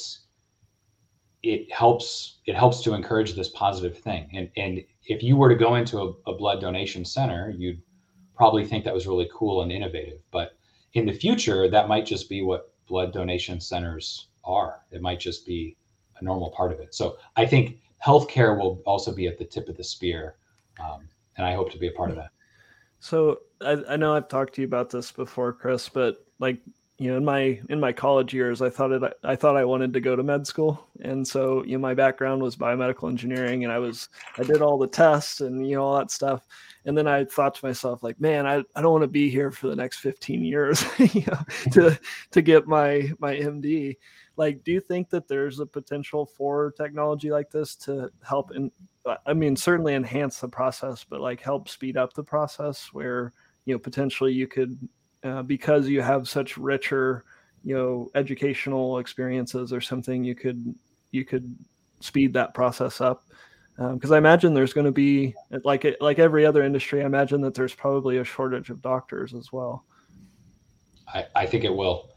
it 1.43 1.71
helps 1.71 2.39
it 2.45 2.55
helps 2.55 2.81
to 2.83 2.93
encourage 2.93 3.33
this 3.33 3.49
positive 3.49 3.97
thing. 3.97 4.29
And 4.33 4.49
and 4.55 4.83
if 5.05 5.21
you 5.21 5.35
were 5.35 5.49
to 5.49 5.55
go 5.55 5.75
into 5.75 5.99
a, 5.99 6.31
a 6.31 6.35
blood 6.35 6.61
donation 6.61 7.03
center, 7.03 7.49
you'd 7.49 7.81
probably 8.35 8.65
think 8.65 8.85
that 8.85 8.93
was 8.93 9.05
really 9.05 9.29
cool 9.33 9.63
and 9.63 9.71
innovative. 9.71 10.19
But 10.31 10.57
in 10.93 11.05
the 11.05 11.13
future, 11.13 11.69
that 11.69 11.89
might 11.89 12.05
just 12.05 12.29
be 12.29 12.41
what 12.41 12.73
blood 12.87 13.11
donation 13.11 13.59
centers 13.59 14.29
are. 14.45 14.81
It 14.91 15.01
might 15.01 15.19
just 15.19 15.45
be 15.45 15.75
a 16.19 16.23
normal 16.23 16.51
part 16.51 16.71
of 16.71 16.79
it. 16.79 16.93
So 16.93 17.17
I 17.35 17.45
think 17.45 17.79
healthcare 18.05 18.57
will 18.57 18.81
also 18.85 19.13
be 19.13 19.27
at 19.27 19.37
the 19.37 19.45
tip 19.45 19.67
of 19.69 19.77
the 19.77 19.83
spear, 19.83 20.35
um, 20.79 21.07
and 21.37 21.45
I 21.45 21.53
hope 21.53 21.71
to 21.71 21.77
be 21.77 21.87
a 21.87 21.91
part 21.91 22.09
of 22.09 22.15
that. 22.15 22.29
So 22.99 23.39
I, 23.61 23.77
I 23.89 23.95
know 23.95 24.15
I've 24.15 24.27
talked 24.27 24.55
to 24.55 24.61
you 24.61 24.67
about 24.67 24.89
this 24.89 25.11
before, 25.11 25.53
Chris, 25.53 25.89
but 25.89 26.25
like 26.39 26.59
you 26.97 27.11
know 27.11 27.17
in 27.17 27.25
my 27.25 27.59
in 27.69 27.79
my 27.79 27.91
college 27.91 28.33
years 28.33 28.61
i 28.61 28.69
thought 28.69 28.91
it 28.91 29.03
i 29.23 29.35
thought 29.35 29.57
i 29.57 29.65
wanted 29.65 29.91
to 29.91 29.99
go 29.99 30.15
to 30.15 30.23
med 30.23 30.47
school 30.47 30.87
and 31.01 31.27
so 31.27 31.63
you 31.65 31.73
know 31.73 31.79
my 31.79 31.93
background 31.93 32.41
was 32.41 32.55
biomedical 32.55 33.09
engineering 33.09 33.63
and 33.63 33.73
i 33.73 33.77
was 33.77 34.07
i 34.37 34.43
did 34.43 34.61
all 34.61 34.77
the 34.77 34.87
tests 34.87 35.41
and 35.41 35.67
you 35.67 35.75
know 35.75 35.83
all 35.83 35.97
that 35.97 36.09
stuff 36.09 36.45
and 36.85 36.97
then 36.97 37.07
i 37.07 37.25
thought 37.25 37.53
to 37.55 37.65
myself 37.65 38.01
like 38.01 38.19
man 38.21 38.47
i, 38.47 38.63
I 38.75 38.81
don't 38.81 38.93
want 38.93 39.03
to 39.03 39.09
be 39.09 39.29
here 39.29 39.51
for 39.51 39.67
the 39.67 39.75
next 39.75 39.97
15 39.99 40.43
years 40.43 40.85
you 40.99 41.25
know 41.27 41.39
to 41.71 41.99
to 42.31 42.41
get 42.41 42.65
my 42.65 43.11
my 43.19 43.35
md 43.35 43.97
like 44.37 44.63
do 44.63 44.71
you 44.71 44.79
think 44.79 45.09
that 45.09 45.27
there's 45.27 45.59
a 45.59 45.65
potential 45.65 46.25
for 46.25 46.71
technology 46.77 47.31
like 47.31 47.49
this 47.51 47.75
to 47.75 48.09
help 48.27 48.51
in 48.55 48.71
i 49.25 49.33
mean 49.33 49.55
certainly 49.55 49.93
enhance 49.93 50.39
the 50.39 50.47
process 50.47 51.05
but 51.07 51.21
like 51.21 51.41
help 51.41 51.69
speed 51.69 51.97
up 51.97 52.13
the 52.13 52.23
process 52.23 52.89
where 52.91 53.33
you 53.65 53.73
know 53.73 53.79
potentially 53.79 54.33
you 54.33 54.47
could 54.47 54.77
uh, 55.23 55.41
because 55.41 55.87
you 55.87 56.01
have 56.01 56.27
such 56.27 56.57
richer 56.57 57.25
you 57.63 57.75
know 57.75 58.09
educational 58.15 58.99
experiences 58.99 59.73
or 59.73 59.81
something 59.81 60.23
you 60.23 60.35
could 60.35 60.75
you 61.11 61.25
could 61.25 61.55
speed 61.99 62.33
that 62.33 62.53
process 62.53 63.01
up 63.01 63.23
because 63.77 64.11
um, 64.11 64.15
I 64.15 64.17
imagine 64.17 64.53
there's 64.53 64.73
going 64.73 64.85
to 64.85 64.91
be 64.91 65.35
like 65.63 65.85
like 65.99 66.17
every 66.17 66.45
other 66.45 66.63
industry. 66.63 67.01
I 67.03 67.05
imagine 67.05 67.41
that 67.41 67.53
there's 67.53 67.75
probably 67.75 68.19
a 68.19 68.23
shortage 68.23 68.69
of 68.69 68.81
doctors 68.81 69.33
as 69.33 69.51
well. 69.51 69.83
I, 71.13 71.25
I 71.35 71.45
think 71.45 71.65
it 71.65 71.75
will. 71.75 72.09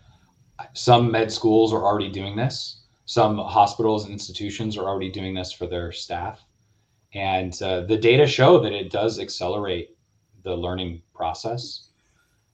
Some 0.73 1.11
med 1.11 1.33
schools 1.33 1.73
are 1.73 1.85
already 1.85 2.11
doing 2.11 2.37
this. 2.37 2.83
Some 3.05 3.39
hospitals 3.39 4.05
and 4.05 4.13
institutions 4.13 4.77
are 4.77 4.85
already 4.85 5.11
doing 5.11 5.35
this 5.35 5.53
for 5.53 5.67
their 5.67 5.93
staff, 5.93 6.45
and 7.15 7.61
uh, 7.63 7.83
the 7.83 7.97
data 7.97 8.27
show 8.27 8.59
that 8.61 8.73
it 8.73 8.91
does 8.91 9.19
accelerate 9.19 9.97
the 10.43 10.55
learning 10.55 11.03
process. 11.15 11.89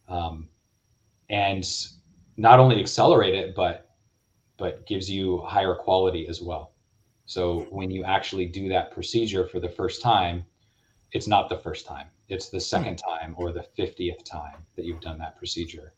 Um, 0.08 0.48
and 1.30 1.64
not 2.36 2.60
only 2.60 2.78
accelerate 2.78 3.34
it 3.34 3.54
but 3.54 3.90
but 4.56 4.86
gives 4.86 5.10
you 5.10 5.38
higher 5.38 5.74
quality 5.74 6.28
as 6.28 6.40
well. 6.42 6.72
So 7.26 7.66
when 7.70 7.90
you 7.90 8.04
actually 8.04 8.46
do 8.46 8.68
that 8.68 8.92
procedure 8.92 9.46
for 9.46 9.58
the 9.58 9.68
first 9.68 10.02
time 10.02 10.44
it's 11.14 11.28
not 11.28 11.48
the 11.48 11.56
first 11.56 11.86
time. 11.86 12.08
It's 12.28 12.48
the 12.48 12.60
second 12.60 12.96
time 12.96 13.34
or 13.38 13.52
the 13.52 13.64
50th 13.78 14.24
time 14.24 14.66
that 14.74 14.84
you've 14.84 15.00
done 15.00 15.16
that 15.18 15.38
procedure. 15.38 15.94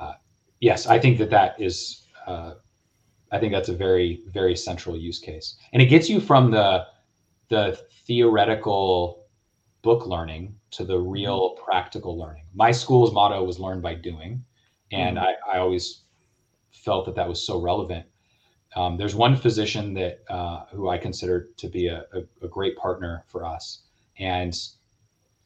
Uh, 0.00 0.14
yes 0.60 0.86
i 0.86 0.98
think 0.98 1.18
that 1.18 1.30
that 1.30 1.54
is 1.60 2.02
uh, 2.26 2.54
i 3.32 3.38
think 3.38 3.52
that's 3.52 3.68
a 3.68 3.74
very 3.74 4.22
very 4.28 4.56
central 4.56 4.96
use 4.96 5.18
case 5.18 5.56
and 5.72 5.82
it 5.82 5.86
gets 5.86 6.08
you 6.08 6.20
from 6.20 6.50
the 6.50 6.84
the 7.48 7.78
theoretical 8.06 9.26
book 9.82 10.06
learning 10.06 10.54
to 10.70 10.84
the 10.84 10.94
mm-hmm. 10.94 11.10
real 11.10 11.50
practical 11.50 12.18
learning. 12.18 12.44
My 12.54 12.70
school's 12.70 13.12
motto 13.12 13.42
was 13.44 13.58
learn 13.58 13.80
by 13.80 13.94
doing. 13.94 14.44
And 14.92 15.16
mm-hmm. 15.16 15.50
I, 15.50 15.56
I 15.56 15.58
always 15.58 16.02
felt 16.70 17.06
that 17.06 17.14
that 17.14 17.28
was 17.28 17.44
so 17.44 17.60
relevant. 17.60 18.06
Um, 18.76 18.96
there's 18.96 19.14
one 19.14 19.36
physician 19.36 19.94
that 19.94 20.20
uh, 20.28 20.64
who 20.72 20.88
I 20.88 20.98
consider 20.98 21.48
to 21.56 21.68
be 21.68 21.88
a, 21.88 22.04
a, 22.12 22.44
a, 22.44 22.48
great 22.48 22.76
partner 22.76 23.24
for 23.26 23.42
us, 23.44 23.84
and 24.18 24.54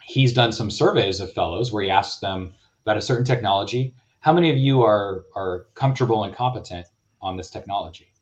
he's 0.03 0.33
done 0.33 0.51
some 0.51 0.73
surveys 0.73 1.21
of 1.21 1.33
fellows 1.33 1.71
where 1.71 1.85
he 1.85 1.91
asks 1.91 2.19
them 2.19 2.53
about 2.85 2.97
a 2.97 3.01
certain 3.01 3.25
technology. 3.25 3.95
How 4.23 4.33
many 4.33 4.51
of 4.51 4.57
you 4.57 4.83
are 4.83 5.27
are 5.35 5.67
comfortable 5.75 6.25
and 6.25 6.35
competent 6.35 6.87
on 7.21 7.37
this 7.37 7.51
technology? 7.51 8.13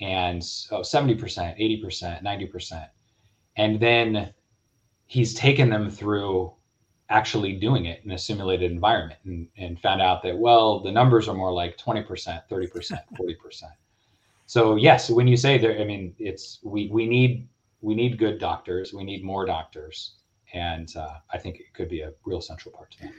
And 0.00 0.42
oh, 0.70 0.80
70%, 0.80 1.18
80%, 1.18 2.22
90%. 2.22 2.88
And 3.56 3.80
then 3.80 4.32
he's 5.06 5.34
taken 5.34 5.70
them 5.70 5.90
through 5.90 6.52
actually 7.08 7.54
doing 7.54 7.86
it 7.86 8.02
in 8.04 8.10
a 8.10 8.18
simulated 8.18 8.70
environment 8.70 9.18
and, 9.24 9.48
and 9.56 9.80
found 9.80 10.02
out 10.02 10.22
that 10.22 10.36
well 10.36 10.80
the 10.80 10.92
numbers 10.92 11.26
are 11.26 11.34
more 11.34 11.52
like 11.52 11.78
20% 11.78 12.06
30% 12.06 13.00
40% 13.18 13.62
so 14.44 14.76
yes 14.76 15.08
when 15.08 15.26
you 15.26 15.36
say 15.36 15.56
there 15.56 15.80
i 15.80 15.84
mean 15.84 16.14
it's 16.18 16.58
we 16.62 16.88
we 16.88 17.06
need 17.06 17.48
we 17.80 17.94
need 17.94 18.18
good 18.18 18.38
doctors 18.38 18.92
we 18.92 19.04
need 19.04 19.24
more 19.24 19.46
doctors 19.46 20.16
and 20.52 20.94
uh, 20.96 21.14
i 21.32 21.38
think 21.38 21.56
it 21.56 21.72
could 21.72 21.88
be 21.88 22.02
a 22.02 22.12
real 22.26 22.42
central 22.42 22.74
part 22.74 22.90
to 22.90 23.04
that 23.04 23.12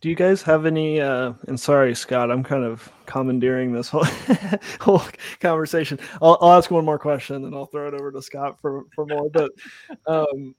do 0.00 0.08
you 0.08 0.14
guys 0.14 0.42
have 0.42 0.66
any 0.66 1.00
uh 1.00 1.32
and 1.48 1.58
sorry 1.58 1.94
scott 1.94 2.30
i'm 2.30 2.42
kind 2.42 2.64
of 2.64 2.90
commandeering 3.06 3.72
this 3.72 3.88
whole 3.88 4.04
whole 4.80 5.02
conversation. 5.40 5.98
I'll, 6.22 6.38
I'll 6.40 6.52
ask 6.52 6.70
one 6.70 6.84
more 6.84 6.98
question 6.98 7.44
and 7.44 7.54
i'll 7.54 7.66
throw 7.66 7.88
it 7.88 7.94
over 7.94 8.12
to 8.12 8.22
scott 8.22 8.60
for 8.60 8.84
for 8.94 9.06
more 9.06 9.28
but 9.30 9.50
um 10.06 10.54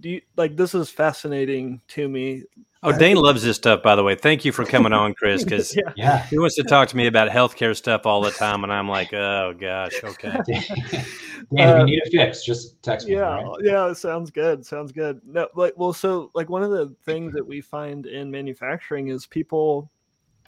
do 0.00 0.10
you 0.10 0.20
like 0.36 0.56
this 0.56 0.74
is 0.74 0.90
fascinating 0.90 1.80
to 1.88 2.08
me 2.08 2.44
Oh, 2.84 2.90
Dane 2.90 3.16
loves 3.16 3.44
this 3.44 3.56
stuff, 3.56 3.80
by 3.80 3.94
the 3.94 4.02
way. 4.02 4.16
Thank 4.16 4.44
you 4.44 4.50
for 4.50 4.64
coming 4.64 4.92
on, 4.92 5.14
Chris, 5.14 5.44
because 5.44 5.76
yeah. 5.76 5.92
yeah. 5.94 6.26
he 6.26 6.38
wants 6.38 6.56
to 6.56 6.64
talk 6.64 6.88
to 6.88 6.96
me 6.96 7.06
about 7.06 7.28
healthcare 7.28 7.76
stuff 7.76 8.06
all 8.06 8.20
the 8.20 8.32
time, 8.32 8.64
and 8.64 8.72
I'm 8.72 8.88
like, 8.88 9.12
oh 9.14 9.54
gosh, 9.56 10.02
okay. 10.02 10.30
Dan, 10.46 10.56
if 10.58 11.46
you 11.50 11.58
uh, 11.60 11.84
need 11.84 12.02
a 12.04 12.10
fix, 12.10 12.44
just 12.44 12.82
text 12.82 13.06
me. 13.06 13.14
Yeah, 13.14 13.40
right? 13.40 13.56
yeah, 13.62 13.92
sounds 13.92 14.32
good. 14.32 14.66
Sounds 14.66 14.90
good. 14.90 15.20
No, 15.24 15.46
like, 15.54 15.74
well, 15.76 15.92
so 15.92 16.32
like 16.34 16.48
one 16.48 16.64
of 16.64 16.72
the 16.72 16.92
things 17.04 17.32
that 17.34 17.46
we 17.46 17.60
find 17.60 18.06
in 18.06 18.32
manufacturing 18.32 19.08
is 19.08 19.26
people, 19.26 19.88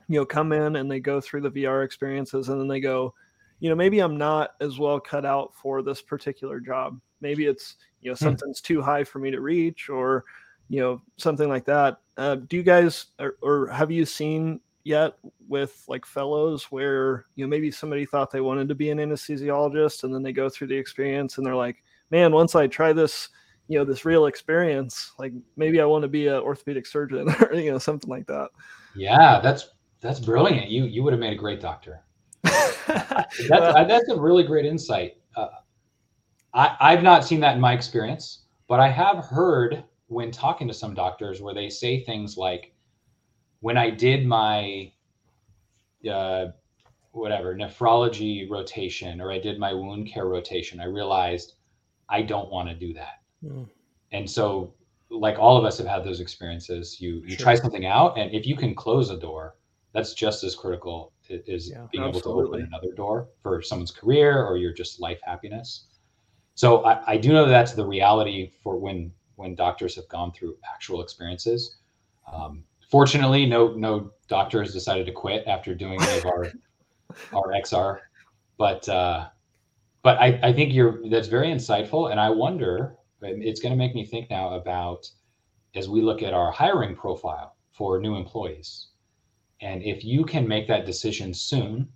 you 0.09 0.19
know, 0.19 0.27
come 0.27 0.53
in 0.53 0.75
and 0.75 0.91
they 0.91 0.99
go 0.99 1.21
through 1.21 1.43
the 1.43 1.53
VR 1.53 1.85
experiences, 1.85 2.49
and 2.49 2.61
then 2.61 2.67
they 2.67 2.81
go, 2.81 3.15
you 3.61 3.69
know, 3.69 3.77
maybe 3.77 4.01
I'm 4.01 4.19
not 4.19 4.55
as 4.61 4.81
well 4.81 4.99
cut 4.99 5.25
out 5.25 5.55
for 5.55 5.83
this 5.83 6.03
particular 6.03 6.59
job. 6.59 7.01
Maybe 7.21 7.47
it's 7.47 7.77
you 8.01 8.11
know 8.11 8.17
hmm. 8.17 8.25
something's 8.25 8.59
hmm. 8.59 8.67
too 8.67 8.83
high 8.83 9.05
for 9.05 9.21
me 9.21 9.31
to 9.31 9.41
reach, 9.41 9.89
or 9.89 10.25
you 10.69 10.81
know 10.81 11.03
something 11.17 11.49
like 11.49 11.65
that. 11.67 11.99
Uh, 12.17 12.37
do 12.37 12.57
you 12.57 12.63
guys 12.63 13.07
or, 13.19 13.37
or, 13.43 13.69
have 13.69 13.91
you 13.91 14.05
seen 14.05 14.61
yet 14.85 15.15
with 15.49 15.85
like 15.89 16.07
fellows 16.07 16.65
where 16.65 17.27
you 17.35 17.45
know 17.45 17.49
maybe 17.49 17.71
somebody 17.71 18.05
thought 18.05 18.31
they 18.31 18.41
wanted 18.41 18.69
to 18.69 18.75
be 18.75 18.91
an 18.91 18.99
anesthesiologist 18.99 20.05
and 20.05 20.15
then 20.15 20.23
they 20.23 20.33
go 20.33 20.49
through 20.49 20.67
the 20.67 20.77
experience 20.77 21.39
and 21.39 21.47
they're 21.47 21.57
like 21.57 21.83
man 22.11 22.33
once 22.33 22.55
i 22.55 22.67
try 22.67 22.93
this 22.93 23.31
you 23.67 23.79
know 23.79 23.85
this 23.85 24.05
real 24.05 24.27
experience 24.27 25.13
like 25.19 25.33
maybe 25.57 25.81
i 25.81 25.85
want 25.85 26.03
to 26.03 26.09
be 26.09 26.27
an 26.27 26.35
orthopedic 26.35 26.87
surgeon 26.87 27.35
or 27.41 27.55
you 27.55 27.73
know 27.73 27.79
something 27.79 28.11
like 28.11 28.27
that. 28.27 28.51
Yeah 28.95 29.41
that's 29.43 29.71
that's 30.01 30.21
brilliant. 30.21 30.69
You 30.69 30.85
you 30.85 31.03
would 31.03 31.15
have 31.15 31.21
made 31.21 31.33
a 31.33 31.37
great 31.37 31.61
doctor. 31.61 32.03
That's, 32.45 33.39
that's 33.49 34.09
a 34.11 34.21
really 34.21 34.43
great 34.43 34.67
insight. 34.67 35.17
Uh, 35.35 35.47
I, 36.53 36.77
i've 36.81 37.03
not 37.03 37.25
seen 37.25 37.41
that 37.41 37.55
in 37.55 37.61
my 37.61 37.73
experience 37.73 38.45
but 38.69 38.81
i 38.81 38.89
have 38.89 39.25
heard 39.25 39.83
when 40.15 40.31
talking 40.31 40.69
to 40.69 40.75
some 40.75 40.95
doctors 40.95 41.43
where 41.43 41.55
they 41.55 41.69
say 41.69 42.03
things 42.05 42.37
like, 42.37 42.73
when 43.61 43.77
I 43.77 43.91
did 43.91 44.27
my 44.27 44.93
uh, 46.11 46.47
whatever 47.13 47.55
nephrology 47.55 48.49
rotation 48.49 49.21
or 49.21 49.33
I 49.33 49.39
did 49.39 49.59
my 49.59 49.73
wound 49.73 50.07
care 50.07 50.27
rotation, 50.27 50.81
I 50.81 50.85
realized 50.85 51.55
I 52.09 52.23
don't 52.23 52.51
want 52.51 52.69
to 52.69 52.75
do 52.75 52.95
that. 52.95 53.23
Mm. 53.45 53.69
And 54.13 54.31
so, 54.31 54.75
like 55.11 55.39
all 55.39 55.57
of 55.57 55.65
us 55.65 55.79
have 55.79 55.87
had 55.87 56.05
those 56.05 56.21
experiences. 56.21 57.01
You 57.01 57.23
you 57.25 57.31
sure. 57.31 57.39
try 57.39 57.55
something 57.55 57.87
out, 57.87 58.19
and 58.19 58.33
if 58.33 58.47
you 58.47 58.57
can 58.57 58.75
close 58.75 59.11
a 59.11 59.19
door, 59.19 59.57
that's 59.93 60.15
just 60.15 60.45
as 60.45 60.55
critical 60.55 61.13
as 61.31 61.71
yeah, 61.71 61.87
being 61.91 62.05
absolutely. 62.05 62.09
able 62.09 62.21
to 62.21 62.29
open 62.31 62.63
another 62.63 62.93
door 62.95 63.29
for 63.43 63.63
someone's 63.63 63.91
career 63.91 64.45
or 64.45 64.57
your 64.57 64.73
just 64.73 65.01
life 65.01 65.21
happiness. 65.25 65.87
So 66.55 66.85
I, 66.85 67.13
I 67.13 67.17
do 67.17 67.33
know 67.33 67.49
that's 67.49 67.73
the 67.73 67.87
reality 67.87 68.53
for 68.63 68.77
when 68.77 69.13
when 69.37 69.55
doctors 69.55 69.97
have 69.97 70.09
gone 70.09 70.33
through 70.33 70.57
actual 70.73 71.03
experiences. 71.03 71.77
Um, 72.33 72.65
fortunately, 72.91 73.47
no 73.47 73.75
no 73.75 74.13
doctor 74.29 74.63
has 74.63 74.73
decided 74.73 75.07
to 75.07 75.13
quit 75.13 75.45
after 75.47 75.75
doing 75.75 76.01
any 76.03 76.19
of 76.19 76.27
our 76.27 76.53
our 77.33 77.53
XR, 77.53 77.99
but 78.57 78.89
uh, 78.89 79.29
but 80.03 80.19
I, 80.19 80.39
I 80.43 80.53
think 80.53 80.73
you're 80.73 81.01
that's 81.09 81.29
very 81.29 81.49
insightful, 81.49 82.11
and 82.11 82.21
I 82.21 82.31
wonder 82.31 82.97
it's 83.21 83.61
going 83.61 83.73
to 83.73 83.79
make 83.79 83.95
me 83.95 84.05
think 84.05 84.31
now 84.31 84.55
about 84.55 85.09
as 85.75 85.89
we 85.89 86.03
look 86.03 86.23
at 86.23 86.35
our 86.35 86.53
hiring 86.53 86.95
profile 86.95 87.57
for 87.73 87.99
new 87.99 88.17
employees, 88.17 88.89
and 89.61 89.83
if 89.83 90.05
you 90.05 90.25
can 90.25 90.47
make 90.47 90.69
that 90.69 90.87
decision 90.87 91.35
soon 91.35 91.89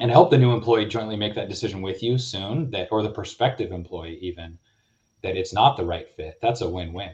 and 0.00 0.10
help 0.10 0.30
the 0.30 0.38
new 0.38 0.52
employee 0.52 0.86
jointly 0.86 1.16
make 1.16 1.34
that 1.34 1.48
decision 1.48 1.82
with 1.82 2.02
you 2.02 2.16
soon 2.18 2.70
that 2.70 2.88
or 2.90 3.02
the 3.02 3.10
prospective 3.10 3.70
employee 3.70 4.18
even 4.20 4.58
that 5.22 5.36
it's 5.36 5.52
not 5.52 5.76
the 5.76 5.84
right 5.84 6.08
fit, 6.16 6.38
that's 6.40 6.60
a 6.60 6.68
win-win. 6.68 7.10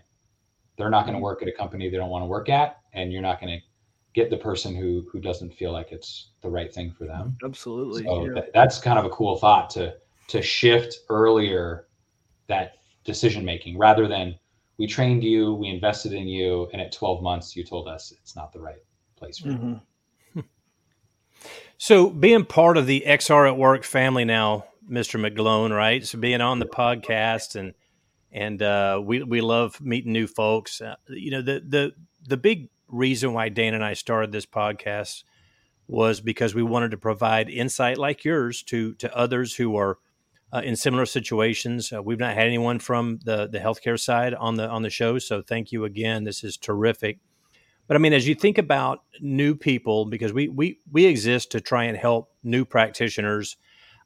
They're 0.76 0.90
not 0.90 1.02
going 1.02 1.14
to 1.14 1.16
mm-hmm. 1.16 1.24
work 1.24 1.42
at 1.42 1.48
a 1.48 1.52
company 1.52 1.88
they 1.88 1.96
don't 1.96 2.10
want 2.10 2.22
to 2.22 2.26
work 2.26 2.48
at, 2.48 2.80
and 2.92 3.12
you're 3.12 3.22
not 3.22 3.40
going 3.40 3.58
to 3.58 3.64
get 4.14 4.30
the 4.30 4.36
person 4.36 4.74
who 4.74 5.06
who 5.12 5.20
doesn't 5.20 5.54
feel 5.54 5.72
like 5.72 5.92
it's 5.92 6.30
the 6.42 6.48
right 6.48 6.72
thing 6.72 6.92
for 6.92 7.06
them. 7.06 7.36
Absolutely. 7.44 8.04
So 8.04 8.26
yeah. 8.26 8.34
th- 8.34 8.46
that's 8.54 8.78
kind 8.78 8.98
of 8.98 9.04
a 9.04 9.10
cool 9.10 9.36
thought 9.36 9.70
to 9.70 9.94
to 10.28 10.42
shift 10.42 11.00
earlier 11.08 11.86
that 12.48 12.72
decision 13.04 13.44
making 13.44 13.78
rather 13.78 14.08
than 14.08 14.38
we 14.78 14.86
trained 14.86 15.24
you, 15.24 15.54
we 15.54 15.68
invested 15.68 16.12
in 16.12 16.28
you, 16.28 16.68
and 16.72 16.82
at 16.82 16.92
12 16.92 17.22
months 17.22 17.56
you 17.56 17.64
told 17.64 17.88
us 17.88 18.12
it's 18.12 18.36
not 18.36 18.52
the 18.52 18.60
right 18.60 18.82
place 19.16 19.38
for 19.38 19.48
mm-hmm. 19.48 19.68
you. 19.68 19.80
So 21.78 22.08
being 22.08 22.44
part 22.44 22.78
of 22.78 22.86
the 22.86 23.04
XR 23.06 23.48
at 23.48 23.58
Work 23.58 23.84
family 23.84 24.24
now, 24.24 24.64
Mr. 24.90 25.20
McGlone, 25.20 25.76
right? 25.76 26.04
So 26.06 26.18
being 26.18 26.40
on 26.40 26.58
the 26.58 26.66
podcast 26.66 27.54
and 27.54 27.74
and 28.36 28.60
uh, 28.60 29.00
we 29.02 29.22
we 29.22 29.40
love 29.40 29.80
meeting 29.80 30.12
new 30.12 30.26
folks. 30.26 30.82
Uh, 30.82 30.96
you 31.08 31.30
know, 31.30 31.40
the 31.40 31.62
the 31.66 31.92
the 32.28 32.36
big 32.36 32.68
reason 32.86 33.32
why 33.32 33.48
Dan 33.48 33.72
and 33.72 33.82
I 33.82 33.94
started 33.94 34.30
this 34.30 34.44
podcast 34.44 35.24
was 35.88 36.20
because 36.20 36.54
we 36.54 36.62
wanted 36.62 36.90
to 36.90 36.98
provide 36.98 37.48
insight 37.48 37.96
like 37.96 38.24
yours 38.24 38.62
to 38.64 38.92
to 38.96 39.16
others 39.16 39.56
who 39.56 39.76
are 39.76 39.98
uh, 40.52 40.60
in 40.62 40.76
similar 40.76 41.06
situations. 41.06 41.90
Uh, 41.90 42.02
we've 42.02 42.18
not 42.18 42.34
had 42.34 42.46
anyone 42.46 42.78
from 42.78 43.20
the 43.24 43.46
the 43.46 43.58
healthcare 43.58 43.98
side 43.98 44.34
on 44.34 44.56
the 44.56 44.68
on 44.68 44.82
the 44.82 44.90
show, 44.90 45.18
so 45.18 45.40
thank 45.40 45.72
you 45.72 45.86
again. 45.86 46.24
This 46.24 46.44
is 46.44 46.58
terrific. 46.58 47.18
But 47.88 47.96
I 47.96 48.00
mean, 48.00 48.12
as 48.12 48.28
you 48.28 48.34
think 48.34 48.58
about 48.58 49.02
new 49.18 49.54
people, 49.54 50.04
because 50.04 50.34
we 50.34 50.48
we 50.48 50.78
we 50.92 51.06
exist 51.06 51.52
to 51.52 51.60
try 51.62 51.84
and 51.84 51.96
help 51.96 52.34
new 52.44 52.66
practitioners 52.66 53.56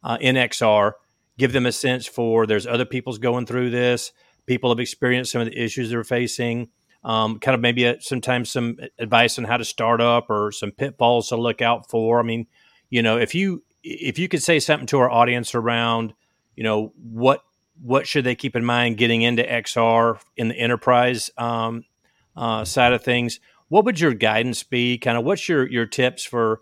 uh, 0.05 0.19
in 0.21 0.37
XR 0.37 0.93
give 1.41 1.53
them 1.53 1.67
a 1.67 1.73
sense 1.73 2.07
for 2.07 2.47
there's 2.47 2.67
other 2.67 2.85
people's 2.85 3.19
going 3.19 3.47
through 3.47 3.71
this. 3.71 4.13
People 4.47 4.71
have 4.71 4.79
experienced 4.79 5.33
some 5.33 5.41
of 5.41 5.49
the 5.49 5.59
issues 5.59 5.91
they're 5.91 6.05
facing. 6.05 6.69
Um, 7.03 7.39
kind 7.39 7.55
of 7.55 7.63
maybe 7.63 7.85
a, 7.85 8.01
sometimes 8.01 8.51
some 8.51 8.77
advice 8.99 9.39
on 9.39 9.45
how 9.45 9.57
to 9.57 9.65
start 9.65 10.03
up 10.03 10.29
or 10.29 10.53
some 10.53 10.71
pitfalls 10.71 11.31
to 11.31 11.37
look 11.37 11.63
out 11.63 11.89
for. 11.89 12.21
I 12.21 12.23
mean, 12.23 12.47
you 12.91 13.03
know, 13.03 13.17
if 13.17 13.35
you 13.35 13.65
if 13.83 14.19
you 14.19 14.29
could 14.29 14.43
say 14.43 14.61
something 14.61 14.87
to 14.89 14.99
our 14.99 15.11
audience 15.11 15.55
around, 15.55 16.13
you 16.55 16.63
know, 16.63 16.93
what 16.97 17.43
what 17.81 18.07
should 18.07 18.25
they 18.25 18.35
keep 18.35 18.55
in 18.55 18.67
mind 18.67 18.99
getting 18.99 19.23
into 19.23 19.43
XR 19.43 20.21
in 20.37 20.49
the 20.49 20.55
enterprise 20.57 21.31
um, 21.39 21.85
uh, 22.37 22.67
side 22.67 22.93
of 22.93 23.03
things? 23.03 23.41
What 23.69 23.87
would 23.87 23.99
your 23.99 24.13
guidance 24.13 24.63
be? 24.63 24.99
Kind 24.99 25.17
of 25.17 25.25
what's 25.25 25.49
your 25.49 25.67
your 25.67 25.87
tips 25.87 26.23
for 26.23 26.61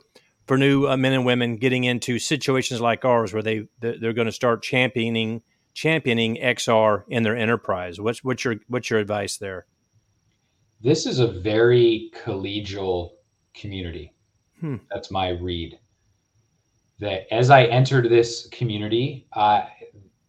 for 0.49 0.57
new 0.57 0.88
uh, 0.88 0.96
men 0.96 1.12
and 1.12 1.26
women 1.26 1.57
getting 1.57 1.84
into 1.84 2.18
situations 2.18 2.80
like 2.80 3.05
ours 3.05 3.32
where 3.32 3.42
they 3.42 3.68
they're 3.80 4.14
going 4.14 4.26
to 4.26 4.32
start 4.32 4.62
championing 4.62 5.42
championing 5.74 6.36
XR 6.36 7.05
in 7.09 7.22
their 7.22 7.36
enterprise. 7.36 8.01
What's 8.01 8.24
what's 8.24 8.44
your 8.44 8.57
what's 8.66 8.90
your 8.90 8.99
advice 8.99 9.36
there? 9.36 9.66
This 10.80 11.07
is 11.07 11.20
a 11.20 11.26
very 11.26 12.11
collegial 12.24 13.11
community. 13.55 14.14
Hmm. 14.59 14.76
That's 14.90 15.11
my 15.11 15.28
read. 15.28 15.78
That 16.99 17.32
as 17.32 17.51
I 17.51 17.64
entered 17.64 18.09
this 18.09 18.49
community, 18.49 19.28
uh, 19.34 19.66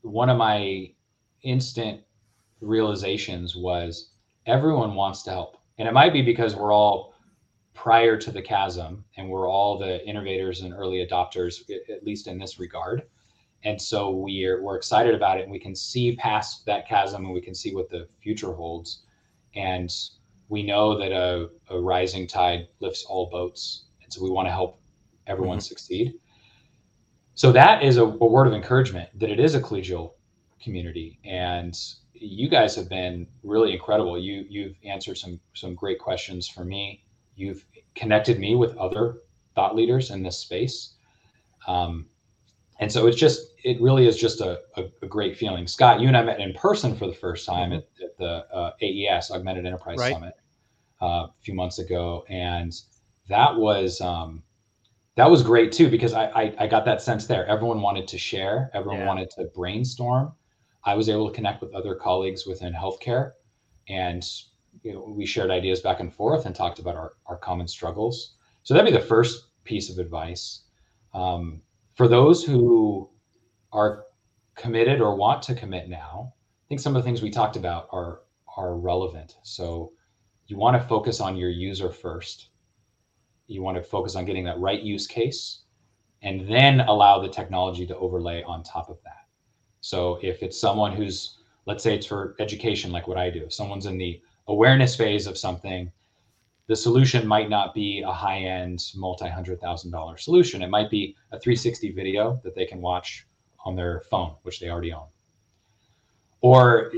one 0.02 0.30
of 0.30 0.38
my 0.38 0.92
instant 1.44 2.02
realizations 2.62 3.56
was 3.56 4.12
everyone 4.46 4.94
wants 4.94 5.24
to 5.24 5.32
help, 5.32 5.58
and 5.78 5.88
it 5.88 5.94
might 5.94 6.14
be 6.14 6.22
because 6.22 6.56
we're 6.56 6.74
all 6.74 7.16
prior 7.82 8.18
to 8.18 8.30
the 8.30 8.42
chasm 8.42 9.06
and 9.16 9.30
we're 9.30 9.50
all 9.50 9.80
the 9.80 10.06
innovators 10.06 10.62
and 10.62 10.74
early 10.74 11.06
adopters 11.06 11.62
at 11.90 12.04
least 12.04 12.28
in 12.28 12.38
this 12.38 12.60
regard. 12.60 13.04
And 13.64 13.82
so 13.82 14.10
we're 14.10 14.62
we're 14.62 14.76
excited 14.76 15.16
about 15.16 15.40
it 15.40 15.44
and 15.44 15.52
we 15.52 15.60
can 15.60 15.74
see 15.74 16.14
past 16.18 16.66
that 16.66 16.90
chasm 16.90 17.24
and 17.24 17.34
we 17.34 17.40
can 17.40 17.56
see 17.56 17.74
what 17.74 17.90
the 17.90 18.10
future 18.22 18.52
holds. 18.52 19.04
And 19.56 19.90
we 20.50 20.62
know 20.62 20.98
that 20.98 21.14
a, 21.14 21.50
a 21.70 21.80
rising 21.80 22.28
tide 22.28 22.68
lifts 22.82 23.06
all 23.06 23.30
boats 23.30 23.86
and 24.04 24.12
so 24.12 24.22
we 24.22 24.30
want 24.30 24.50
to 24.50 24.52
help 24.52 24.82
everyone 25.28 25.60
mm-hmm. 25.60 25.64
succeed. 25.64 26.16
So 27.36 27.54
that 27.54 27.82
is 27.82 27.96
a, 27.96 28.04
a 28.04 28.28
word 28.28 28.48
of 28.48 28.54
encouragement 28.54 29.08
that 29.18 29.30
it 29.30 29.40
is 29.40 29.56
a 29.56 29.62
collegial 29.62 30.16
community 30.62 31.18
and 31.24 31.80
you 32.14 32.50
guys 32.50 32.76
have 32.76 32.90
been 32.90 33.26
really 33.42 33.72
incredible. 33.72 34.20
You 34.20 34.46
you've 34.50 34.76
answered 34.84 35.18
some 35.18 35.40
some 35.54 35.76
great 35.76 36.00
questions 36.00 36.46
for 36.46 36.66
me 36.66 37.06
you've 37.40 37.66
connected 37.96 38.40
me 38.40 38.56
with 38.56 38.76
other 38.78 39.20
thought 39.56 39.76
leaders 39.76 40.12
in 40.12 40.24
this 40.24 40.38
space. 40.38 40.96
Um, 41.68 42.08
and 42.80 42.92
so 42.92 43.08
it's 43.08 43.18
just, 43.18 43.54
it 43.64 43.80
really 43.82 44.08
is 44.08 44.18
just 44.18 44.42
a, 44.42 44.62
a, 44.78 44.86
a, 45.02 45.08
great 45.08 45.38
feeling. 45.38 45.68
Scott, 45.68 46.00
you 46.00 46.08
and 46.08 46.16
I 46.16 46.24
met 46.24 46.40
in 46.40 46.54
person 46.54 46.96
for 46.96 47.08
the 47.08 47.14
first 47.14 47.46
time 47.46 47.74
at, 47.74 47.88
at, 48.02 48.18
the 48.18 48.46
uh, 48.54 48.72
AES, 48.82 49.32
Augmented 49.32 49.66
Enterprise 49.66 49.98
right. 49.98 50.14
Summit. 50.14 50.34
uh, 51.02 51.06
a 51.06 51.34
few 51.42 51.54
months 51.54 51.80
ago, 51.80 52.26
and 52.30 52.74
that 53.28 53.56
was 53.56 54.02
um, 54.02 54.44
that 55.16 55.30
was 55.30 55.44
great 55.44 55.72
too 55.72 55.90
because 55.90 56.14
I, 56.14 56.26
I, 56.28 56.56
I 56.60 56.68
got 56.68 56.86
that 56.86 57.02
sense 57.02 57.26
there. 57.28 57.46
Everyone 57.48 57.82
wanted 57.82 58.08
to 58.08 58.18
share. 58.18 58.70
Everyone 58.74 59.02
yeah. 59.02 59.08
wanted 59.08 59.30
to 59.32 59.50
brainstorm. 59.54 60.34
I 60.86 60.96
was 60.96 61.10
able 61.10 61.28
to 61.30 61.36
connect 61.36 61.62
with 61.62 61.74
other 61.74 61.96
colleagues 61.96 62.46
within 62.46 62.74
healthcare, 62.74 63.34
and 63.90 64.24
you 64.84 64.94
know, 64.94 65.14
we 65.16 65.26
shared 65.26 65.52
ideas 65.52 65.82
back 65.82 66.00
and 66.00 66.14
forth 66.14 66.46
and 66.46 66.56
talked 66.56 66.80
about 66.80 66.96
our, 66.96 67.14
our 67.28 67.38
common 67.38 67.68
struggles. 67.68 68.36
So 68.64 68.74
that'd 68.74 68.92
be 68.92 68.98
the 68.98 69.06
first 69.06 69.48
piece 69.64 69.90
of 69.90 69.98
advice. 69.98 70.62
Um, 71.14 71.62
for 71.96 72.08
those 72.08 72.44
who 72.44 73.10
are 73.72 74.06
committed 74.56 75.02
or 75.02 75.16
want 75.16 75.42
to 75.44 75.56
commit 75.56 75.90
now, 75.90 76.34
I 76.34 76.66
think 76.68 76.82
some 76.82 76.96
of 76.96 77.02
the 77.02 77.08
things 77.08 77.22
we 77.22 77.30
talked 77.32 77.56
about 77.56 77.88
are 77.92 78.22
are 78.58 78.76
relevant. 78.76 79.38
So 79.44 79.94
you 80.48 80.58
want 80.58 80.82
to 80.82 80.88
focus 80.88 81.22
on 81.22 81.38
your 81.38 81.50
user 81.50 81.90
first. 81.90 82.50
You 83.48 83.62
want 83.62 83.78
to 83.78 83.84
focus 83.84 84.16
on 84.16 84.26
getting 84.26 84.44
that 84.46 84.60
right 84.60 84.82
use 84.82 85.08
case 85.08 85.64
and 86.22 86.48
then 86.48 86.82
allow 86.82 87.20
the 87.20 87.30
technology 87.30 87.86
to 87.88 87.98
overlay 87.98 88.44
on 88.44 88.64
top 88.64 88.90
of 88.90 88.98
that. 89.04 89.28
So 89.82 90.20
if 90.22 90.44
it's 90.44 90.60
someone 90.60 90.92
who's 90.92 91.40
let's 91.70 91.84
say 91.84 91.94
it's 91.94 92.06
for 92.08 92.36
education 92.40 92.92
like 92.92 93.08
what 93.08 93.18
I 93.18 93.30
do. 93.30 93.44
If 93.44 93.54
someone's 93.54 93.86
in 93.86 93.98
the 93.98 94.20
awareness 94.50 94.96
phase 94.96 95.28
of 95.28 95.38
something, 95.38 95.92
the 96.68 96.76
solution 96.76 97.26
might 97.26 97.50
not 97.50 97.74
be 97.74 98.02
a 98.06 98.12
high-end 98.12 98.80
multi-hundred 98.96 99.60
thousand 99.62 99.92
dollar 99.92 100.18
solution. 100.18 100.62
It 100.62 100.70
might 100.70 100.90
be 100.90 101.16
a 101.32 101.40
360 101.40 101.92
video 101.92 102.40
that 102.44 102.54
they 102.56 102.66
can 102.66 102.82
watch 102.82 103.26
on 103.66 103.76
their 103.76 104.02
phone, 104.12 104.36
which 104.44 104.60
they 104.60 104.70
already 104.70 104.94
own. 104.94 105.08
Or 106.42 106.92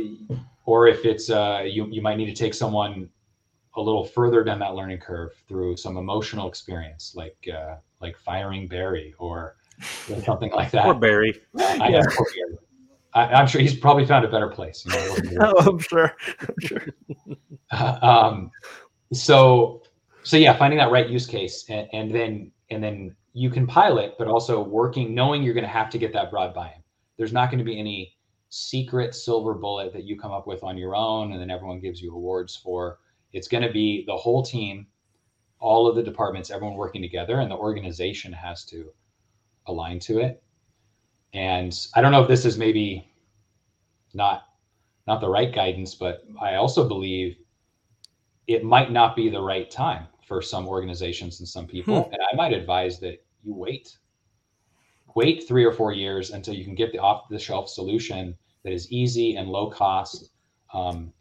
or 0.66 0.88
if 0.88 1.06
it's 1.06 1.30
uh, 1.30 1.64
you 1.66 1.88
you 1.88 2.02
might 2.02 2.18
need 2.18 2.28
to 2.28 2.36
take 2.36 2.54
someone 2.54 3.10
a 3.76 3.82
little 3.82 4.04
further 4.04 4.44
down 4.44 4.60
that 4.60 4.76
learning 4.76 5.00
curve 5.00 5.32
through 5.48 5.78
some 5.78 5.98
emotional 5.98 6.48
experience, 6.48 7.14
like 7.16 7.38
uh, 7.54 7.76
like 8.02 8.18
firing 8.18 8.68
Barry 8.68 9.16
or 9.18 9.56
something 10.26 10.52
like 10.52 10.72
that. 10.72 10.86
Or 10.86 10.94
Barry. 10.94 11.42
I, 11.58 11.90
yeah. 11.90 12.04
I, 13.14 13.42
am 13.42 13.48
sure 13.48 13.62
he's 13.62 13.76
probably 13.76 14.06
found 14.06 14.26
a 14.26 14.30
better 14.30 14.48
place. 14.48 14.86
You 14.86 14.92
know, 14.92 15.54
oh, 15.58 15.70
I'm 15.72 15.80
sure. 15.80 16.16
I'm 16.42 16.60
sure. 16.60 16.86
um, 18.02 18.52
so, 19.14 19.84
so 20.24 20.38
yeah, 20.38 20.58
finding 20.58 20.80
that 20.80 20.92
right 20.92 21.10
use 21.10 21.26
case, 21.26 21.66
and, 21.70 21.88
and 21.94 22.14
then 22.14 22.52
and 22.70 22.84
then 22.84 23.16
you 23.34 23.50
can 23.50 23.68
pilot, 23.68 24.16
but 24.18 24.28
also 24.28 24.62
working, 24.62 25.14
knowing 25.14 25.44
you're 25.44 25.54
going 25.54 25.66
to 25.66 25.70
have 25.70 25.90
to 25.90 25.98
get 25.98 26.14
that 26.14 26.32
broad 26.32 26.54
buy-in. 26.54 26.82
There's 27.18 27.34
not 27.34 27.50
going 27.50 27.60
to 27.60 27.66
be 27.66 27.80
any 27.80 28.16
secret 28.50 29.16
silver 29.16 29.54
bullet 29.54 29.94
that 29.94 30.04
you 30.04 30.20
come 30.20 30.32
up 30.32 30.48
with 30.48 30.64
on 30.64 30.78
your 30.78 30.96
own, 30.96 31.32
and 31.32 31.42
then 31.42 31.52
everyone 31.52 31.80
gives 31.80 32.02
you 32.02 32.14
awards 32.14 32.56
for. 32.56 33.00
It's 33.34 33.48
going 33.48 33.64
to 33.64 33.72
be 33.72 34.04
the 34.06 34.16
whole 34.16 34.44
team, 34.44 34.88
all 35.60 35.88
of 35.88 35.96
the 35.96 36.04
departments, 36.04 36.50
everyone 36.50 36.76
working 36.76 37.02
together, 37.02 37.40
and 37.40 37.50
the 37.50 37.56
organization 37.56 38.34
has 38.34 38.66
to 38.66 38.92
align 39.68 40.00
to 40.00 40.20
it 40.20 40.44
and 41.34 41.88
I 41.96 42.02
don't 42.02 42.12
know 42.12 42.22
if 42.22 42.28
this 42.28 42.46
is 42.46 42.58
maybe 42.58 43.10
not 44.14 44.44
not 45.08 45.22
the 45.22 45.30
right 45.30 45.54
guidance, 45.54 45.96
but 45.96 46.24
I 46.40 46.56
also 46.56 46.88
believe 46.88 47.38
it 48.48 48.64
might 48.64 48.92
not 48.92 49.16
be 49.16 49.30
the 49.30 49.42
right 49.42 49.70
time 49.70 50.08
for 50.28 50.42
some 50.42 50.68
organizations 50.68 51.40
and 51.40 51.48
some 51.48 51.68
people. 51.68 52.04
Hmm. 52.04 52.14
And 52.14 52.22
I 52.32 52.36
might 52.36 52.54
advise 52.54 53.00
that 53.00 53.24
you 53.44 53.54
wait. 53.54 53.98
Wait 55.16 55.48
three 55.48 55.66
or 55.66 55.74
four 55.74 55.92
years 55.92 56.30
until 56.32 56.54
you 56.54 56.64
can 56.64 56.76
get 56.76 56.92
the 56.92 57.00
off 57.00 57.28
the 57.30 57.40
shelf 57.40 57.70
solution 57.70 58.38
that 58.64 58.72
is 58.72 58.92
easy 58.92 59.36
and 59.36 59.50
low 59.50 59.70
cost. 59.70 60.30
Um, 60.74 61.12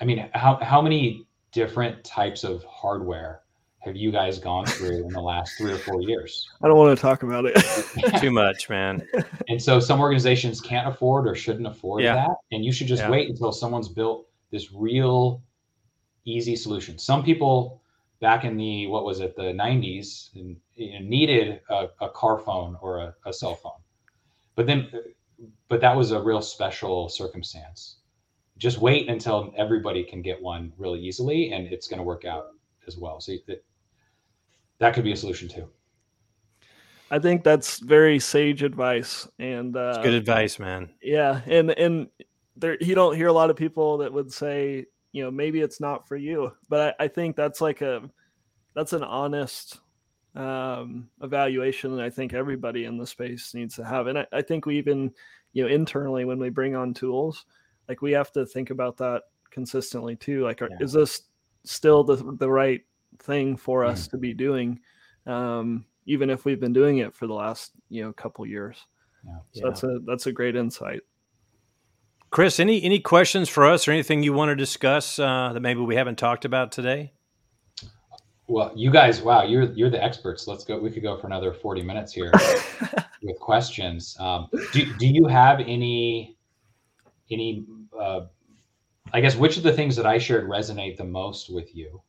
I 0.00 0.04
mean, 0.04 0.30
how, 0.34 0.56
how 0.56 0.80
many 0.80 1.26
different 1.50 2.04
types 2.04 2.44
of 2.44 2.62
hardware 2.64 3.41
have 3.84 3.96
you 3.96 4.12
guys 4.12 4.38
gone 4.38 4.64
through 4.64 5.04
in 5.04 5.08
the 5.08 5.20
last 5.20 5.54
three 5.58 5.72
or 5.72 5.78
four 5.78 6.00
years? 6.02 6.48
I 6.62 6.68
don't 6.68 6.78
want 6.78 6.96
to 6.96 7.02
talk 7.02 7.24
about 7.24 7.46
it. 7.46 7.56
Too 8.20 8.30
much, 8.30 8.68
man. 8.68 9.06
And 9.48 9.60
so 9.60 9.80
some 9.80 10.00
organizations 10.00 10.60
can't 10.60 10.88
afford 10.88 11.26
or 11.26 11.34
shouldn't 11.34 11.66
afford 11.66 12.02
yeah. 12.02 12.14
that. 12.14 12.36
And 12.52 12.64
you 12.64 12.72
should 12.72 12.86
just 12.86 13.02
yeah. 13.02 13.10
wait 13.10 13.28
until 13.28 13.52
someone's 13.52 13.88
built 13.88 14.28
this 14.50 14.72
real 14.72 15.42
easy 16.24 16.56
solution. 16.56 16.96
Some 16.96 17.22
people 17.22 17.82
back 18.20 18.44
in 18.44 18.56
the, 18.56 18.86
what 18.86 19.04
was 19.04 19.20
it, 19.20 19.36
the 19.36 19.42
90s 19.42 20.30
and, 20.36 20.56
needed 21.08 21.60
a, 21.68 21.88
a, 22.00 22.08
car 22.08 22.38
phone 22.38 22.78
or 22.80 23.00
a, 23.00 23.14
a 23.26 23.32
cell 23.32 23.56
phone. 23.56 23.80
But 24.54 24.66
then, 24.66 24.88
but 25.68 25.80
that 25.80 25.94
was 25.94 26.12
a 26.12 26.20
real 26.20 26.40
special 26.40 27.08
circumstance. 27.08 27.96
Just 28.56 28.78
wait 28.78 29.08
until 29.08 29.52
everybody 29.56 30.04
can 30.04 30.22
get 30.22 30.40
one 30.40 30.72
really 30.78 31.00
easily 31.00 31.52
and 31.52 31.66
it's 31.66 31.88
going 31.88 31.98
to 31.98 32.04
work 32.04 32.24
out 32.24 32.46
as 32.86 32.96
well. 32.96 33.20
So 33.20 33.32
that 33.48 33.62
that 34.82 34.94
could 34.94 35.04
be 35.04 35.12
a 35.12 35.16
solution 35.16 35.48
too. 35.48 35.68
I 37.08 37.20
think 37.20 37.44
that's 37.44 37.78
very 37.78 38.18
sage 38.18 38.64
advice, 38.64 39.28
and 39.38 39.76
uh, 39.76 40.02
good 40.02 40.14
advice, 40.14 40.58
man. 40.58 40.90
Yeah, 41.00 41.40
and 41.46 41.70
and 41.70 42.08
there 42.56 42.76
you 42.80 42.96
don't 42.96 43.14
hear 43.14 43.28
a 43.28 43.32
lot 43.32 43.48
of 43.48 43.56
people 43.56 43.98
that 43.98 44.12
would 44.12 44.32
say, 44.32 44.86
you 45.12 45.22
know, 45.22 45.30
maybe 45.30 45.60
it's 45.60 45.78
not 45.78 46.08
for 46.08 46.16
you, 46.16 46.52
but 46.68 46.96
I, 46.98 47.04
I 47.04 47.08
think 47.08 47.36
that's 47.36 47.60
like 47.60 47.80
a 47.80 48.10
that's 48.74 48.92
an 48.92 49.04
honest 49.04 49.78
um, 50.34 51.08
evaluation 51.22 51.94
that 51.96 52.04
I 52.04 52.10
think 52.10 52.34
everybody 52.34 52.86
in 52.86 52.98
the 52.98 53.06
space 53.06 53.54
needs 53.54 53.76
to 53.76 53.84
have, 53.84 54.08
and 54.08 54.18
I, 54.18 54.26
I 54.32 54.42
think 54.42 54.66
we 54.66 54.78
even, 54.78 55.12
you 55.52 55.62
know, 55.62 55.68
internally 55.68 56.24
when 56.24 56.40
we 56.40 56.50
bring 56.50 56.74
on 56.74 56.92
tools, 56.92 57.44
like 57.88 58.02
we 58.02 58.10
have 58.12 58.32
to 58.32 58.44
think 58.46 58.70
about 58.70 58.96
that 58.96 59.22
consistently 59.52 60.16
too. 60.16 60.42
Like, 60.42 60.60
are, 60.60 60.70
yeah. 60.70 60.84
is 60.84 60.92
this 60.92 61.20
still 61.64 62.02
the 62.02 62.16
the 62.38 62.50
right 62.50 62.80
thing 63.18 63.56
for 63.56 63.84
us 63.84 64.06
mm. 64.06 64.10
to 64.10 64.18
be 64.18 64.34
doing, 64.34 64.80
um, 65.26 65.84
even 66.06 66.30
if 66.30 66.44
we've 66.44 66.60
been 66.60 66.72
doing 66.72 66.98
it 66.98 67.14
for 67.14 67.26
the 67.26 67.34
last 67.34 67.72
you 67.88 68.02
know 68.02 68.12
couple 68.12 68.46
years. 68.46 68.76
Yeah. 69.24 69.32
So 69.32 69.60
yeah. 69.60 69.62
that's 69.68 69.82
a 69.82 69.98
that's 70.06 70.26
a 70.26 70.32
great 70.32 70.56
insight. 70.56 71.00
Chris, 72.30 72.58
any 72.58 72.82
any 72.82 72.98
questions 72.98 73.48
for 73.48 73.66
us 73.66 73.86
or 73.86 73.92
anything 73.92 74.22
you 74.22 74.32
want 74.32 74.48
to 74.48 74.56
discuss 74.56 75.18
uh, 75.18 75.52
that 75.52 75.60
maybe 75.60 75.80
we 75.80 75.96
haven't 75.96 76.16
talked 76.16 76.44
about 76.44 76.72
today? 76.72 77.12
Well, 78.48 78.72
you 78.74 78.90
guys, 78.90 79.22
wow, 79.22 79.44
you're 79.44 79.72
you're 79.72 79.90
the 79.90 80.02
experts. 80.02 80.46
Let's 80.46 80.64
go. 80.64 80.78
We 80.78 80.90
could 80.90 81.02
go 81.02 81.16
for 81.18 81.26
another 81.26 81.52
forty 81.52 81.82
minutes 81.82 82.12
here 82.12 82.32
with 83.22 83.38
questions. 83.38 84.16
Um, 84.18 84.48
do 84.72 84.92
do 84.94 85.06
you 85.06 85.26
have 85.26 85.60
any 85.60 86.36
any 87.30 87.66
uh, 87.98 88.22
I 89.12 89.20
guess 89.20 89.36
which 89.36 89.56
of 89.56 89.62
the 89.62 89.72
things 89.72 89.94
that 89.96 90.06
I 90.06 90.18
shared 90.18 90.48
resonate 90.48 90.96
the 90.96 91.04
most 91.04 91.52
with 91.52 91.74
you 91.76 92.02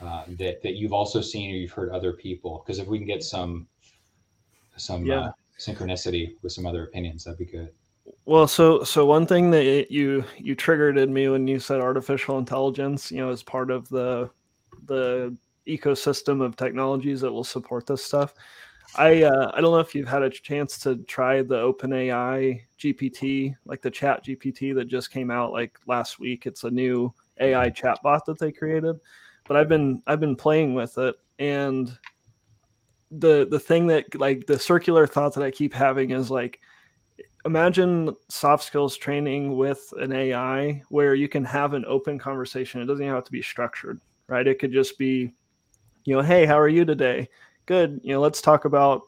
uh, 0.00 0.24
that 0.38 0.62
that 0.62 0.74
you've 0.74 0.92
also 0.92 1.20
seen 1.20 1.50
or 1.50 1.56
you've 1.56 1.72
heard 1.72 1.90
other 1.90 2.12
people? 2.12 2.62
Because 2.64 2.78
if 2.78 2.86
we 2.86 2.98
can 2.98 3.06
get 3.06 3.22
some 3.22 3.66
some 4.76 5.04
yeah. 5.06 5.20
uh, 5.20 5.32
synchronicity 5.58 6.34
with 6.42 6.52
some 6.52 6.66
other 6.66 6.84
opinions, 6.84 7.24
that'd 7.24 7.38
be 7.38 7.44
good. 7.44 7.70
Well, 8.26 8.46
so 8.46 8.82
so 8.84 9.06
one 9.06 9.26
thing 9.26 9.50
that 9.50 9.90
you 9.90 10.24
you 10.38 10.54
triggered 10.54 10.98
in 10.98 11.12
me 11.12 11.28
when 11.28 11.46
you 11.46 11.58
said 11.58 11.80
artificial 11.80 12.38
intelligence, 12.38 13.10
you 13.10 13.18
know, 13.18 13.30
as 13.30 13.42
part 13.42 13.70
of 13.70 13.88
the 13.88 14.30
the 14.86 15.36
ecosystem 15.66 16.42
of 16.42 16.56
technologies 16.56 17.20
that 17.22 17.32
will 17.32 17.44
support 17.44 17.86
this 17.86 18.04
stuff. 18.04 18.34
I 18.96 19.22
uh, 19.22 19.50
I 19.54 19.60
don't 19.60 19.72
know 19.72 19.80
if 19.80 19.94
you've 19.94 20.08
had 20.08 20.22
a 20.22 20.30
chance 20.30 20.78
to 20.80 20.96
try 21.04 21.42
the 21.42 21.56
OpenAI 21.56 22.60
GPT, 22.78 23.56
like 23.64 23.82
the 23.82 23.90
Chat 23.90 24.24
GPT 24.24 24.74
that 24.74 24.86
just 24.86 25.10
came 25.10 25.30
out 25.30 25.52
like 25.52 25.78
last 25.86 26.20
week. 26.20 26.46
It's 26.46 26.64
a 26.64 26.70
new 26.70 27.12
AI 27.40 27.70
chatbot 27.70 28.24
that 28.26 28.38
they 28.38 28.52
created, 28.52 29.00
but 29.46 29.56
I've 29.56 29.68
been 29.68 30.02
I've 30.06 30.20
been 30.20 30.36
playing 30.36 30.74
with 30.74 30.98
it, 30.98 31.16
and 31.38 31.96
the 33.10 33.46
the 33.50 33.60
thing 33.60 33.86
that 33.88 34.18
like 34.18 34.46
the 34.46 34.58
circular 34.58 35.06
thought 35.06 35.34
that 35.34 35.44
I 35.44 35.50
keep 35.50 35.72
having 35.72 36.10
is 36.10 36.30
like 36.30 36.60
imagine 37.44 38.14
soft 38.28 38.64
skills 38.64 38.96
training 38.96 39.56
with 39.56 39.92
an 39.98 40.12
AI 40.12 40.82
where 40.88 41.14
you 41.14 41.28
can 41.28 41.44
have 41.44 41.74
an 41.74 41.84
open 41.86 42.18
conversation. 42.18 42.80
It 42.80 42.86
doesn't 42.86 43.06
have 43.06 43.24
to 43.24 43.32
be 43.32 43.42
structured, 43.42 44.00
right? 44.28 44.46
It 44.46 44.58
could 44.58 44.72
just 44.72 44.98
be, 44.98 45.32
you 46.04 46.16
know, 46.16 46.22
hey, 46.22 46.46
how 46.46 46.58
are 46.58 46.68
you 46.68 46.84
today? 46.84 47.28
good 47.66 48.00
you 48.02 48.12
know 48.12 48.20
let's 48.20 48.42
talk 48.42 48.64
about 48.64 49.02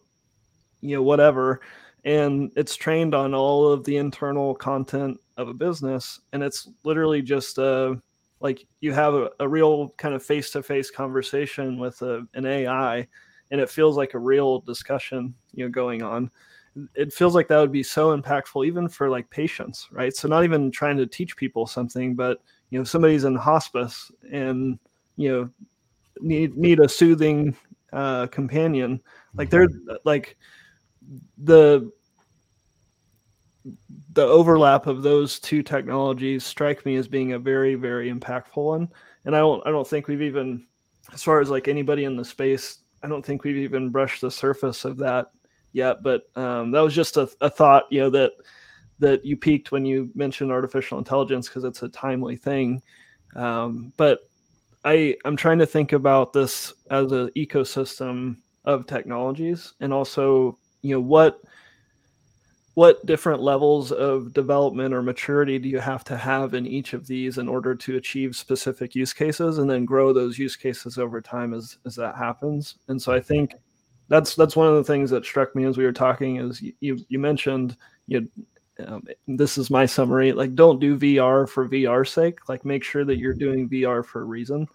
you 0.80 0.96
know 0.96 1.02
whatever 1.02 1.60
and 2.04 2.52
it's 2.56 2.76
trained 2.76 3.14
on 3.14 3.34
all 3.34 3.70
of 3.70 3.84
the 3.84 3.96
internal 3.96 4.54
content 4.54 5.18
of 5.36 5.48
a 5.48 5.54
business 5.54 6.20
and 6.32 6.42
it's 6.42 6.68
literally 6.84 7.20
just 7.20 7.58
uh 7.58 7.94
like 8.40 8.66
you 8.80 8.92
have 8.92 9.14
a, 9.14 9.30
a 9.40 9.48
real 9.48 9.88
kind 9.96 10.14
of 10.14 10.22
face-to-face 10.22 10.90
conversation 10.90 11.78
with 11.78 12.00
a, 12.02 12.26
an 12.34 12.46
ai 12.46 13.06
and 13.50 13.60
it 13.60 13.70
feels 13.70 13.96
like 13.96 14.14
a 14.14 14.18
real 14.18 14.60
discussion 14.60 15.34
you 15.54 15.64
know 15.64 15.70
going 15.70 16.02
on 16.02 16.30
it 16.94 17.12
feels 17.12 17.34
like 17.34 17.48
that 17.48 17.58
would 17.58 17.72
be 17.72 17.82
so 17.82 18.16
impactful 18.16 18.66
even 18.66 18.88
for 18.88 19.08
like 19.08 19.28
patients 19.30 19.88
right 19.90 20.14
so 20.14 20.28
not 20.28 20.44
even 20.44 20.70
trying 20.70 20.96
to 20.96 21.06
teach 21.06 21.36
people 21.36 21.66
something 21.66 22.14
but 22.14 22.42
you 22.70 22.78
know 22.78 22.84
somebody's 22.84 23.24
in 23.24 23.34
hospice 23.34 24.10
and 24.32 24.78
you 25.16 25.30
know 25.30 25.50
need 26.20 26.56
need 26.56 26.80
a 26.80 26.88
soothing 26.88 27.56
uh, 27.92 28.26
companion. 28.28 29.00
Like 29.34 29.50
they're 29.50 29.68
like 30.04 30.36
the 31.38 31.90
the 34.12 34.24
overlap 34.24 34.86
of 34.86 35.02
those 35.02 35.38
two 35.38 35.62
technologies 35.62 36.44
strike 36.44 36.84
me 36.86 36.96
as 36.96 37.08
being 37.08 37.32
a 37.32 37.38
very 37.38 37.74
very 37.74 38.12
impactful 38.12 38.64
one. 38.64 38.88
And 39.24 39.34
i 39.34 39.40
don't 39.40 39.66
i 39.66 39.70
don't 39.70 39.86
think 39.86 40.08
we've 40.08 40.22
even 40.22 40.66
as 41.12 41.22
far 41.22 41.40
as 41.40 41.50
like 41.50 41.68
anybody 41.68 42.04
in 42.04 42.16
the 42.16 42.24
space 42.24 42.78
i 43.02 43.08
don't 43.08 43.24
think 43.24 43.44
we've 43.44 43.56
even 43.56 43.90
brushed 43.90 44.20
the 44.20 44.30
surface 44.30 44.84
of 44.84 44.96
that 44.98 45.30
yet. 45.72 46.02
But 46.02 46.22
um, 46.36 46.70
that 46.72 46.80
was 46.80 46.94
just 46.94 47.16
a, 47.16 47.28
a 47.40 47.50
thought 47.50 47.84
you 47.90 48.00
know 48.00 48.10
that 48.10 48.32
that 48.98 49.24
you 49.24 49.36
piqued 49.36 49.72
when 49.72 49.84
you 49.84 50.10
mentioned 50.14 50.50
artificial 50.50 50.98
intelligence 50.98 51.48
because 51.48 51.64
it's 51.64 51.82
a 51.82 51.88
timely 51.88 52.36
thing. 52.36 52.82
Um, 53.34 53.92
but 53.96 54.20
i 54.86 55.14
i'm 55.24 55.36
trying 55.36 55.58
to 55.58 55.66
think 55.66 55.92
about 55.92 56.32
this 56.32 56.72
as 56.90 57.12
an 57.12 57.28
ecosystem 57.36 58.36
of 58.64 58.86
technologies 58.86 59.74
and 59.80 59.92
also 59.92 60.56
you 60.82 60.94
know 60.94 61.00
what 61.00 61.40
what 62.76 63.06
different 63.06 63.40
levels 63.40 63.90
of 63.90 64.34
development 64.34 64.92
or 64.92 65.00
maturity 65.00 65.58
do 65.58 65.66
you 65.66 65.78
have 65.78 66.04
to 66.04 66.14
have 66.14 66.52
in 66.52 66.66
each 66.66 66.92
of 66.92 67.06
these 67.06 67.38
in 67.38 67.48
order 67.48 67.74
to 67.74 67.96
achieve 67.96 68.36
specific 68.36 68.94
use 68.94 69.14
cases 69.14 69.56
and 69.56 69.68
then 69.68 69.86
grow 69.86 70.12
those 70.12 70.38
use 70.38 70.56
cases 70.56 70.98
over 70.98 71.22
time 71.22 71.54
as 71.54 71.78
as 71.86 71.96
that 71.96 72.14
happens? 72.16 72.76
And 72.88 73.00
so 73.00 73.14
i 73.14 73.20
think 73.20 73.54
that's 74.08 74.34
that's 74.34 74.56
one 74.56 74.68
of 74.68 74.74
the 74.74 74.84
things 74.84 75.08
that 75.08 75.24
struck 75.24 75.56
me 75.56 75.64
as 75.64 75.78
we 75.78 75.84
were 75.84 75.92
talking 75.92 76.36
is 76.36 76.62
you 76.80 76.98
you 77.08 77.18
mentioned 77.18 77.78
you 78.08 78.28
um, 78.86 79.02
this 79.26 79.56
is 79.56 79.70
my 79.70 79.86
summary 79.86 80.32
like 80.34 80.54
don't 80.54 80.78
do 80.78 80.98
vr 80.98 81.48
for 81.48 81.66
vr's 81.66 82.10
sake 82.10 82.46
like 82.46 82.62
make 82.66 82.84
sure 82.84 83.06
that 83.06 83.16
you're 83.16 83.32
doing 83.32 83.70
vr 83.70 84.04
for 84.04 84.20
a 84.20 84.24
reason. 84.26 84.68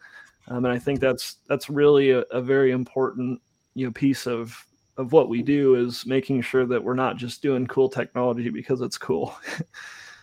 Um, 0.48 0.66
and 0.66 0.74
i 0.74 0.80
think 0.80 1.00
that's 1.00 1.38
that's 1.48 1.70
really 1.70 2.10
a, 2.10 2.22
a 2.32 2.42
very 2.42 2.72
important 2.72 3.40
you 3.76 3.86
know 3.86 3.92
piece 3.92 4.26
of 4.26 4.66
of 5.02 5.12
what 5.12 5.28
we 5.28 5.42
do 5.42 5.76
is 5.76 6.06
making 6.06 6.42
sure 6.42 6.66
that 6.66 6.84
we're 6.84 6.94
not 6.94 7.18
just 7.18 7.42
doing 7.42 7.68
cool 7.68 7.90
technology 7.90 8.50
because 8.50 8.82
it's 8.82 8.98
cool. 8.98 9.36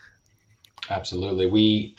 Absolutely. 0.90 1.46
We 1.46 1.96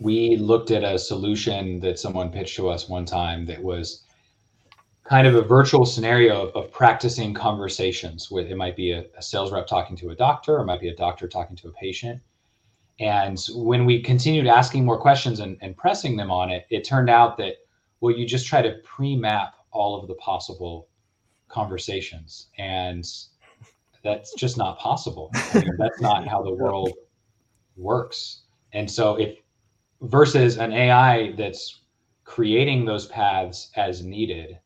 we 0.00 0.36
looked 0.36 0.70
at 0.70 0.84
a 0.84 0.98
solution 0.98 1.80
that 1.80 1.98
someone 1.98 2.30
pitched 2.30 2.56
to 2.56 2.68
us 2.68 2.88
one 2.88 3.04
time 3.04 3.44
that 3.46 3.62
was 3.62 4.04
kind 5.04 5.26
of 5.26 5.34
a 5.34 5.42
virtual 5.42 5.84
scenario 5.84 6.48
of, 6.50 6.70
practicing 6.70 7.34
conversations 7.34 8.30
with 8.30 8.46
it 8.48 8.56
might 8.56 8.76
be 8.76 8.92
a, 8.92 9.04
a, 9.16 9.22
sales 9.22 9.50
rep 9.50 9.66
talking 9.66 9.96
to 9.96 10.10
a 10.10 10.14
doctor 10.14 10.56
or 10.56 10.60
it 10.60 10.66
might 10.66 10.80
be 10.80 10.88
a 10.88 10.96
doctor 10.96 11.26
talking 11.26 11.56
to 11.56 11.68
a 11.68 11.72
patient 11.72 12.20
and 13.00 13.46
when 13.54 13.84
we 13.84 14.00
continued 14.00 14.46
asking 14.46 14.84
more 14.84 14.98
questions 14.98 15.40
and, 15.40 15.56
and 15.60 15.76
pressing 15.76 16.16
them 16.16 16.30
on 16.30 16.50
it 16.50 16.66
it 16.70 16.84
turned 16.84 17.10
out 17.10 17.36
that 17.36 17.54
well 18.00 18.14
you 18.14 18.26
just 18.26 18.46
try 18.46 18.62
to 18.62 18.78
pre-map 18.84 19.54
all 19.72 19.98
of 20.00 20.06
the 20.06 20.14
possible 20.14 20.87
conversations 21.48 22.48
and 22.58 23.06
that's 24.04 24.32
just 24.34 24.56
not 24.56 24.78
possible. 24.78 25.30
I 25.34 25.60
mean, 25.60 25.70
that's 25.78 26.00
not 26.00 26.26
how 26.26 26.42
the 26.42 26.54
world 26.54 26.92
works. 27.76 28.42
And 28.72 28.90
so 28.90 29.16
if 29.16 29.38
versus 30.02 30.58
an 30.58 30.72
ai 30.72 31.32
that's 31.32 31.80
creating 32.24 32.84
those 32.84 33.06
paths 33.06 33.70
as 33.76 34.04
needed 34.04 34.58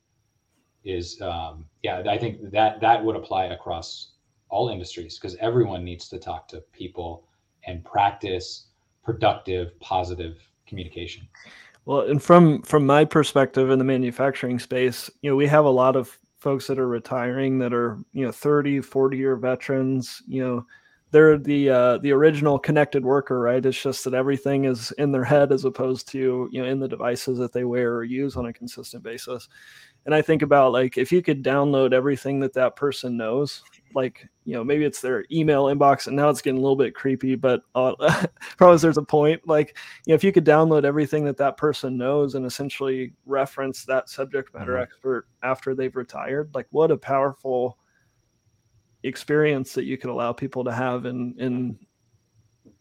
is 0.85 1.21
um, 1.23 1.65
yeah 1.83 2.03
i 2.09 2.19
think 2.19 2.51
that 2.51 2.81
that 2.81 3.03
would 3.03 3.17
apply 3.17 3.47
across 3.47 4.13
all 4.49 4.69
industries 4.69 5.19
because 5.19 5.37
everyone 5.37 5.83
needs 5.85 6.09
to 6.09 6.19
talk 6.19 6.47
to 6.49 6.61
people 6.73 7.27
and 7.67 7.85
practice 7.85 8.67
productive 9.03 9.79
positive 9.81 10.37
communication. 10.67 11.27
Well 11.87 12.01
and 12.03 12.23
from 12.23 12.63
from 12.63 12.87
my 12.87 13.05
perspective 13.05 13.71
in 13.71 13.79
the 13.79 13.85
manufacturing 13.85 14.59
space 14.59 15.11
you 15.23 15.31
know 15.31 15.37
we 15.37 15.47
have 15.47 15.65
a 15.65 15.71
lot 15.71 15.97
of 15.97 16.19
folks 16.43 16.67
that 16.67 16.79
are 16.79 16.89
retiring 16.89 17.57
that 17.57 17.73
are 17.73 17.99
you 18.13 18.25
know 18.25 18.33
30 18.33 18.81
40 18.81 19.17
year 19.17 19.37
veterans 19.37 20.23
you 20.27 20.43
know 20.43 20.67
they're 21.13 21.39
the 21.39 21.71
uh, 21.71 21.99
the 21.99 22.11
original 22.11 22.59
connected 22.59 23.05
worker 23.05 23.39
right? 23.39 23.65
It's 23.65 23.81
just 23.81 24.03
that 24.05 24.15
everything 24.15 24.65
is 24.65 24.93
in 24.93 25.13
their 25.13 25.25
head 25.25 25.53
as 25.53 25.65
opposed 25.65 26.09
to 26.09 26.49
you 26.51 26.63
know 26.63 26.69
in 26.69 26.81
the 26.81 26.89
devices 26.89 27.39
that 27.39 27.53
they 27.53 27.65
wear 27.65 27.95
or 27.95 28.03
use 28.03 28.35
on 28.35 28.47
a 28.47 28.53
consistent 28.53 29.05
basis. 29.05 29.49
And 30.05 30.15
i 30.17 30.21
think 30.21 30.43
about 30.43 30.73
like 30.73 30.99
if 30.99 31.13
you 31.13 31.23
could 31.23 31.45
download 31.45 31.93
everything 31.93 32.41
that 32.41 32.55
that 32.55 32.75
person 32.75 33.17
knows 33.17 33.63
like 33.95 34.29
you 34.45 34.55
know 34.55 34.65
maybe 34.65 34.85
it's 34.85 35.01
their 35.01 35.25
email 35.31 35.65
inbox 35.65 36.07
and 36.07 36.17
now 36.17 36.29
it's 36.29 36.43
getting 36.43 36.59
a 36.59 36.61
little 36.61 36.77
bit 36.77 36.95
creepy 36.95 37.35
but 37.35 37.63
uh, 37.75 37.95
promise 38.57 38.83
there's 38.83 38.99
a 38.99 39.03
point 39.03 39.41
like 39.47 39.77
you 40.07 40.13
know 40.13 40.15
if 40.15 40.25
you 40.25 40.33
could 40.33 40.45
download 40.45 40.85
everything 40.85 41.25
that 41.25 41.37
that 41.37 41.57
person 41.57 41.97
knows 41.97 42.35
and 42.35 42.45
essentially 42.47 43.13
reference 43.27 43.85
that 43.85 44.09
subject 44.09 44.53
matter 44.55 44.73
mm-hmm. 44.73 44.83
expert 44.83 45.27
after 45.43 45.75
they've 45.75 45.97
retired 45.97 46.51
like 46.55 46.67
what 46.71 46.91
a 46.91 46.97
powerful 46.97 47.79
experience 49.05 49.73
that 49.75 49.85
you 49.85 49.97
could 49.99 50.11
allow 50.11 50.33
people 50.33 50.65
to 50.65 50.73
have 50.73 51.07
in 51.07 51.35
in 51.39 51.79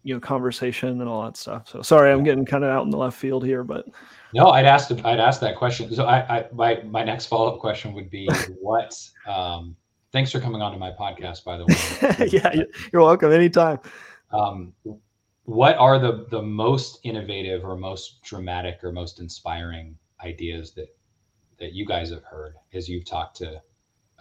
you 0.03 0.13
know 0.13 0.19
conversation 0.19 0.99
and 1.01 1.07
all 1.07 1.23
that 1.23 1.37
stuff 1.37 1.67
so 1.67 1.81
sorry 1.81 2.11
i'm 2.11 2.23
getting 2.23 2.45
kind 2.45 2.63
of 2.63 2.69
out 2.69 2.83
in 2.83 2.89
the 2.89 2.97
left 2.97 3.17
field 3.17 3.45
here 3.45 3.63
but 3.63 3.85
no 4.33 4.49
i'd 4.49 4.65
ask 4.65 4.91
i'd 5.05 5.19
ask 5.19 5.39
that 5.39 5.55
question 5.55 5.93
so 5.93 6.05
i, 6.05 6.37
I 6.37 6.45
my 6.51 6.81
my 6.83 7.03
next 7.03 7.27
follow-up 7.27 7.59
question 7.59 7.93
would 7.93 8.09
be 8.09 8.27
what 8.59 8.97
um 9.27 9.75
Thanks 10.11 10.31
for 10.31 10.41
coming 10.41 10.61
on 10.61 10.73
to 10.73 10.77
my 10.77 10.91
podcast, 10.91 11.43
by 11.45 11.57
the 11.57 11.65
way. 11.65 12.27
yeah, 12.31 12.63
you're 12.91 13.01
welcome 13.01 13.31
anytime. 13.31 13.79
Um, 14.31 14.73
what 15.43 15.77
are 15.77 15.99
the 15.99 16.27
the 16.29 16.41
most 16.41 16.99
innovative 17.03 17.63
or 17.63 17.77
most 17.77 18.21
dramatic 18.21 18.83
or 18.83 18.91
most 18.91 19.19
inspiring 19.19 19.97
ideas 20.23 20.73
that 20.73 20.95
that 21.59 21.73
you 21.73 21.85
guys 21.85 22.09
have 22.09 22.23
heard 22.23 22.55
as 22.73 22.89
you've 22.89 23.05
talked 23.05 23.37
to 23.37 23.61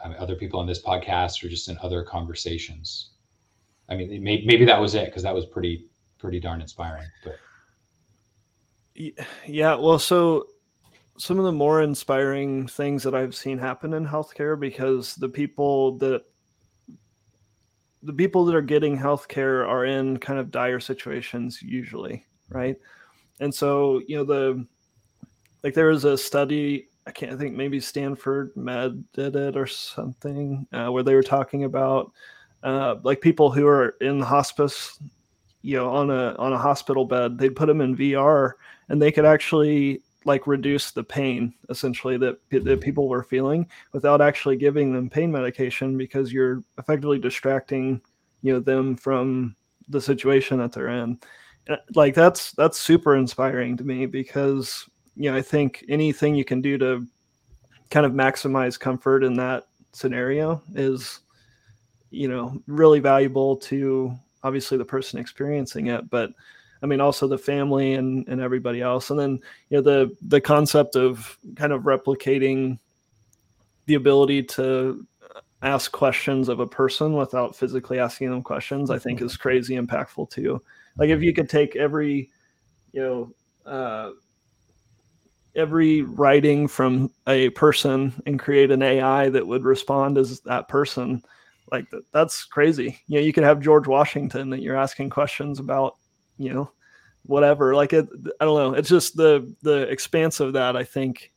um, 0.05 0.14
other 0.18 0.34
people 0.34 0.61
on 0.61 0.66
this 0.66 0.82
podcast 0.82 1.43
or 1.45 1.49
just 1.49 1.68
in 1.68 1.76
other 1.82 2.05
conversations? 2.05 3.11
I 3.88 3.97
mean, 3.97 4.22
may, 4.22 4.45
maybe 4.47 4.64
that 4.66 4.80
was 4.80 4.95
it 4.95 5.07
because 5.07 5.24
that 5.24 5.34
was 5.34 5.47
pretty 5.47 5.88
pretty 6.18 6.38
darn 6.38 6.61
inspiring. 6.61 7.09
But 7.24 7.36
yeah, 9.47 9.74
well, 9.74 9.99
so 9.99 10.47
some 11.21 11.39
of 11.39 11.45
the 11.45 11.53
more 11.53 11.83
inspiring 11.83 12.66
things 12.66 13.03
that 13.03 13.14
I've 13.14 13.35
seen 13.35 13.59
happen 13.59 13.93
in 13.93 14.07
healthcare 14.07 14.59
because 14.59 15.14
the 15.16 15.29
people 15.29 15.99
that 15.99 16.25
the 18.03 18.12
people 18.14 18.47
that 18.47 18.55
are 18.55 18.62
getting 18.62 18.97
healthcare 18.97 19.68
are 19.68 19.85
in 19.85 20.16
kind 20.16 20.39
of 20.39 20.51
dire 20.51 20.81
situations 20.81 21.61
usually, 21.61 22.25
right? 22.49 22.75
And 23.39 23.55
so, 23.55 24.01
you 24.09 24.16
know, 24.16 24.25
the 24.25 24.66
like 25.62 25.75
there 25.75 25.89
was 25.89 26.07
a 26.07 26.16
study, 26.16 26.89
I 27.07 27.11
can't 27.11 27.33
I 27.33 27.37
think 27.37 27.55
maybe 27.55 27.81
Stanford 27.81 28.57
Med 28.57 29.05
did 29.12 29.37
it 29.37 29.59
or 29.59 29.66
something, 29.66 30.66
uh, 30.73 30.89
where 30.89 31.03
they 31.03 31.14
were 31.14 31.23
talking 31.23 31.64
about 31.64 32.12
uh, 32.62 32.95
like 33.03 33.21
people 33.21 33.51
who 33.51 33.66
are 33.66 33.91
in 34.01 34.21
hospice, 34.21 34.99
you 35.61 35.77
know, 35.77 35.91
on 35.91 36.11
a 36.11 36.35
on 36.39 36.55
a 36.55 36.59
hospital 36.59 37.05
bed, 37.05 37.37
they'd 37.37 37.57
put 37.57 37.66
them 37.66 37.83
in 37.83 37.95
VR 37.95 38.53
and 38.89 39.03
they 39.03 39.12
could 39.12 39.27
actually 39.27 40.01
like 40.25 40.47
reduce 40.47 40.91
the 40.91 41.03
pain 41.03 41.55
essentially 41.71 42.16
that, 42.18 42.39
that 42.51 42.81
people 42.81 43.09
were 43.09 43.23
feeling 43.23 43.66
without 43.93 44.21
actually 44.21 44.57
giving 44.57 44.93
them 44.93 45.09
pain 45.09 45.33
medication 45.33 45.97
because 45.97 46.33
you're 46.33 46.62
effectively 46.79 47.18
distracting 47.18 48.01
you 48.43 48.53
know 48.53 48.61
them 48.61 48.97
from 48.97 49.57
the 49.89 50.01
situation 50.01 50.59
that 50.59 50.73
they're 50.73 50.89
in. 50.89 51.18
Uh, 51.68 51.77
like 51.95 52.14
that's 52.14 52.53
that's 52.53 52.79
super 52.79 53.16
inspiring 53.16 53.77
to 53.77 53.85
me 53.85 54.07
because 54.07 54.89
you 55.14 55.31
know 55.31 55.37
i 55.37 55.43
think 55.43 55.85
anything 55.89 56.35
you 56.35 56.45
can 56.45 56.62
do 56.62 56.79
to 56.79 57.07
kind 57.91 58.07
of 58.07 58.12
maximize 58.12 58.81
comfort 58.81 59.23
in 59.23 59.35
that 59.35 59.66
scenario 59.93 60.62
is 60.75 61.21
you 62.11 62.29
know 62.29 62.61
really 62.66 63.01
valuable 63.01 63.57
to 63.57 64.12
obviously 64.43 64.79
the 64.79 64.85
person 64.85 65.18
experiencing 65.18 65.89
it 65.89 66.09
but 66.09 66.31
I 66.83 66.87
mean, 66.87 67.01
also 67.01 67.28
the 67.28 67.39
family 67.39 67.95
and 67.95 68.26
and 68.28 68.41
everybody 68.41 68.81
else, 68.81 69.11
and 69.11 69.18
then 69.18 69.39
you 69.68 69.76
know 69.76 69.83
the 69.83 70.16
the 70.22 70.41
concept 70.41 70.97
of 70.97 71.39
kind 71.57 71.72
of 71.72 71.83
replicating 71.83 72.78
the 73.87 73.95
ability 73.95 74.43
to 74.45 75.07
ask 75.62 75.93
questions 75.93 76.49
of 76.49 76.61
a 76.61 76.66
person 76.66 77.14
without 77.14 77.55
physically 77.55 77.99
asking 77.99 78.31
them 78.31 78.43
questions, 78.43 78.91
I 78.91 78.99
think 78.99 79.20
is 79.20 79.37
crazy 79.37 79.76
impactful 79.76 80.31
too. 80.31 80.62
Like 80.97 81.11
if 81.11 81.22
you 81.22 81.35
could 81.35 81.49
take 81.49 81.76
every, 81.76 82.31
you 82.93 83.03
know, 83.03 83.70
uh, 83.70 84.12
every 85.55 86.03
writing 86.03 86.66
from 86.68 87.11
a 87.26 87.51
person 87.51 88.12
and 88.26 88.39
create 88.39 88.70
an 88.70 88.83
AI 88.83 89.28
that 89.28 89.47
would 89.47 89.64
respond 89.64 90.16
as 90.16 90.41
that 90.41 90.68
person, 90.68 91.22
like 91.70 91.91
that, 91.91 92.03
that's 92.12 92.45
crazy. 92.45 93.01
You 93.07 93.18
know, 93.18 93.24
you 93.24 93.33
could 93.33 93.45
have 93.45 93.61
George 93.61 93.87
Washington 93.87 94.51
that 94.51 94.62
you're 94.62 94.76
asking 94.76 95.11
questions 95.11 95.59
about 95.59 95.97
you 96.41 96.53
know, 96.53 96.72
whatever. 97.24 97.74
Like 97.74 97.93
it, 97.93 98.09
I 98.41 98.45
don't 98.45 98.59
know. 98.59 98.74
It's 98.74 98.88
just 98.88 99.16
the 99.16 99.55
the 99.62 99.82
expanse 99.82 100.41
of 100.41 100.55
that. 100.55 100.76
I 100.76 100.84
think 100.84 101.32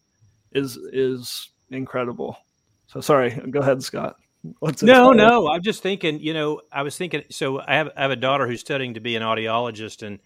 is 0.52 0.78
is 0.78 1.50
incredible. 1.70 2.38
So 2.88 3.02
sorry. 3.02 3.32
Go 3.52 3.60
ahead, 3.60 3.84
Scott. 3.84 4.16
What's 4.60 4.84
no, 4.84 5.12
no. 5.12 5.48
I'm 5.50 5.62
just 5.62 5.84
thinking. 5.84 6.20
You 6.20 6.34
know, 6.34 6.62
I 6.72 6.84
was 6.84 6.98
thinking. 6.98 7.24
So 7.30 7.60
I 7.60 7.76
have 7.76 7.90
I 7.96 8.02
have 8.02 8.12
a 8.12 8.16
daughter 8.16 8.48
who's 8.48 8.62
studying 8.62 8.96
to 8.96 9.00
be 9.00 9.16
an 9.16 9.24
audiologist, 9.24 10.06
and 10.06 10.20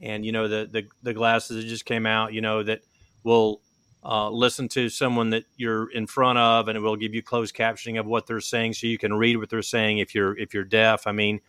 and 0.00 0.24
you 0.24 0.32
know 0.32 0.48
the 0.48 0.68
the 0.70 0.84
the 1.02 1.14
glasses 1.14 1.56
that 1.56 1.68
just 1.68 1.84
came 1.84 2.06
out. 2.06 2.32
You 2.32 2.40
know 2.40 2.62
that 2.62 2.80
will 3.22 3.60
uh, 4.02 4.28
listen 4.28 4.68
to 4.68 4.90
someone 4.90 5.30
that 5.30 5.44
you're 5.56 5.90
in 5.90 6.06
front 6.06 6.38
of, 6.38 6.68
and 6.68 6.76
it 6.76 6.80
will 6.80 6.96
give 6.96 7.14
you 7.14 7.22
closed 7.22 7.54
captioning 7.54 7.98
of 7.98 8.06
what 8.06 8.26
they're 8.26 8.40
saying, 8.40 8.74
so 8.74 8.86
you 8.86 8.98
can 8.98 9.14
read 9.14 9.36
what 9.36 9.48
they're 9.48 9.62
saying 9.62 9.98
if 9.98 10.14
you're 10.14 10.36
if 10.38 10.52
you're 10.52 10.64
deaf. 10.64 11.06
I 11.06 11.12
mean, 11.12 11.40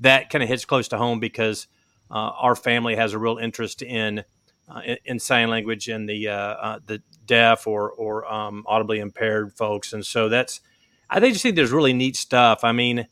that 0.00 0.30
kind 0.30 0.42
of 0.42 0.48
hits 0.48 0.64
close 0.64 0.88
to 0.88 0.98
home 0.98 1.20
because 1.20 1.68
our 2.10 2.56
family 2.56 2.96
has 2.96 3.12
a 3.12 3.18
real 3.18 3.38
interest 3.38 3.82
in 3.82 4.24
uh, 4.68 4.80
in, 4.84 4.96
in, 5.04 5.18
sign 5.18 5.50
language 5.50 5.88
and 5.88 6.08
the 6.08 6.28
uh, 6.28 6.34
uh, 6.34 6.78
the 6.86 7.02
deaf 7.26 7.66
or 7.66 7.90
or 7.92 8.30
um, 8.32 8.64
audibly 8.66 9.00
impaired 9.00 9.52
folks, 9.52 9.92
and 9.92 10.04
so 10.04 10.28
that's 10.28 10.60
I 11.10 11.20
just 11.20 11.42
think 11.42 11.56
there's 11.56 11.72
really 11.72 11.92
neat 11.92 12.16
stuff. 12.16 12.64
I 12.64 12.72
mean, 12.72 13.06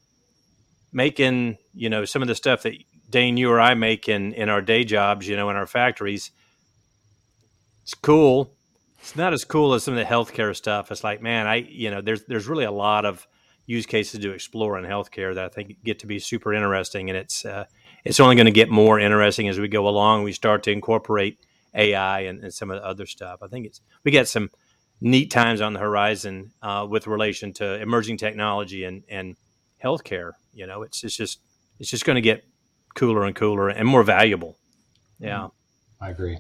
making 0.93 1.59
you 1.75 1.91
know 1.91 2.05
some 2.05 2.23
of 2.23 2.29
the 2.29 2.35
stuff 2.35 2.63
that 2.63 2.75
Dane, 3.11 3.37
you 3.37 3.51
or 3.51 3.61
I 3.61 3.75
make 3.75 4.09
in 4.09 4.33
in 4.35 4.49
our 4.49 4.63
day 4.63 4.85
jobs, 4.85 5.27
you 5.27 5.37
know, 5.37 5.51
in 5.51 5.57
our 5.57 5.67
factories. 5.67 6.31
It's 7.83 7.95
cool. 7.95 8.57
It's 9.01 9.17
not 9.17 9.33
as 9.33 9.45
cool 9.45 9.75
as 9.75 9.83
some 9.83 9.95
of 9.95 9.99
the 9.99 10.05
healthcare 10.05 10.55
stuff. 10.55 10.93
It's 10.93 11.03
like, 11.03 11.21
man, 11.21 11.47
I 11.47 11.57
you 11.57 11.91
know, 11.91 12.01
there's 12.01 12.25
there's 12.25 12.47
really 12.47 12.65
a 12.65 12.71
lot 12.71 13.05
of 13.05 13.27
use 13.67 13.87
cases 13.87 14.21
to 14.21 14.31
explore 14.33 14.79
in 14.79 14.85
healthcare 14.85 15.35
that 15.35 15.45
I 15.45 15.49
think 15.49 15.83
get 15.85 15.99
to 16.01 16.07
be 16.07 16.19
super 16.19 16.55
interesting, 16.55 17.11
and 17.11 17.19
it's 17.19 17.45
uh, 17.45 17.65
it's 18.05 18.21
only 18.21 18.37
going 18.37 18.47
to 18.47 18.53
get 18.53 18.71
more 18.71 18.99
interesting 18.99 19.49
as 19.49 19.59
we 19.59 19.69
go 19.69 19.89
along. 19.89 20.23
We 20.23 20.33
start 20.33 20.63
to 20.65 20.73
incorporate 20.73 21.39
AI 21.75 22.21
and, 22.21 22.43
and, 22.43 22.53
some 22.53 22.71
of 22.71 22.81
the 22.81 22.87
other 22.87 23.07
stuff. 23.07 23.41
I 23.43 23.49
think 23.49 23.67
it's 23.67 23.81
we 24.05 24.11
got 24.11 24.27
some 24.27 24.51
neat 25.01 25.31
times 25.31 25.61
on 25.61 25.73
the 25.73 25.81
horizon 25.81 26.53
uh, 26.63 26.87
with 26.89 27.07
relation 27.07 27.53
to 27.55 27.81
emerging 27.81 28.17
technology 28.17 28.85
and 28.85 29.05
and 29.09 29.37
healthcare. 29.83 30.33
You 30.53 30.67
know, 30.67 30.83
it's 30.83 31.05
it's 31.05 31.17
just 31.17 31.41
it's 31.79 31.91
just 31.91 32.05
going 32.05 32.17
to 32.17 32.23
get 32.23 32.45
cooler 32.95 33.25
and 33.25 33.35
cooler 33.35 33.69
and 33.69 33.87
more 33.87 34.03
valuable. 34.03 34.57
Yeah, 35.19 35.49
I 36.01 36.11
agree. 36.11 36.39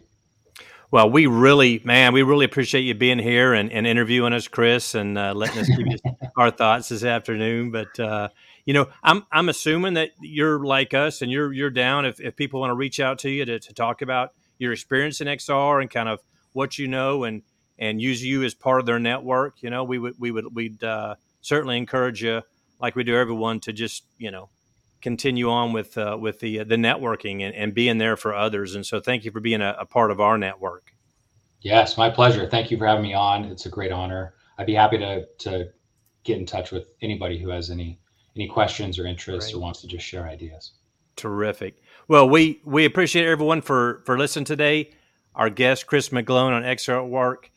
Well, 0.92 1.08
we 1.08 1.26
really, 1.26 1.80
man, 1.84 2.12
we 2.12 2.22
really 2.22 2.44
appreciate 2.44 2.80
you 2.80 2.94
being 2.94 3.20
here 3.20 3.54
and, 3.54 3.70
and 3.70 3.86
interviewing 3.86 4.32
us, 4.32 4.48
Chris, 4.48 4.96
and 4.96 5.16
uh, 5.16 5.32
letting 5.34 5.60
us 5.60 5.68
give 5.68 5.86
you 5.86 5.98
our 6.36 6.50
thoughts 6.50 6.88
this 6.88 7.04
afternoon. 7.04 7.70
But 7.70 8.00
uh, 8.00 8.30
you 8.64 8.74
know, 8.74 8.88
I'm 9.02 9.26
I'm 9.32 9.48
assuming 9.48 9.94
that 9.94 10.10
you're 10.20 10.64
like 10.64 10.94
us 10.94 11.22
and 11.22 11.30
you're 11.30 11.52
you're 11.52 11.70
down 11.70 12.04
if, 12.04 12.20
if 12.20 12.36
people 12.36 12.60
want 12.60 12.70
to 12.70 12.74
reach 12.74 13.00
out 13.00 13.18
to 13.20 13.30
you 13.30 13.44
to, 13.44 13.58
to 13.58 13.74
talk 13.74 14.02
about 14.02 14.32
your 14.58 14.72
experience 14.72 15.20
in 15.20 15.26
XR 15.26 15.80
and 15.80 15.90
kind 15.90 16.08
of 16.08 16.20
what 16.52 16.78
you 16.78 16.88
know 16.88 17.24
and 17.24 17.42
and 17.78 18.00
use 18.00 18.22
you 18.22 18.44
as 18.44 18.54
part 18.54 18.80
of 18.80 18.86
their 18.86 18.98
network. 18.98 19.62
You 19.62 19.70
know, 19.70 19.84
we 19.84 19.98
would 19.98 20.14
we 20.18 20.30
would 20.30 20.54
we'd 20.54 20.84
uh, 20.84 21.16
certainly 21.40 21.78
encourage 21.78 22.22
you, 22.22 22.42
like 22.78 22.94
we 22.94 23.04
do 23.04 23.16
everyone, 23.16 23.60
to 23.60 23.72
just 23.72 24.04
you 24.18 24.30
know 24.30 24.50
continue 25.00 25.50
on 25.50 25.72
with 25.72 25.96
uh, 25.96 26.16
with 26.20 26.40
the 26.40 26.58
the 26.64 26.76
networking 26.76 27.42
and, 27.42 27.54
and, 27.54 27.74
being 27.74 27.98
there 27.98 28.16
for 28.16 28.34
others. 28.34 28.74
And 28.74 28.84
so, 28.84 29.00
thank 29.00 29.24
you 29.24 29.30
for 29.30 29.40
being 29.40 29.62
a, 29.62 29.76
a, 29.80 29.86
part 29.86 30.10
of 30.10 30.20
our 30.20 30.36
network. 30.36 30.92
Yes, 31.62 31.96
my 31.96 32.10
pleasure. 32.10 32.46
Thank 32.46 32.70
you 32.70 32.78
for 32.78 32.86
having 32.86 33.02
me 33.02 33.14
on. 33.14 33.44
It's 33.44 33.66
a 33.66 33.70
great 33.70 33.92
honor. 33.92 34.34
I'd 34.58 34.66
be 34.66 34.74
happy 34.74 34.98
to 34.98 35.26
to 35.38 35.68
get 36.22 36.38
in 36.38 36.46
touch 36.46 36.70
with 36.70 36.92
anybody 37.00 37.38
who 37.38 37.48
has 37.48 37.70
any 37.70 37.98
any 38.36 38.48
questions 38.48 38.98
or 38.98 39.06
interests 39.06 39.52
or 39.52 39.60
wants 39.60 39.80
to 39.82 39.86
just 39.86 40.04
share 40.04 40.26
ideas. 40.28 40.72
Terrific. 41.16 41.82
Well, 42.08 42.28
we 42.28 42.60
we 42.64 42.84
appreciate 42.84 43.26
everyone 43.26 43.60
for 43.60 44.02
for 44.06 44.18
listening 44.18 44.44
today. 44.44 44.90
Our 45.34 45.50
guest 45.50 45.86
Chris 45.86 46.08
McGlone 46.08 46.52
on 46.52 46.62
XR 46.62 47.04
at 47.04 47.08
Work. 47.08 47.50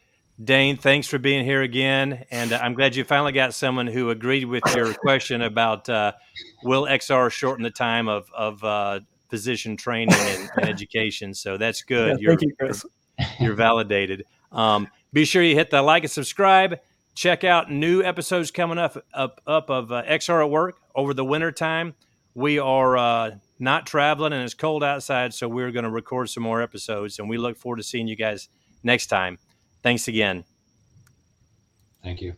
Dane, 0.44 0.78
thanks 0.78 1.08
for 1.08 1.20
being 1.20 1.46
here 1.46 1.62
again, 1.62 2.26
and 2.32 2.54
uh, 2.54 2.60
I'm 2.62 2.74
glad 2.74 2.96
you 2.96 3.04
finally 3.04 3.32
got 3.32 3.54
someone 3.54 3.86
who 3.86 4.10
agreed 4.10 4.46
with 4.46 4.64
your 4.76 4.94
question 5.02 5.44
about 5.44 5.88
uh, 5.90 6.14
will 6.64 6.86
XR 6.86 7.32
shorten 7.32 7.64
the 7.64 7.70
time 7.70 8.08
of 8.08 8.30
of 8.36 8.64
uh, 8.64 9.00
physician 9.30 9.78
training 9.78 10.16
and, 10.16 10.50
and, 10.58 10.70
education. 10.70 11.34
So 11.34 11.58
that's 11.58 11.84
good. 11.84 12.18
Yeah, 12.20 12.30
thank 12.30 12.42
you, 12.42 12.56
Chris. 12.60 12.84
You're, 13.18 13.28
you're 13.40 13.56
validated. 13.56 14.26
Um, 14.52 14.88
be 15.12 15.26
sure 15.26 15.44
you 15.44 15.56
hit 15.56 15.70
the 15.70 15.82
like 15.82 16.04
and 16.04 16.12
subscribe. 16.12 16.80
Check 17.16 17.44
out 17.44 17.72
new 17.72 18.02
episodes 18.02 18.52
coming 18.52 18.78
up 18.78 18.98
up 19.14 19.42
up 19.46 19.70
of 19.70 19.92
uh, 19.92 20.04
XR 20.04 20.44
at 20.44 20.50
Work 20.50 20.78
over 20.96 21.14
the 21.14 21.24
winter 21.26 21.52
time. 21.52 21.94
We 22.34 22.58
are 22.58 22.98
uh, 22.98 23.32
not 23.60 23.86
traveling 23.86 24.34
and 24.34 24.44
it's 24.44 24.56
cold 24.56 24.84
outside, 24.84 25.34
so 25.34 25.48
we're 25.48 25.72
going 25.72 25.84
to 25.84 25.92
record 25.92 26.30
some 26.30 26.44
more 26.44 26.62
episodes, 26.62 27.20
and 27.20 27.30
we 27.30 27.38
look 27.38 27.58
forward 27.58 27.78
to 27.78 27.84
seeing 27.84 28.08
you 28.08 28.16
guys 28.16 28.50
next 28.82 29.08
time. 29.08 29.38
Thanks 29.84 30.08
again. 30.08 30.44
Thank 32.02 32.22
you. 32.22 32.34